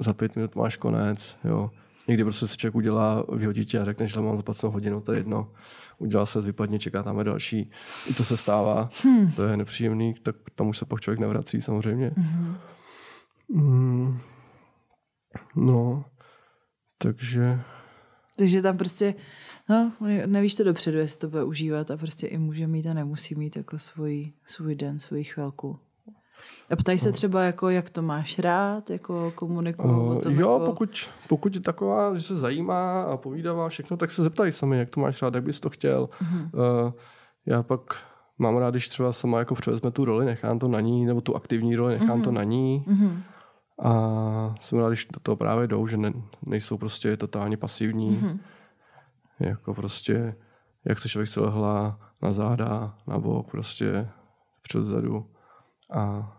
[0.00, 1.70] za pět minut máš konec, jo.
[2.08, 5.18] Někdy prostě se člověk udělá, vyhodí tě a řekne, že mám zaplacenou hodinu, to je
[5.18, 5.52] jedno.
[5.98, 7.70] Udělá se, vypadně, čeká tam další.
[8.10, 9.32] I to se stává, hmm.
[9.32, 12.12] to je nepříjemný, tak tam už se pak člověk nevrací samozřejmě.
[12.16, 12.56] Hmm.
[13.48, 14.18] Mm.
[15.56, 16.04] No,
[17.04, 17.60] Takže...
[18.36, 19.14] Takže tam prostě,
[19.68, 19.92] no,
[20.26, 23.56] nevíš to dopředu, jestli to bude užívat a prostě i může mít a nemusí mít
[23.56, 25.78] jako svůj, svůj den, svůj chvilku.
[26.70, 30.32] A ptají se třeba, jako, jak to máš rád, jako komunikují uh, o tom?
[30.32, 30.64] Jo, jako...
[30.64, 34.90] pokud, pokud je taková, že se zajímá a povídává všechno, tak se zeptají sami, jak
[34.90, 36.08] to máš rád, jak bys to chtěl.
[36.22, 36.84] Uh-huh.
[36.84, 36.92] Uh,
[37.46, 37.80] já pak
[38.38, 41.36] mám rád, když třeba sama jako převezme tu roli, nechám to na ní, nebo tu
[41.36, 42.24] aktivní roli, nechám uh-huh.
[42.24, 42.84] to na ní.
[42.88, 43.18] Uh-huh.
[43.82, 46.12] A jsem rád, když do toho právě jdou, že ne,
[46.46, 48.18] nejsou prostě totálně pasivní.
[48.22, 48.38] Uh-huh.
[49.40, 50.34] Jako prostě,
[50.84, 54.08] jak se člověk se lehla na záda, na bok, prostě
[54.62, 55.26] předzadu.
[55.94, 56.30] A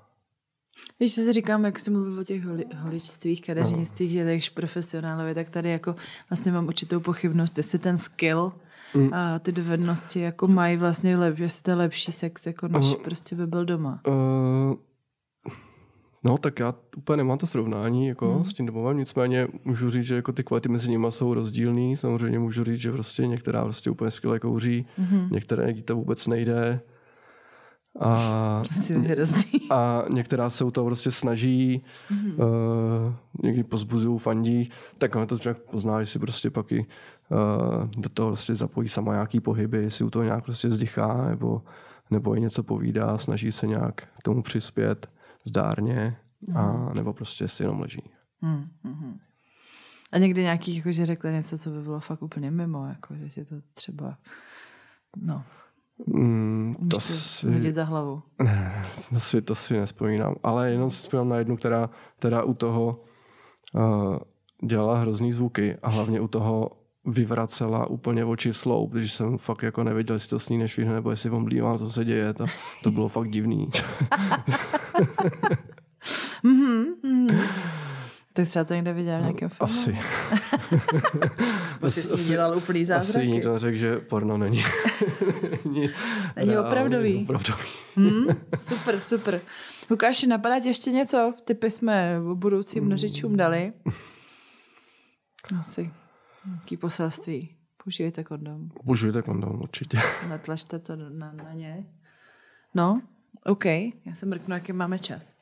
[1.00, 5.36] Víš, co si říkám, jak jsi mluvil o těch holi, holičstvích, kadeřinstvích, že takže profesionálovi,
[5.36, 5.96] tak tady jako
[6.30, 8.52] vlastně mám určitou pochybnost, jestli ten skill
[8.96, 9.14] mm.
[9.14, 13.04] a ty dovednosti jako mají vlastně lepší, jestli to je lepší sex, jako než uh,
[13.04, 14.02] prostě by byl doma.
[14.08, 14.76] Uh,
[16.24, 18.46] no, tak já úplně nemám to srovnání jako mm.
[18.46, 22.40] s tím domovem, nicméně můžu říct, že jako ty kvality mezi nimi jsou rozdílný, samozřejmě
[22.40, 25.28] můžu říct, že prostě některá prostě úplně skvěle kouří, mm.
[25.32, 26.82] některé to vůbec nejde,
[28.00, 28.64] a,
[29.70, 32.34] a některá se u toho prostě snaží, mm-hmm.
[32.36, 33.14] uh,
[33.44, 38.10] někdy pozbuzují, fandí, tak on to člověk pozná, že si prostě pak i uh, do
[38.10, 41.62] toho prostě zapojí sama nějaký pohyby, jestli u toho nějak prostě zdychá, nebo,
[42.12, 45.10] nebo i něco povídá, snaží se nějak k tomu přispět
[45.44, 46.18] zdárně,
[46.50, 46.58] mm.
[46.58, 46.94] a, mhm.
[46.96, 48.04] nebo prostě si jenom leží.
[48.44, 49.18] Mm-hmm.
[50.12, 53.30] A někdy nějaký, jako, že řekla něco, co by bylo fakt úplně mimo, jako, že
[53.30, 54.18] si to třeba,
[55.18, 55.44] no,
[56.08, 57.52] Mm, to si...
[57.52, 58.22] hodit za hlavu.
[58.44, 60.36] Ne, to si, to si nespomínám.
[60.44, 63.04] Ale jenom si vzpomínám na jednu, která, která u toho
[63.74, 64.18] uh,
[64.68, 66.72] dělala hrozný zvuky a hlavně u toho
[67.06, 71.30] vyvracela úplně oči sloup, když jsem fakt jako nevěděl, jestli to sní nešvihne, nebo jestli
[71.30, 72.34] omlívám, co se děje.
[72.34, 72.46] To,
[72.84, 73.70] to bylo fakt divný.
[76.44, 77.40] mm-hmm.
[78.34, 79.66] Tak třeba to někde viděl v nějakém filmu?
[79.66, 79.98] Asi.
[81.82, 83.28] Asi jsi dělal úplný zázraky.
[83.28, 84.64] Asi někdo řekl, že porno není.
[85.76, 85.90] není,
[86.36, 87.24] není opravdový.
[87.24, 87.70] opravdový.
[87.96, 88.26] mm,
[88.58, 89.42] super, super.
[89.90, 91.34] Lukáši, napadá tě ještě něco?
[91.46, 92.90] Typy jsme budoucím mm.
[92.90, 93.74] nožičům dali.
[95.60, 95.94] Asi.
[96.54, 97.58] Jaký poselství?
[97.84, 98.70] Použijte kondom.
[98.70, 99.98] Použijte kondom, určitě.
[100.30, 101.86] Natlačte to na, na ně.
[102.74, 103.02] No,
[103.44, 103.66] OK.
[103.66, 105.34] Já se mrknu, jaký máme čas.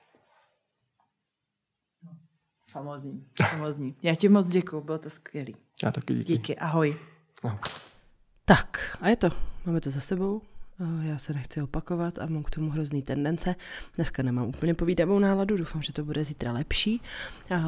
[2.71, 3.95] Famozní, famozní.
[4.03, 5.55] Já ti moc děkuji, bylo to skvělý.
[5.83, 6.33] Já taky díky.
[6.33, 6.97] Díky, ahoj.
[7.43, 7.59] ahoj.
[8.45, 9.29] Tak, a je to.
[9.65, 10.41] Máme to za sebou.
[10.79, 13.55] Eh, já se nechci opakovat a mám k tomu hrozný tendence.
[13.95, 17.01] Dneska nemám úplně povídavou náladu, doufám, že to bude zítra lepší,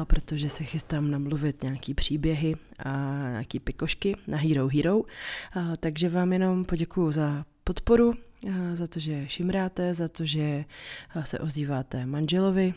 [0.04, 2.90] protože se chystám namluvit nějaký příběhy a
[3.30, 5.02] nějaký pikošky na Hero Hero.
[5.80, 8.14] Takže vám jenom poděkuju za podporu,
[8.74, 10.64] za to, že šimráte, za to, že
[11.22, 12.74] se ozýváte manželovi,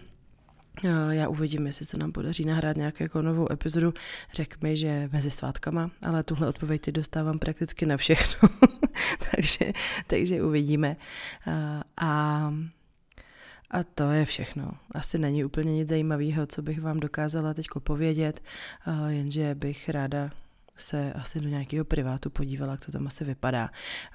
[1.09, 3.93] já uvidím, jestli se nám podaří nahrát nějakou jako novou epizodu.
[4.33, 8.49] Řek mi, že mezi svátkama, ale tuhle odpověď ty dostávám prakticky na všechno.
[9.35, 9.73] takže,
[10.07, 10.97] takže uvidíme.
[11.97, 12.53] A,
[13.71, 14.71] a to je všechno.
[14.91, 18.43] Asi není úplně nic zajímavého, co bych vám dokázala teď povědět,
[19.07, 20.29] jenže bych ráda
[20.79, 23.69] se asi do nějakého privátu podívala, jak to tam asi vypadá.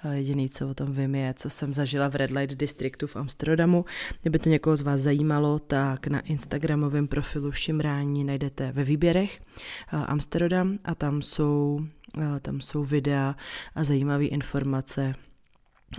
[0.05, 3.17] Eh, jediný, co o tom vím, je, co jsem zažila v Red Light Districtu v
[3.17, 3.85] Amsterdamu.
[4.21, 9.97] Kdyby to někoho z vás zajímalo, tak na Instagramovém profilu Šimrání najdete ve výběrech eh,
[9.97, 11.81] Amsterdam a tam jsou,
[12.19, 13.37] eh, tam jsou videa
[13.75, 15.15] a zajímavé informace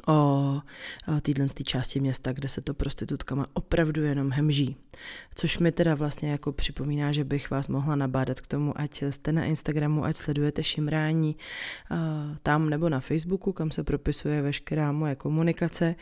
[0.07, 0.61] o
[1.21, 4.75] téhle části města, kde se to prostitutkama opravdu jenom hemží.
[5.35, 9.31] Což mi teda vlastně jako připomíná, že bych vás mohla nabádat k tomu, ať jste
[9.31, 11.35] na Instagramu, ať sledujete šimrání
[12.43, 15.95] tam nebo na Facebooku, kam se propisuje veškerá moje komunikace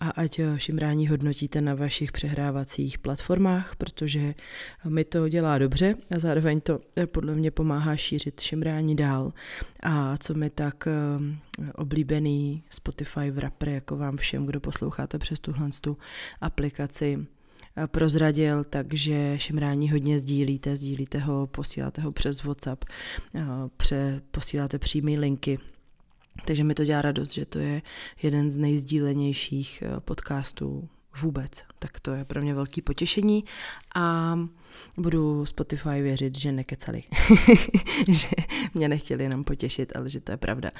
[0.00, 4.34] a ať šimrání hodnotíte na vašich přehrávacích platformách, protože
[4.88, 9.32] mi to dělá dobře a zároveň to e, podle mě pomáhá šířit šimrání dál.
[9.82, 10.92] A co mi tak e,
[11.74, 15.70] oblíbený Spotify v rapper, jako vám všem, kdo posloucháte přes tuhle
[16.40, 17.26] aplikaci,
[17.76, 22.84] eh, prozradil, takže šimrání hodně sdílíte, sdílíte ho, posíláte ho přes WhatsApp,
[23.34, 23.40] eh,
[23.76, 25.58] pře, posíláte přímé linky,
[26.46, 27.82] takže mi to dělá radost, že to je
[28.22, 30.88] jeden z nejzdílenějších eh, podcastů
[31.20, 31.62] vůbec.
[31.78, 33.44] Tak to je pro mě velký potěšení
[33.94, 34.36] a
[34.96, 37.02] budu Spotify věřit, že nekecali.
[38.08, 38.28] že
[38.74, 40.70] mě nechtěli jenom potěšit, ale že to je pravda.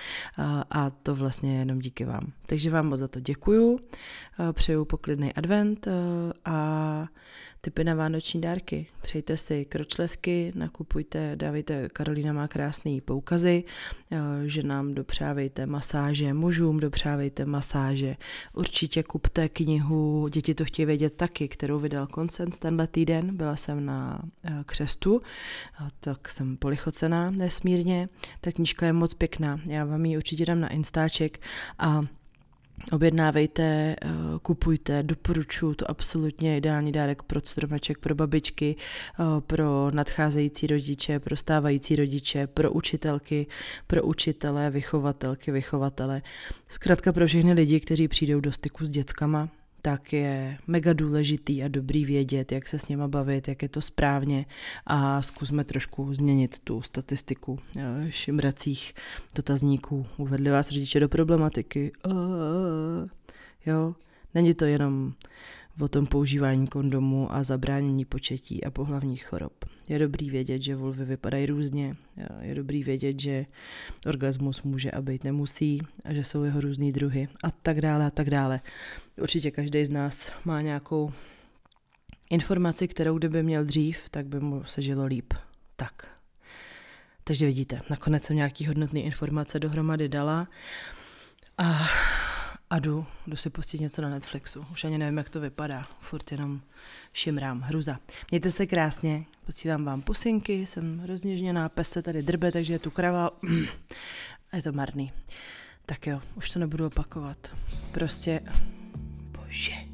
[0.71, 2.33] A, to vlastně jenom díky vám.
[2.47, 3.79] Takže vám moc za to děkuju.
[4.53, 5.89] Přeju poklidný advent
[6.45, 7.09] a
[7.65, 8.87] typy na vánoční dárky.
[9.03, 13.65] Přejte si kročlesky, nakupujte, dávejte, Karolína má krásné poukazy,
[14.47, 18.17] že nám dopřávejte masáže, mužům dopřávejte masáže.
[18.53, 23.37] Určitě kupte knihu Děti to chtějí vědět taky, kterou vydal koncent tenhle týden.
[23.37, 25.21] Byla jsem na eh, křestu,
[26.01, 28.09] tak jsem polichocená nesmírně.
[28.41, 31.41] Ta knižka je moc pěkná, já vám ji určitě dám na Instaček
[31.79, 32.03] a
[32.91, 33.97] Objednávejte, eh,
[34.43, 41.37] kupujte, doporučuji to absolutně ideální dárek pro stromeček, pro babičky, eh, pro nadcházející rodiče, pro
[41.37, 43.47] stávající rodiče, pro učitelky,
[43.87, 46.23] pro učitele, vychovatelky, vychovatele.
[46.69, 49.49] Zkrátka pro všechny lidi, kteří přijdou do styku s dětskama,
[49.83, 53.81] tak je mega důležitý a dobrý vědět, jak se s něma bavit, jak je to
[53.81, 54.47] správně
[54.87, 58.95] a zkusme trošku změnit tu statistiku eh, šimracích
[59.35, 60.07] dotazníků.
[60.17, 61.93] Uvedli vás rodiče do problematiky.
[63.67, 63.95] Jo,
[64.35, 65.13] není to jenom
[65.81, 69.53] o tom používání kondomu a zabránění početí a pohlavních chorob.
[69.89, 71.97] Je dobrý vědět, že vulvy vypadají různě,
[72.41, 73.47] je dobrý vědět, že
[74.07, 78.11] orgasmus může a být nemusí a že jsou jeho různý druhy a tak dále a
[78.11, 78.61] tak dále.
[79.23, 81.13] Určitě každý z nás má nějakou
[82.31, 85.35] informaci, kterou kdyby měl dřív, tak by mu se žilo líp.
[85.77, 86.09] Tak.
[87.25, 90.49] Takže vidíte, nakonec jsem nějaký hodnotný informace dohromady dala
[91.59, 91.89] a
[92.73, 94.65] a jdu, jdu si pustit něco na Netflixu.
[94.73, 95.87] Už ani nevím, jak to vypadá.
[96.01, 96.61] Furt jenom
[97.13, 97.61] šimrám.
[97.61, 97.99] Hruza.
[98.31, 102.91] Mějte se krásně, posílám vám pusinky, jsem rozněžněná, pes se tady drbe, takže je tu
[102.91, 103.31] krava.
[104.53, 105.13] A je to marný.
[105.87, 107.51] Tak jo, už to nebudu opakovat.
[107.93, 108.41] Prostě,
[109.31, 109.92] bože.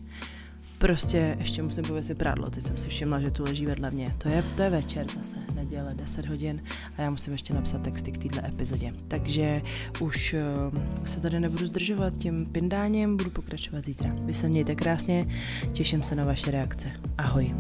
[0.79, 4.15] Prostě ještě musím pověsit prádlo, teď jsem si všimla, že tu leží vedle mě.
[4.19, 6.63] To je, to je večer zase, neděle, 10 hodin
[6.97, 8.93] a já musím ještě napsat texty k této epizodě.
[9.09, 9.63] Takže
[10.01, 10.35] už
[10.75, 14.15] uh, se tady nebudu zdržovat tím pindáním, budu pokračovat zítra.
[14.25, 15.27] Vy se mějte krásně,
[15.73, 16.91] těším se na vaše reakce.
[17.19, 17.55] Ahoj.